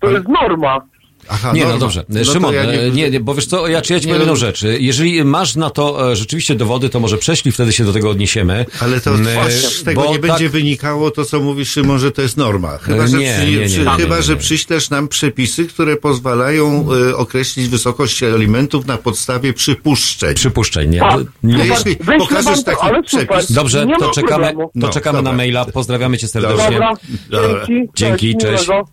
[0.00, 0.80] To jest norma.
[1.28, 1.80] Aha, nie, no norma.
[1.80, 2.04] dobrze.
[2.08, 4.20] No Szymon, ja nie- e, nie, nie, bo wiesz co, ja, czy ja ci powiem
[4.20, 4.62] jedną no- rzecz.
[4.78, 8.66] Jeżeli masz na to e, rzeczywiście dowody, to może prześlij, wtedy się do tego odniesiemy.
[8.80, 12.22] Ale to Mm, z tego nie tak- będzie wynikało to, co mówisz, Szymon, że to
[12.22, 12.78] jest norma.
[12.78, 14.38] Chyba, E, że, nie, przy, nie, nie, przy, nie, nie, chyba, nie, że nie.
[14.40, 20.34] przyślesz nam przepisy, które pozwalają e, określić wysokość alimentów na podstawie przypuszczeń.
[20.34, 20.98] Przypuszczeń, nie?
[21.00, 21.20] Tak.
[21.42, 21.56] nie.
[21.58, 23.52] No jeśli pokażesz to, taki przepis.
[23.52, 25.32] Dobrze, to czekamy, to No, czekamy dobra.
[25.32, 25.64] na maila.
[25.64, 26.70] Pozdrawiamy cię serdecznie.
[26.70, 26.92] Dobra,
[27.30, 27.66] Dobra.
[27.66, 27.90] dzięki.
[27.96, 28.68] Dzięki, cześć.
[28.68, 28.88] miłego.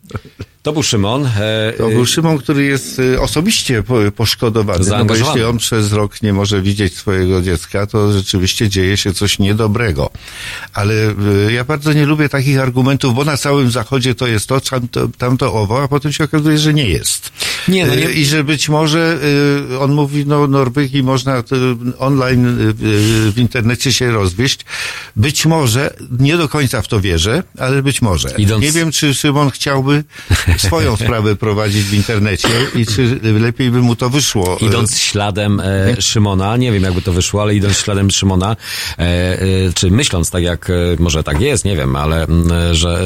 [0.64, 1.26] To był Szymon.
[1.26, 4.80] E, To był Szymon, który jest y, osobiście po- poszkodowany.
[4.80, 9.14] No bo jeśli on przez rok nie może widzieć swojego dziecka, to rzeczywiście dzieje się
[9.14, 10.10] coś niedobrego.
[10.74, 10.94] Ale
[11.48, 15.08] y, ja bardzo nie lubię takich argumentów, bo na całym zachodzie to jest to, tamto,
[15.18, 17.32] tamto owo, a potem się okazuje, że nie jest.
[17.68, 19.20] Nie, no nie- Y, I że być może
[19.72, 21.44] y, on mówi, no Norwegii można y,
[21.98, 22.46] online
[23.32, 24.66] w internecie się rozwieść.
[25.16, 28.30] Być może, nie do końca w to wierzę, ale być może.
[28.38, 30.04] Idąc- Nie wiem, czy Szymon chciałby
[30.58, 34.58] swoją sprawę prowadzić w internecie i czy lepiej by mu to wyszło.
[34.62, 38.56] Idąc śladem e, Szymona, nie wiem jakby to wyszło, ale idąc śladem Szymona,
[39.00, 39.02] e,
[39.42, 43.02] e, czy myśląc tak jak, e, może tak jest, nie wiem, ale m, e, że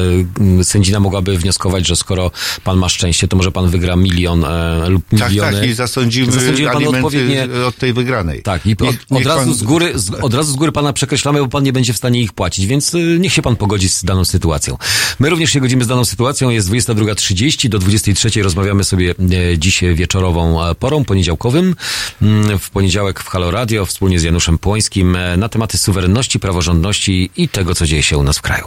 [0.60, 2.30] e, sędzina mogłaby wnioskować, że skoro
[2.64, 4.44] pan ma szczęście, to może pan wygra milion
[4.84, 5.60] e, lub Tak, miliony.
[5.60, 7.48] tak, i zasądzimy Zasądzimy panu odpowiednie...
[7.68, 8.42] od tej wygranej.
[8.42, 10.72] Tak, i od, Niech- od, niech razu pan- z góry, z, od razu z góry
[10.72, 13.56] pana przekreślamy, bo pan nie będzie w stanie ich płacić, więc y, niech się pan
[13.56, 14.78] pogodzi z daną sytuacją.
[15.18, 19.14] My również się godzimy z daną sytuacją, jest 22.30, do 23.00 rozmawiamy sobie
[19.52, 21.76] e, dziś wieczorową e, porą, poniedziałkowym,
[22.22, 27.30] mm, w poniedziałek w Halo Radio, wspólnie z Januszem Płońskim, e, na tematy suwerenności, praworządności
[27.36, 28.66] i tego, co dzieje się u nas w kraju.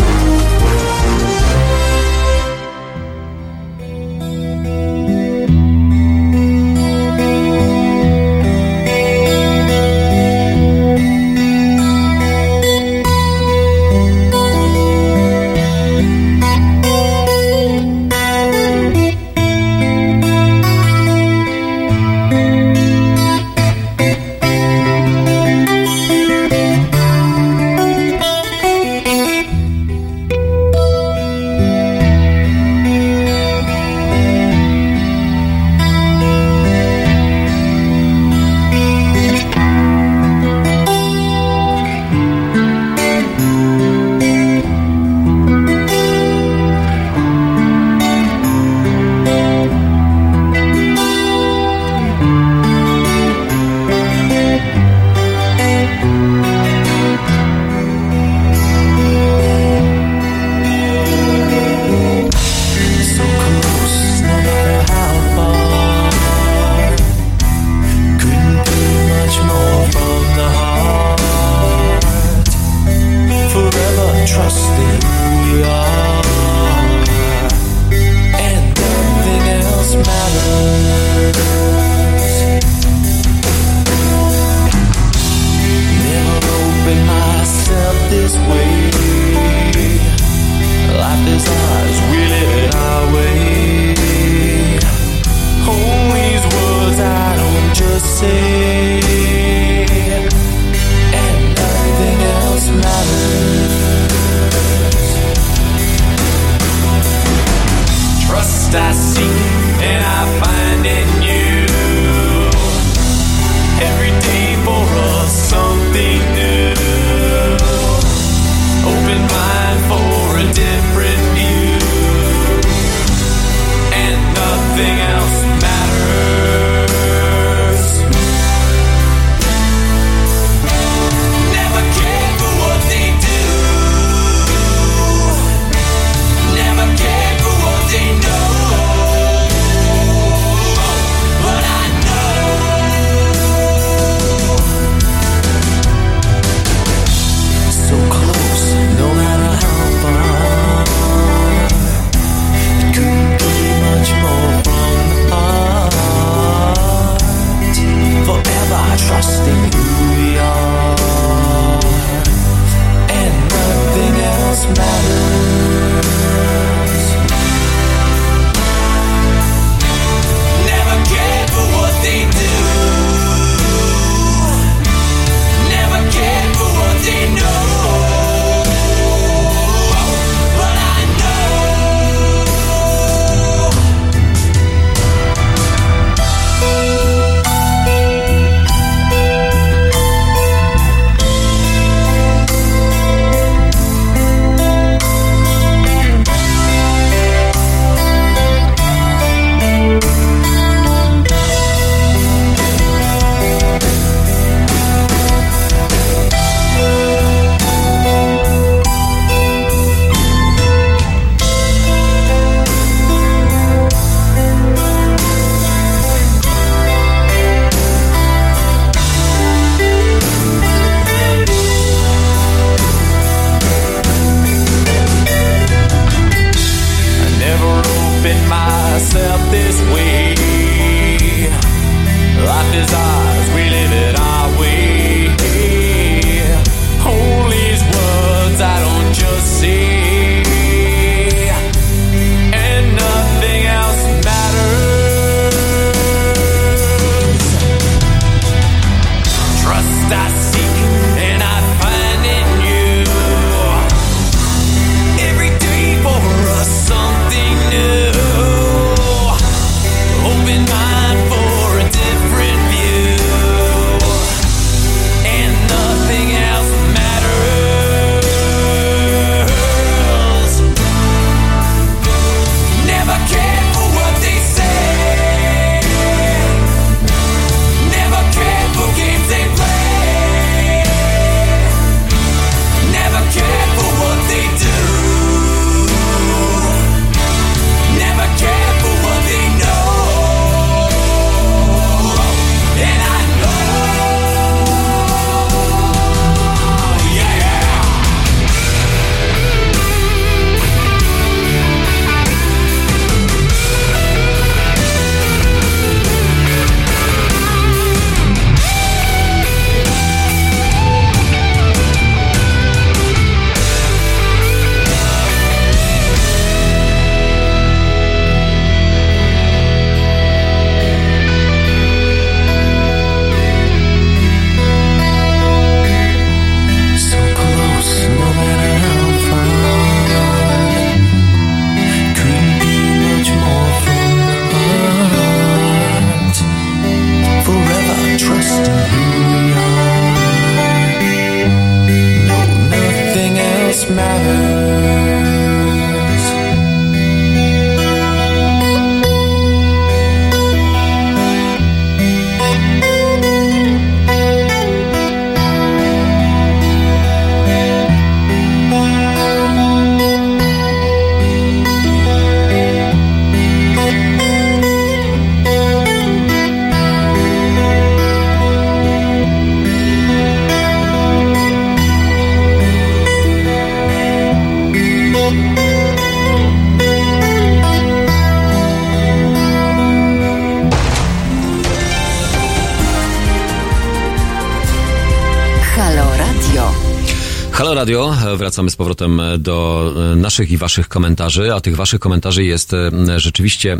[387.81, 392.73] Radio, wracamy z powrotem do e, naszych i waszych komentarzy, a tych waszych komentarzy jest
[392.73, 393.77] e, rzeczywiście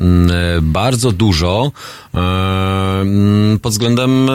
[0.61, 1.71] bardzo dużo
[2.15, 4.33] e, pod względem e,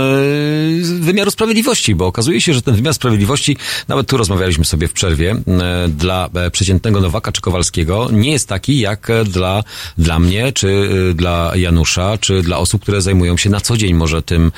[1.00, 3.56] wymiaru sprawiedliwości, bo okazuje się, że ten wymiar sprawiedliwości,
[3.88, 8.48] nawet tu rozmawialiśmy sobie w przerwie, e, dla e, przeciętnego Nowaka czy Kowalskiego nie jest
[8.48, 9.64] taki jak e, dla,
[9.98, 13.94] dla mnie, czy e, dla Janusza, czy dla osób, które zajmują się na co dzień
[13.94, 14.52] może tym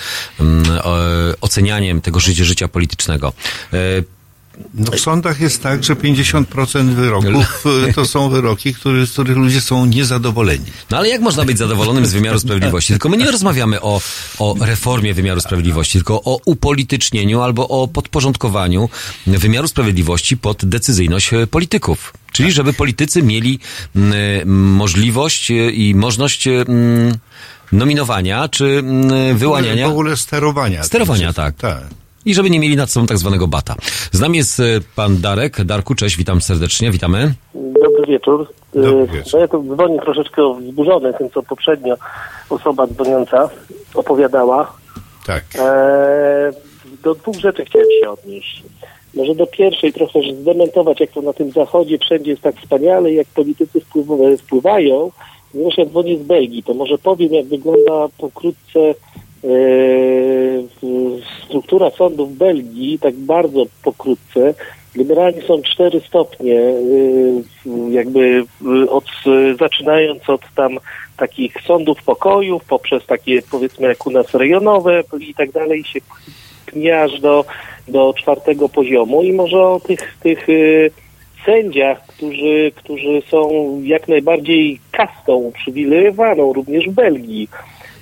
[1.41, 3.33] ocenianiem tego życia, życia politycznego.
[4.59, 9.13] E, No w sądach jest tak, że 50% wyroków y, to są wyroki, który, z
[9.13, 10.65] których ludzie są niezadowoleni.
[10.91, 12.93] No ale jak można być zadowolonym z wymiaru sprawiedliwości?
[12.93, 14.01] Tylko my nie rozmawiamy o,
[14.39, 18.89] o reformie wymiaru sprawiedliwości, tylko o upolitycznieniu albo o podporządkowaniu
[19.27, 22.13] wymiaru sprawiedliwości pod decyzyjność e, polityków.
[22.33, 23.59] Czyli żeby politycy mieli
[23.97, 27.15] mm, możliwość e, i możliwość mm,
[27.73, 29.89] nominowania czy mm, wyłaniania.
[29.89, 30.85] W ogóle sterowania.
[30.85, 31.57] Sterowania, tak.
[31.57, 31.83] Tak.
[32.25, 33.75] I żeby nie mieli nad sobą tak zwanego bata.
[34.13, 34.65] Z nami jest e,
[34.97, 35.65] pan Darek.
[35.65, 37.35] Darku, cześć, witam serdecznie, witamy.
[37.55, 38.49] Dobry wieczór.
[38.75, 39.33] Dobry E, wieczór.
[39.33, 41.95] No ja tu dzwonię troszeczkę wzburzony tym, co poprzednio
[42.51, 43.51] osoba dzwoniąca
[43.95, 44.73] opowiadała.
[45.27, 45.45] Tak.
[45.59, 46.53] E,
[47.03, 48.63] do dwóch rzeczy chciałem się odnieść.
[49.15, 53.13] Może do pierwszej trochę że zdementować, jak to na tym zachodzie wszędzie jest tak wspaniale,
[53.13, 55.11] jak politycy wpływ- wpływają.
[55.53, 58.95] Ponieważ ja dzwonię z Belgii, to może powiem, jak wygląda pokrótce e,
[61.45, 64.55] struktura sądu w Belgii, tak bardzo pokrótce.
[64.95, 67.43] Generalnie są cztery stopnie, y,
[67.91, 68.45] jakby
[68.85, 69.05] y, od,
[69.59, 70.79] zaczynając od tam
[71.17, 76.01] takich sądów pokojów, poprzez takie powiedzmy jak u nas rejonowe i tak dalej się
[76.67, 77.45] pnie aż do,
[77.89, 80.47] do czwartego poziomu i może o tych, tych
[81.47, 83.51] sędziach, którzy, którzy są
[83.85, 87.49] jak najbardziej kastą uprzywilejowaną również w Belgii,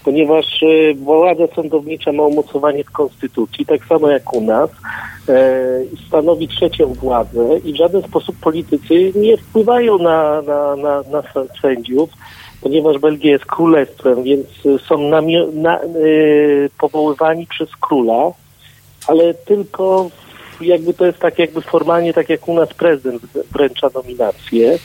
[0.07, 4.70] ponieważ y, władza sądownicza ma umocowanie w Konstytucji, tak samo jak u nas,
[5.28, 11.23] e, stanowi trzecią władzę i w żaden sposób politycy nie wpływają na, na, na, na
[11.62, 12.11] sędziów,
[12.61, 14.47] ponieważ Belgia jest królestwem, więc
[14.89, 14.99] są
[15.53, 18.31] na, y, powoływani przez króla,
[19.09, 20.11] ale tylko
[20.61, 23.23] jakby to jest tak jakby formalnie, tak jak u nas prezydent
[23.53, 24.78] wręcza nominacje.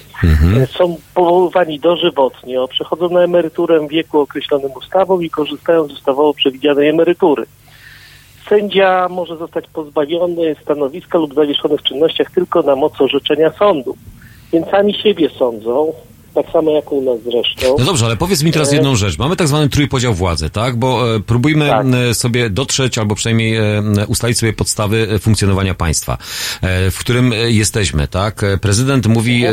[0.58, 6.34] E, Są powoływani dożywotnio, przechodzą na emeryturę w wieku określonym ustawą i korzystają z ustawowo
[6.34, 7.46] przewidzianej emerytury.
[8.50, 13.96] Sędzia może zostać pozbawiony stanowiska lub zawieszony w czynnościach tylko na mocy orzeczenia sądu.
[14.54, 15.94] Więc sami siebie sądzą,
[16.34, 17.76] tak samo jak u nas zresztą.
[17.80, 19.18] No dobrze, ale powiedz mi teraz E, jedną rzecz.
[19.18, 20.76] Mamy tak zwany trójpodział władzy, tak?
[20.76, 26.18] Bo e, próbujmy e, sobie dotrzeć, albo przynajmniej e, ustalić sobie podstawy e, funkcjonowania państwa,
[26.62, 28.46] e, w którym e, jesteśmy, tak?
[28.62, 29.44] Prezydent mówi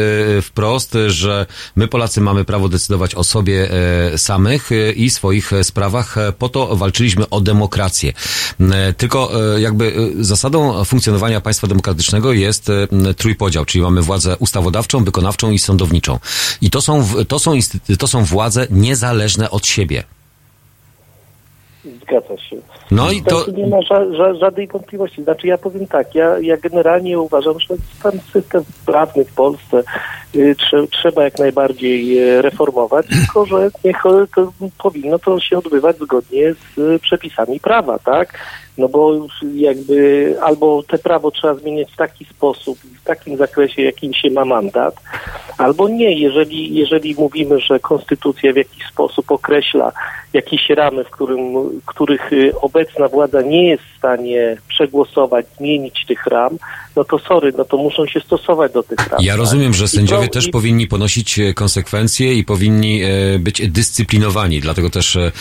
[0.42, 1.46] wprost, że
[1.76, 3.68] my Polacy mamy prawo decydować o sobie
[4.16, 6.16] samych i swoich sprawach.
[6.38, 8.12] Po to walczyliśmy o demokrację.
[8.96, 12.68] Tylko jakby zasadą funkcjonowania państwa demokratycznego jest
[13.16, 16.18] trójpodział, czyli mamy władzę ustawodawczą, wykonawczą i sądowniczą.
[16.60, 17.52] I to są, to są,
[17.98, 20.02] to są władze niezależne od siebie.
[22.02, 22.56] Zgadza się.
[22.90, 25.22] No i to- Tu nie ma ża- ża- żadnej wątpliwości.
[25.24, 29.82] Znaczy ja powiem tak, ja, ja generalnie uważam, że ten system prawny w Polsce
[30.34, 35.58] y, trze- trzeba jak najbardziej e, reformować, tylko że niech e, to powinno to się
[35.58, 38.38] odbywać zgodnie z e, przepisami prawa, tak?
[38.78, 43.82] No bo już jakby albo te prawo trzeba zmieniać w taki sposób, w takim zakresie,
[43.82, 44.94] jakim się ma mandat,
[45.58, 49.92] albo nie, jeżeli, jeżeli mówimy, że konstytucja w jakiś sposób określa
[50.32, 51.54] jakieś ramy, w którym,
[51.86, 56.58] których y, obecna władza nie jest w stanie przegłosować, zmienić tych ram,
[56.98, 59.20] no to sorry, no to muszą się stosować do tych ram.
[59.22, 59.38] Ja tak?
[59.40, 63.68] rozumiem, że I sędziowie to- też i- powinni ponosić e, konsekwencje i powinni e, być
[63.70, 64.60] dyscyplinowani.
[64.60, 65.32] Dlatego też e,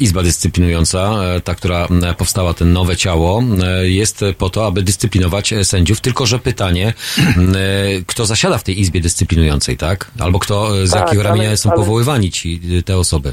[0.00, 1.14] Izba Dyscyplinująca,
[1.44, 1.88] ta, która
[2.18, 3.42] powstała, ten nowe ciało,
[3.82, 6.00] jest po to, aby dyscyplinować sędziów.
[6.00, 6.92] Tylko, że pytanie,
[8.06, 10.10] kto zasiada w tej Izbie Dyscyplinującej, tak?
[10.18, 13.32] Albo kto, z Tak, jakiego ramienia ale- są ale- powoływani ci, te osoby.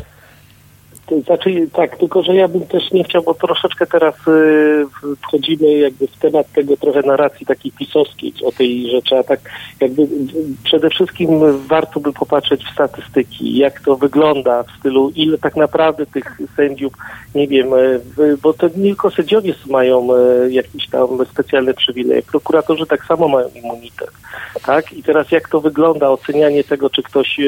[1.25, 4.85] Znaczy tak, tylko że ja bym też nie chciał, bo troszeczkę teraz y,
[5.21, 9.39] wchodzimy jakby w temat tego trochę narracji takiej pisowskiej o tej rzeczy, a tak
[9.81, 10.07] jakby
[10.63, 11.29] przede wszystkim
[11.67, 16.93] warto by popatrzeć w statystyki, jak to wygląda w stylu, ile tak naprawdę tych sędziów,
[17.35, 22.85] nie wiem, y, bo to nie tylko sędziowie mają y, jakieś tam specjalne przywileje, prokuratorzy
[22.85, 24.11] tak samo mają immunitet,
[24.65, 24.93] tak?
[24.93, 27.39] I teraz jak to wygląda, ocenianie tego, czy ktoś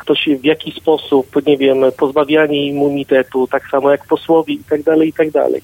[0.00, 5.08] ktoś w jaki sposób, nie wiem, pozbawianie immunitetu, tak samo jak posłowie i tak dalej,
[5.08, 5.62] i tak dalej.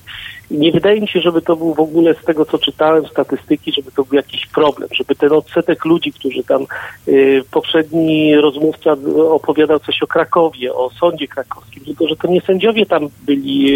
[0.51, 3.93] Nie wydaje mi się, żeby to był w ogóle z tego, co czytałem, statystyki, żeby
[3.93, 6.66] to był jakiś problem, żeby ten odsetek ludzi, którzy tam
[7.09, 8.97] y, poprzedni rozmówca
[9.31, 13.74] opowiadał coś o Krakowie, o sądzie krakowskim, tylko że to nie sędziowie tam byli,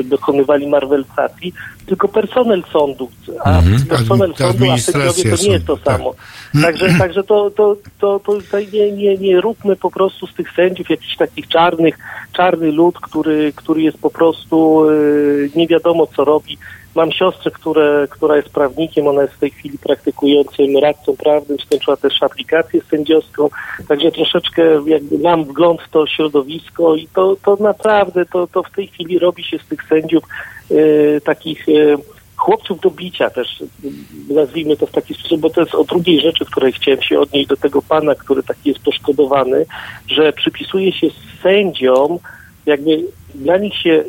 [0.00, 1.52] y, dokonywali marwelsacji,
[1.86, 3.10] tylko personel sądu,
[3.44, 3.86] a Mhm.
[3.86, 5.96] personel Admi- sądu, a sędziowie to nie jest to tak.
[5.96, 6.14] samo.
[6.62, 10.52] Także, także to, to, to, to tutaj nie, nie, nie róbmy po prostu z tych
[10.52, 11.98] sędziów jakichś takich czarnych,
[12.32, 15.85] czarny lud, który, który jest po prostu y, nie wiadomo
[16.16, 16.58] co robi.
[16.94, 21.96] Mam siostrę, które, która jest prawnikiem, ona jest w tej chwili praktykującym radcą prawnym, skończyła
[21.96, 23.48] też aplikację sędziowską,
[23.88, 28.70] także troszeczkę jakby mam wgląd w to środowisko i to, to naprawdę to, to w
[28.70, 30.24] tej chwili robi się z tych sędziów
[30.70, 31.96] y, takich y,
[32.36, 36.20] chłopców do bicia też, y, nazwijmy to w taki sposób, bo to jest o drugiej
[36.20, 39.66] rzeczy, której chciałem się odnieść do tego pana, który taki jest poszkodowany,
[40.08, 41.06] że przypisuje się
[41.42, 42.18] sędziom,
[42.66, 43.04] jakby
[43.36, 44.04] dla nich się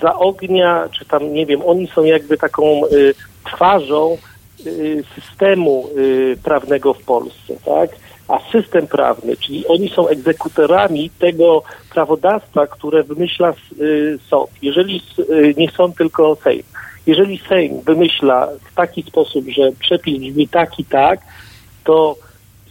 [0.00, 3.14] zaognia, czy tam nie wiem, oni są jakby taką y,
[3.46, 4.18] twarzą
[4.66, 7.90] y, systemu y, prawnego w Polsce, tak?
[8.28, 11.62] A system prawny, czyli oni są egzekutorami tego
[11.92, 14.50] prawodawstwa, które wymyśla y, sąd.
[14.62, 16.62] Jeżeli y, nie sąd, tylko Sejm.
[17.06, 21.20] Jeżeli Sejm wymyśla w taki sposób, że przepis brzmi tak i tak,
[21.84, 22.16] to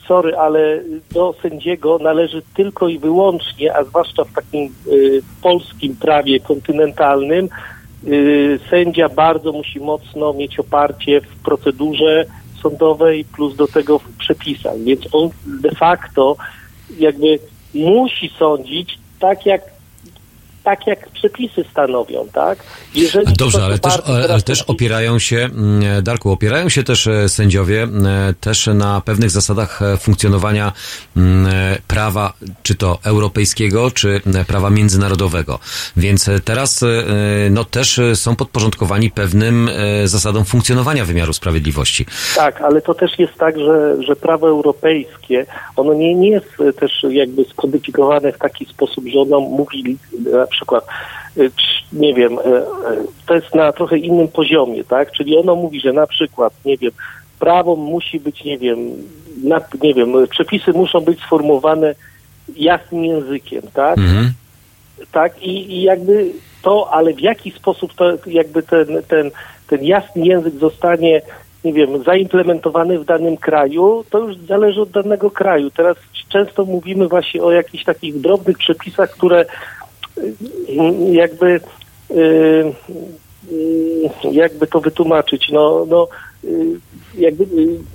[0.07, 0.81] sorry, ale
[1.11, 7.49] do sędziego należy tylko i wyłącznie, a zwłaszcza w takim y, polskim prawie kontynentalnym,
[8.07, 12.25] y, sędzia bardzo musi mocno mieć oparcie w procedurze
[12.61, 15.29] sądowej plus do tego w przepisach, więc on
[15.61, 16.35] de facto
[16.99, 17.39] jakby
[17.73, 19.76] musi sądzić tak jak
[20.67, 22.59] tak jak przepisy stanowią, tak?
[22.95, 23.93] Jeżeli Dobrze, ale też,
[24.29, 29.29] ale też opierają się, mm, Darku, opierają się też e, sędziowie e, też na pewnych
[29.29, 30.71] zasadach e, funkcjonowania
[31.17, 31.47] mm,
[31.87, 32.33] prawa,
[32.63, 35.59] czy to europejskiego, czy prawa międzynarodowego.
[35.97, 36.85] Więc teraz
[37.51, 39.69] no, też są podporządkowani pewnym
[40.05, 42.05] zasadom funkcjonowania wymiaru sprawiedliwości.
[42.35, 45.45] Tak, ale to też jest tak, że, że prawo europejskie,
[45.75, 49.97] ono nie, nie jest też jakby skodyfikowane w taki sposób, że ono mówi
[50.33, 50.85] na przykład,
[51.37, 52.63] cz- nie wiem, e, e,
[53.25, 55.11] to jest na trochę innym poziomie, tak?
[55.11, 56.91] Czyli ono mówi, że na przykład, nie wiem,
[57.39, 58.77] prawo musi być, nie wiem,
[59.43, 61.95] na, nie wiem, przepisy muszą być sformułowane
[62.55, 63.97] jasnym językiem, tak?
[65.11, 66.31] tak i, i jakby
[66.61, 69.31] to, ale w jaki sposób to jakby ten, ten,
[69.67, 71.21] ten jasny język zostanie,
[71.63, 75.69] nie wiem, zaimplementowany w danym kraju, to już zależy od danego kraju.
[75.71, 75.97] Teraz
[76.29, 79.47] często mówimy właśnie o jakichś takich drobnych przepisach, które y,
[81.11, 81.59] jakby
[82.11, 82.15] y,
[83.51, 86.07] y, jakby to wytłumaczyć, no, no
[86.43, 86.79] y,
[87.17, 87.45] jakby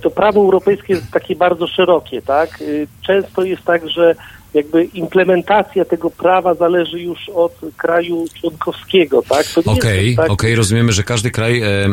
[0.01, 2.63] to prawo europejskie jest takie bardzo szerokie, tak?
[3.05, 4.15] Często jest tak, że
[4.53, 9.45] jakby implementacja tego prawa zależy już od kraju członkowskiego, tak?
[9.65, 11.89] Okej, jest okej, tak, rozumiemy, że każdy kraj e, e,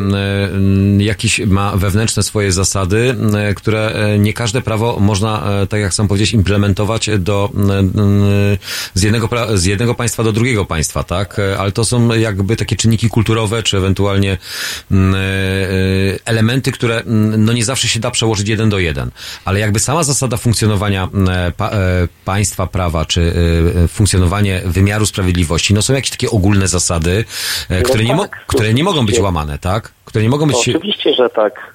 [0.98, 5.94] jakiś ma wewnętrzne swoje zasady, e, które e, nie każde prawo można, e, tak jak
[5.94, 8.58] sam powiedziałeś, implementować do, e,
[8.94, 11.40] z, jednego, pra- z jednego państwa do drugiego państwa, tak?
[11.58, 14.38] Ale to są jakby takie czynniki kulturowe, czy ewentualnie
[14.90, 15.18] m, e,
[16.24, 19.10] elementy, które m, no nie zawsze się da przełożyć jeden do jeden.
[19.44, 22.08] Ale jakby sama zasada funkcjonowania m, pa, e,
[22.50, 23.32] państwa prawa, czy
[23.84, 27.24] e, funkcjonowanie wymiaru sprawiedliwości, no są jakieś takie ogólne zasady,
[27.70, 29.92] e, No które, nie, mo- tak, które nie mogą być łamane, tak?
[30.04, 30.68] Które nie mogą być...
[30.68, 31.74] Oczywiście, że tak.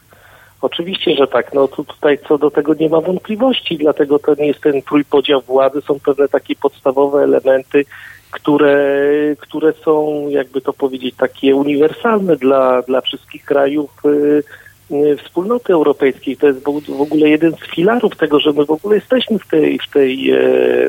[0.62, 1.54] Oczywiście, że tak.
[1.54, 5.42] No tu, tutaj co do tego nie ma wątpliwości, dlatego to nie jest ten trójpodział
[5.42, 7.86] władzy, są pewne takie podstawowe elementy,
[8.32, 8.78] które,
[9.40, 14.44] które są, jakby to powiedzieć, takie uniwersalne dla, dla wszystkich krajów y, y,
[15.26, 16.38] wspólnoty europejskiej.
[16.38, 19.80] To jest w ogóle jeden z filarów tego, że my w ogóle jesteśmy w tej,
[19.80, 20.40] w tej e,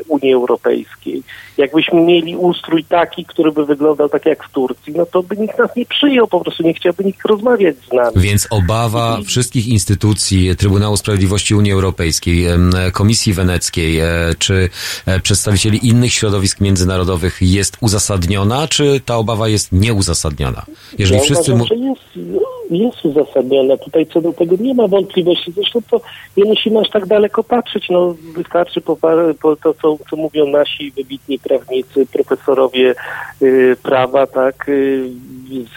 [0.07, 1.23] Unii Europejskiej.
[1.57, 5.59] Jakbyśmy mieli ustrój taki, który by wyglądał tak jak w Turcji, no to by nikt
[5.59, 8.11] nas nie przyjął, po prostu nie chciałby nikt rozmawiać z nami.
[8.15, 12.45] Więc obawa wszystkich instytucji Trybunału Sprawiedliwości Unii Europejskiej,
[12.93, 14.07] Komisji Weneckiej, e,
[14.39, 14.69] czy
[15.05, 20.65] e, przedstawicieli innych środowisk międzynarodowych jest uzasadniona, czy ta obawa jest nieuzasadniona?
[20.99, 21.53] Jeżeli ja wszyscy...
[21.53, 23.77] uważam, mu- że jest, jest uzasadnione.
[23.77, 25.51] Tutaj co do tego nie ma wątpliwości.
[25.51, 26.01] Zresztą to
[26.37, 27.89] nie musimy aż tak daleko patrzeć.
[27.89, 28.97] No, wystarczy po,
[29.41, 32.95] po to, co, co mówią nasi wybitni prawnicy, profesorowie
[33.41, 35.09] y, prawa, tak, y,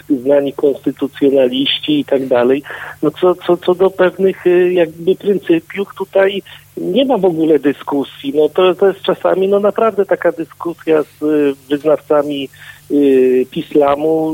[0.09, 2.63] znani konstytucjonaliści i tak dalej.
[3.03, 6.41] No co, co, co do pewnych y, jakby pryncypiów tutaj
[6.77, 8.33] nie ma w ogóle dyskusji.
[8.35, 12.49] No to, to jest czasami no naprawdę taka dyskusja z y, wyznawcami
[12.91, 14.33] y, islamu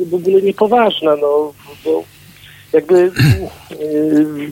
[0.00, 1.52] y, w ogóle niepoważna, no
[1.84, 2.04] bo
[2.72, 3.12] jakby
[3.80, 4.50] y,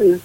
[0.00, 0.20] y,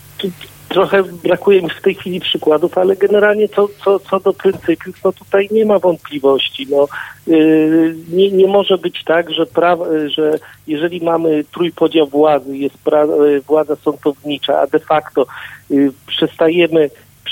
[0.75, 5.13] trochę brakuje mi w tej chwili przykładów, ale generalnie co, co, co do pryncypiów, no
[5.13, 6.67] tutaj nie ma wątpliwości.
[6.69, 6.87] No,
[7.27, 13.05] yy, nie, nie może być tak, że, pra, że jeżeli mamy trójpodział władzy, jest pra,
[13.05, 15.25] yy, władza sądownicza, a de facto
[15.69, 16.89] yy, przestajemy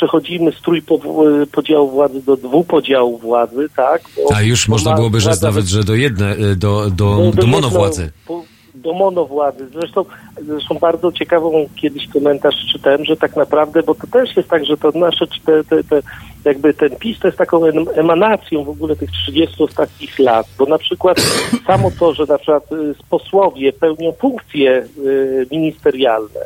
[0.07, 4.01] przechodzimy z trójpodziału władzy do dwupodziału władzy, tak?
[4.29, 7.47] Bo A już można byłoby rzec nawet, że do jedne, y, do, do, no, do
[7.47, 8.11] monowładzy.
[8.27, 8.43] po-
[8.75, 9.67] Do monowładzy.
[9.73, 10.05] Zresztą,
[10.47, 14.77] zresztą bardzo ciekawą kiedyś komentarz czytałem, że tak naprawdę, bo to też jest tak, że
[14.77, 16.01] to nasze, te, te, te,
[16.45, 20.65] jakby ten PiS to jest taką em- emanacją w ogóle tych 30 ostatnich lat, bo
[20.65, 21.17] na przykład
[21.67, 26.39] samo to, że na przykład y, posłowie pełnią funkcje y, ministerialne,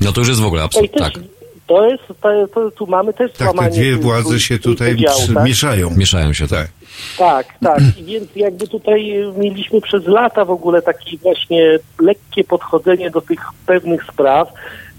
[0.00, 1.22] No to już jest w ogóle absurd, też, tak.
[1.76, 5.34] To jest, to, to, tu mamy też Tak, te złamanie dwie władze się tutaj przy-
[5.34, 5.44] tak?
[5.44, 5.90] mieszają.
[5.96, 6.68] Mieszają się, tak.
[7.18, 7.80] Tak, tak.
[7.98, 13.38] I więc jakby tutaj mieliśmy przez lata w ogóle takie właśnie lekkie podchodzenie do tych
[13.66, 14.48] pewnych spraw.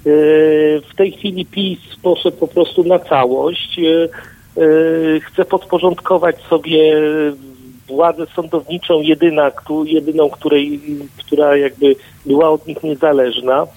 [0.05, 3.77] Yy, W tej chwili PiS poszedł po prostu na całość.
[3.77, 4.09] Yy,
[4.57, 6.95] yy, Chce podporządkować sobie
[7.87, 9.51] władzę sądowniczą, jedyna,
[9.85, 10.81] jedyną, której,
[11.17, 11.95] która jakby
[12.25, 13.67] była od nich niezależna.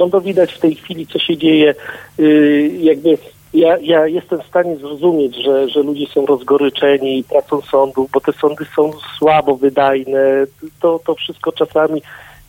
[0.00, 1.74] Zresztą to widać w tej chwili, co się dzieje.
[2.18, 3.18] Yy, jakby
[3.54, 8.32] ja, ja jestem w stanie zrozumieć, że, że ludzie są rozgoryczeni pracą sądów, bo te
[8.32, 10.46] sądy są słabo wydajne.
[10.80, 12.02] To, to wszystko czasami,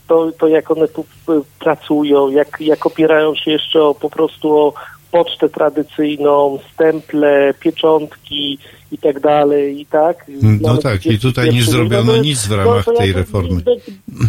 [0.07, 4.57] to, to jak one tu y, pracują, jak, jak opierają się jeszcze o, po prostu
[4.57, 4.73] o
[5.11, 8.57] pocztę tradycyjną, stemple, pieczątki
[8.91, 10.25] i tak dalej, i tak.
[10.41, 13.61] No Nawet tak, i tutaj nie zrobiono no, nic w no, ramach to tej reformy.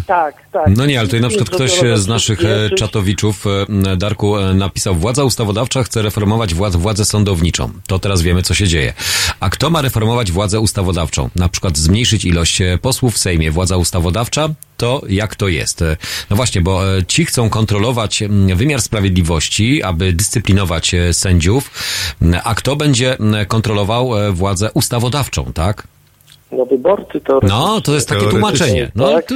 [0.07, 0.67] Tak, tak.
[0.77, 3.45] No nie, ale tutaj na przykład ktoś z naszych e, czatowiczów,
[3.87, 7.69] e, Darku, e, napisał, władza ustawodawcza chce reformować wład, władzę sądowniczą.
[7.87, 8.93] To teraz wiemy, co się dzieje.
[9.39, 11.29] A kto ma reformować władzę ustawodawczą?
[11.35, 13.51] Na przykład zmniejszyć ilość posłów w Sejmie.
[13.51, 14.49] Władza ustawodawcza?
[14.83, 15.81] To jak to jest?
[15.81, 15.97] E,
[16.29, 18.23] No właśnie, bo e, ci chcą kontrolować
[18.55, 21.71] wymiar sprawiedliwości, aby dyscyplinować e, sędziów,
[22.43, 25.83] a kto będzie kontrolował władzę ustawodawczą, tak?
[26.51, 28.91] No wyborcy to No, to jest takie tłumaczenie.
[28.95, 29.25] No, tak?
[29.25, 29.35] to,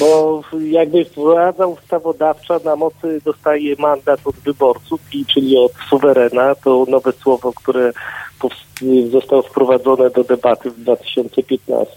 [0.00, 6.84] Bo jakby władza ustawodawcza na mocy dostaje mandat od wyborców, i czyli od suwerena, to
[6.88, 7.92] nowe słowo, które
[9.10, 11.94] zostało wprowadzone do debaty w 2015,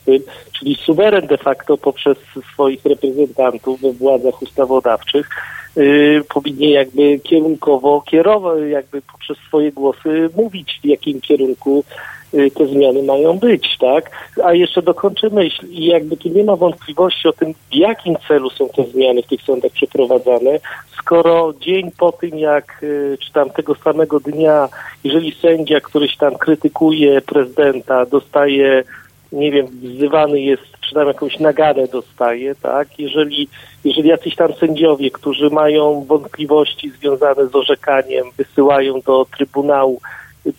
[0.59, 2.17] czyli suweren de facto poprzez
[2.53, 5.29] swoich reprezentantów we władzach ustawodawczych
[5.75, 11.83] yy, powinien jakby kierunkowo kierować, jakby poprzez swoje głosy mówić w jakim kierunku
[12.31, 14.11] te zmiany mają być, tak?
[14.43, 18.49] A jeszcze dokończę myśl i jakby tu nie ma wątpliwości o tym, w jakim celu
[18.49, 20.59] są te zmiany w tych sądach przeprowadzane,
[20.97, 24.69] skoro dzień po tym, jak, y, czy tam tego samego dnia,
[25.03, 28.83] jeżeli sędzia któryś tam krytykuje prezydenta, dostaje
[29.31, 32.99] nie wiem, wzywany jest, czy tam jakąś naganę dostaje, tak?
[32.99, 33.47] Jeżeli,
[33.83, 40.01] jeżeli jacyś tam sędziowie, którzy mają wątpliwości związane z orzekaniem, wysyłają do Trybunału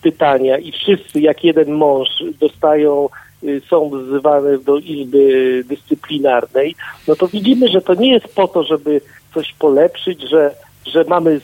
[0.01, 3.09] pytania i wszyscy jak jeden mąż dostają,
[3.43, 6.75] y, są wzywane do Izby Dyscyplinarnej,
[7.07, 9.01] no to widzimy, że to nie jest po to, żeby
[9.33, 10.55] coś polepszyć, że,
[10.85, 11.41] że mamy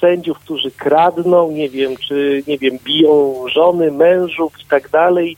[0.00, 5.36] sędziów, którzy kradną, nie wiem, czy nie wiem, biją żony, mężów i tak dalej,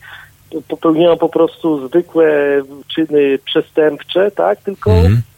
[0.67, 2.61] popełniają po prostu zwykłe
[2.95, 4.61] czyny przestępcze, tak?
[4.61, 4.91] Tylko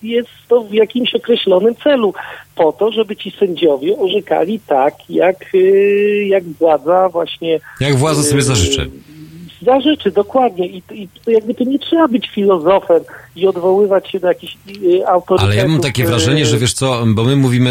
[0.04, 2.14] jest to w jakimś określonym celu.
[2.56, 8.42] Po to, żeby ci sędziowie orzekali tak, jak, y, jak władza właśnie jak władza sobie
[8.42, 8.90] zażyczy.
[9.64, 10.68] Zażyczy, dokładnie.
[10.68, 13.04] I, I to jakby to nie trzeba być filozofem
[13.36, 15.54] i odwoływać się do jakichś y, autorytetów.
[15.54, 17.70] Ale ja mam takie y, wrażenie, że wiesz co, bo my mówimy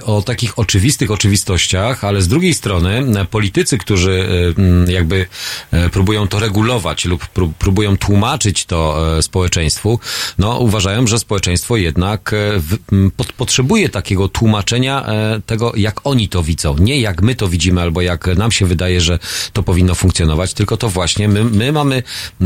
[0.00, 5.26] y, o takich oczywistych oczywistościach, ale z drugiej strony e, politycy, którzy y, mm, jakby
[5.72, 8.78] e, próbują to regulować lub pró- próbują tłumaczyć to
[9.18, 9.98] e, społeczeństwu,
[10.38, 12.76] no uważają, że społeczeństwo jednak w,
[13.16, 15.06] pot, potrzebuje takiego tłumaczenia
[15.46, 16.76] tego, jak oni to widzą.
[16.78, 19.18] Nie jak my to widzimy, albo jak nam się wydaje, że
[19.52, 22.44] to powinno funkcjonować, tylko to właśnie my, my mamy e,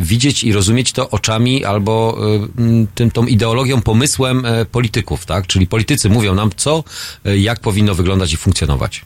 [0.00, 5.46] widzieć i rozumieć to oczami albo e, tym, tą ideologią, pomysłem e, polityków, tak?
[5.46, 6.84] Czyli politycy mówią nam, co,
[7.24, 9.04] jak powinno wyglądać i funkcjonować.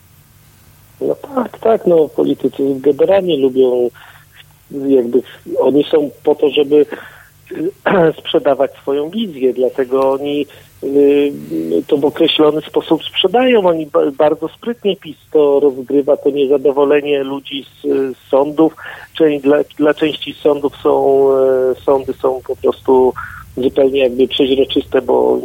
[1.01, 3.91] No tak, tak, no politycy generalnie lubią
[4.89, 5.23] jakby,
[5.59, 6.87] oni są po to, żeby
[8.19, 10.47] sprzedawać swoją wizję, dlatego oni
[11.87, 13.67] to w określony sposób sprzedają.
[13.67, 17.83] Oni ba- bardzo sprytnie PiS to rozgrywa, to niezadowolenie ludzi z,
[18.17, 18.77] z sądów.
[19.15, 23.13] Część, dla, dla części sądów są, e, sądy są po prostu
[23.57, 25.39] zupełnie jakby przeźroczyste, bo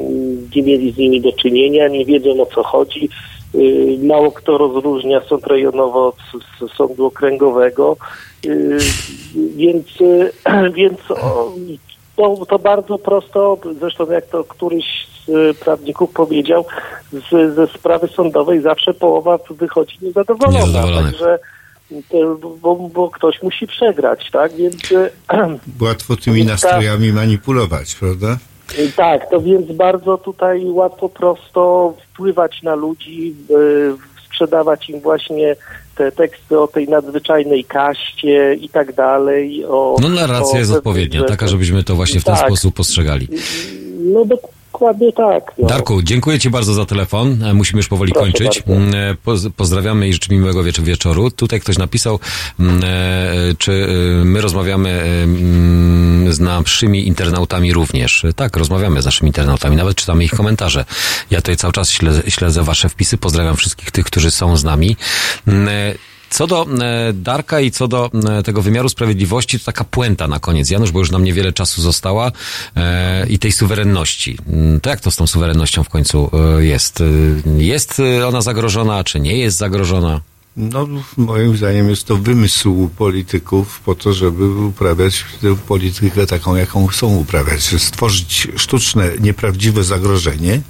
[0.56, 3.10] nie mieli z nimi do czynienia, nie wiedzą o co chodzi.
[3.56, 6.16] Y, Mało kto rozróżnia sąd rejonowy od
[6.78, 7.98] sądu okręgowego,
[8.46, 8.78] Y,
[9.56, 10.32] więc, y,
[10.78, 11.00] więc
[12.16, 16.66] to, to bardzo prosto, zresztą jak to któryś z prawników powiedział,
[17.14, 20.60] z, ze sprawy sądowej zawsze połowa wychodzi niezadowolona.
[20.60, 21.02] Niezadowolona.
[21.02, 21.40] Także
[22.10, 24.56] to, bo, bo ktoś musi przegrać, tak?
[24.56, 25.10] Więc e,
[25.82, 28.38] Łatwo tymi nastrojami manipulować, prawda?
[28.96, 33.36] tak, to więc bardzo tutaj łatwo prosto wpływać na ludzi,
[34.26, 35.56] sprzedawać im właśnie
[35.96, 39.66] te teksty o tej nadzwyczajnej kaście i tak dalej.
[39.66, 42.46] O, No narracja o jest odpowiednia, taka, żebyśmy to właśnie w ten Tak.
[42.46, 43.28] sposób postrzegali.
[44.00, 44.26] No
[44.74, 45.54] dokładnie tak.
[45.58, 45.68] No.
[45.68, 47.44] Darku, dziękuję Ci bardzo za telefon.
[47.44, 48.64] E, Musimy już powoli Proszę kończyć.
[48.68, 48.82] bardzo.
[48.82, 51.32] Mm, e, Poz, pozdrawiamy i życzymy miłego wiecz- wieczoru.
[51.32, 52.20] Tutaj ktoś napisał,
[52.60, 52.88] mm, e,
[53.58, 53.88] czy
[54.24, 58.26] my rozmawiamy mm, z naszymi internautami również.
[58.36, 60.86] Tak, rozmawiamy z naszymi internautami, nawet czytamy ich komentarze.
[61.32, 63.18] Ja tutaj cały czas śledzę, śledzę Wasze wpisy.
[63.18, 64.96] Pozdrawiam wszystkich tych, którzy są z nami.
[66.30, 70.40] Co do e, Darka i co do e, tego wymiaru sprawiedliwości, to taka puenta na
[70.40, 72.32] koniec, Janusz, bo już nam niewiele czasu została
[72.76, 74.38] e, i tej suwerenności.
[74.48, 77.04] Mm, To jak to z tą suwerennością w końcu jest?
[77.58, 80.22] Jest ona zagrożona, czy nie jest zagrożona?
[80.58, 80.88] No,
[81.18, 85.26] moim zdaniem jest to wymysł polityków po to, żeby uprawiać
[85.68, 87.62] politykę taką, jaką chcą uprawiać.
[87.82, 90.62] Stworzyć sztuczne, nieprawdziwe zagrożenie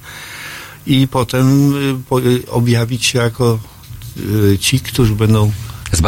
[0.88, 1.74] i potem
[2.10, 3.60] po, objawić się jako
[4.60, 5.52] ci, którzy będą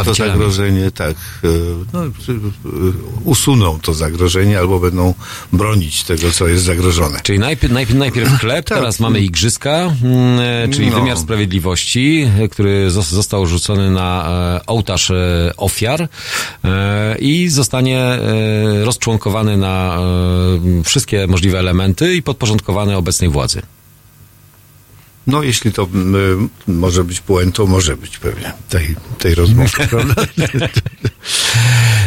[0.04, 1.48] to zagrożenie, tak, y,
[1.92, 2.10] no, y, y,
[3.24, 5.14] usuną to zagrożenie albo będą
[5.52, 7.20] bronić tego, co jest zagrożone.
[7.22, 10.96] Czyli najpierw, najpierw, najpierw chleb, teraz mamy igrzyska, mm, czyli No.
[11.00, 16.08] wymiar sprawiedliwości, który zos- został rzucony na e, ołtarz e, ofiar
[16.64, 18.18] e, i zostanie
[18.84, 19.98] rozczłonkowany na
[20.84, 23.62] wszystkie możliwe elementy i podporządkowany obecnej władzy.
[25.30, 25.82] No, jeśli to
[26.68, 30.14] y, może być puentą, może być pewnie tej, tej rozmowy, prawda?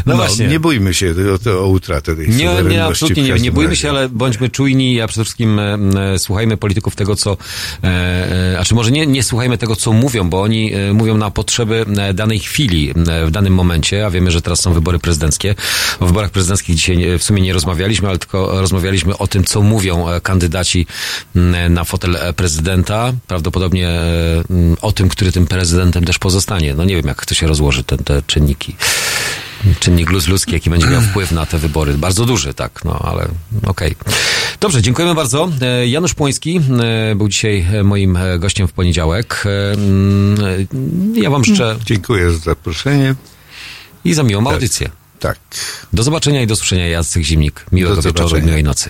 [0.06, 0.48] No właśnie.
[0.48, 1.14] Nie bójmy się
[1.48, 3.34] o, o utratę tej Nie, nie, absolutnie nie.
[3.34, 5.78] Nie bójmy się, ale bądźmy czujni, a przede wszystkim e,
[6.14, 7.38] e, słuchajmy polityków tego, co,
[7.84, 7.88] e,
[8.54, 11.32] e, a czy może nie, nie słuchajmy tego, co mówią, bo oni e, mówią na
[11.32, 15.56] potrzeby e, danej chwili, e, w danym momencie, a wiemy, że teraz są wybory prezydenckie.
[16.00, 19.62] O wyborach prezydenckich dzisiaj nie- w sumie nie rozmawialiśmy, ale tylko rozmawialiśmy o tym, co
[19.62, 20.86] mówią kandydaci
[21.70, 22.34] na fotel e,
[23.14, 23.28] prezydenta.
[23.28, 26.74] Prawdopodobnie e, m, o tym, który tym prezydentem też pozostanie.
[26.74, 28.76] No nie wiem, jak to się rozłoży, te, te czynniki
[29.80, 31.94] czynnik luz ludzki, jaki będzie miał wpływ na te wybory.
[31.94, 33.28] Bardzo duży, tak, no ale
[33.66, 33.96] okej.
[34.60, 35.50] Dobrze, dziękujemy bardzo.
[35.62, 36.62] E, Janusz Płoński
[37.12, 39.44] e, był dzisiaj moim gościem w poniedziałek.
[39.74, 40.38] Mm,
[41.16, 43.16] Ja wam życzę Dziękuję za zaproszenie.
[44.06, 44.90] i za miłą audycję.
[45.20, 45.38] Tak.
[45.94, 46.88] Do zobaczenia i do usłyszenia.
[46.88, 47.66] Jacek Zimnik.
[47.72, 48.90] Miłego Do wieczoru i miłej nocy.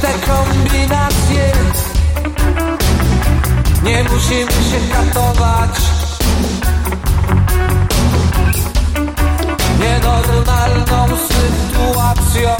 [0.00, 1.52] Te kombinacje?
[3.82, 5.80] Nie musimy się katować.
[9.80, 12.56] Nienormalną sytuacją.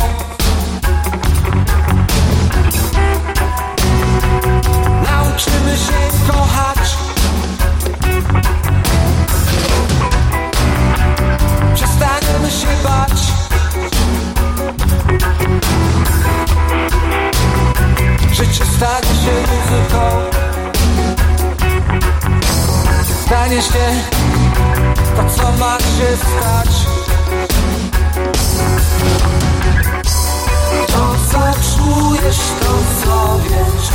[5.03, 6.76] Nauczymy się kochać.
[18.77, 20.05] stać się muzyką.
[23.27, 23.87] Stanie się
[25.17, 26.87] to, co ma się stać?
[30.87, 31.39] To, co
[31.77, 32.73] czujesz, to,
[33.03, 33.89] co wiesz?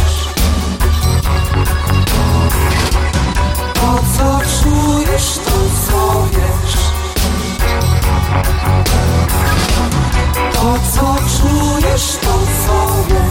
[3.74, 6.76] To, co czujesz, to, co wiesz?
[10.54, 13.31] To, co czujesz, to, co wiesz?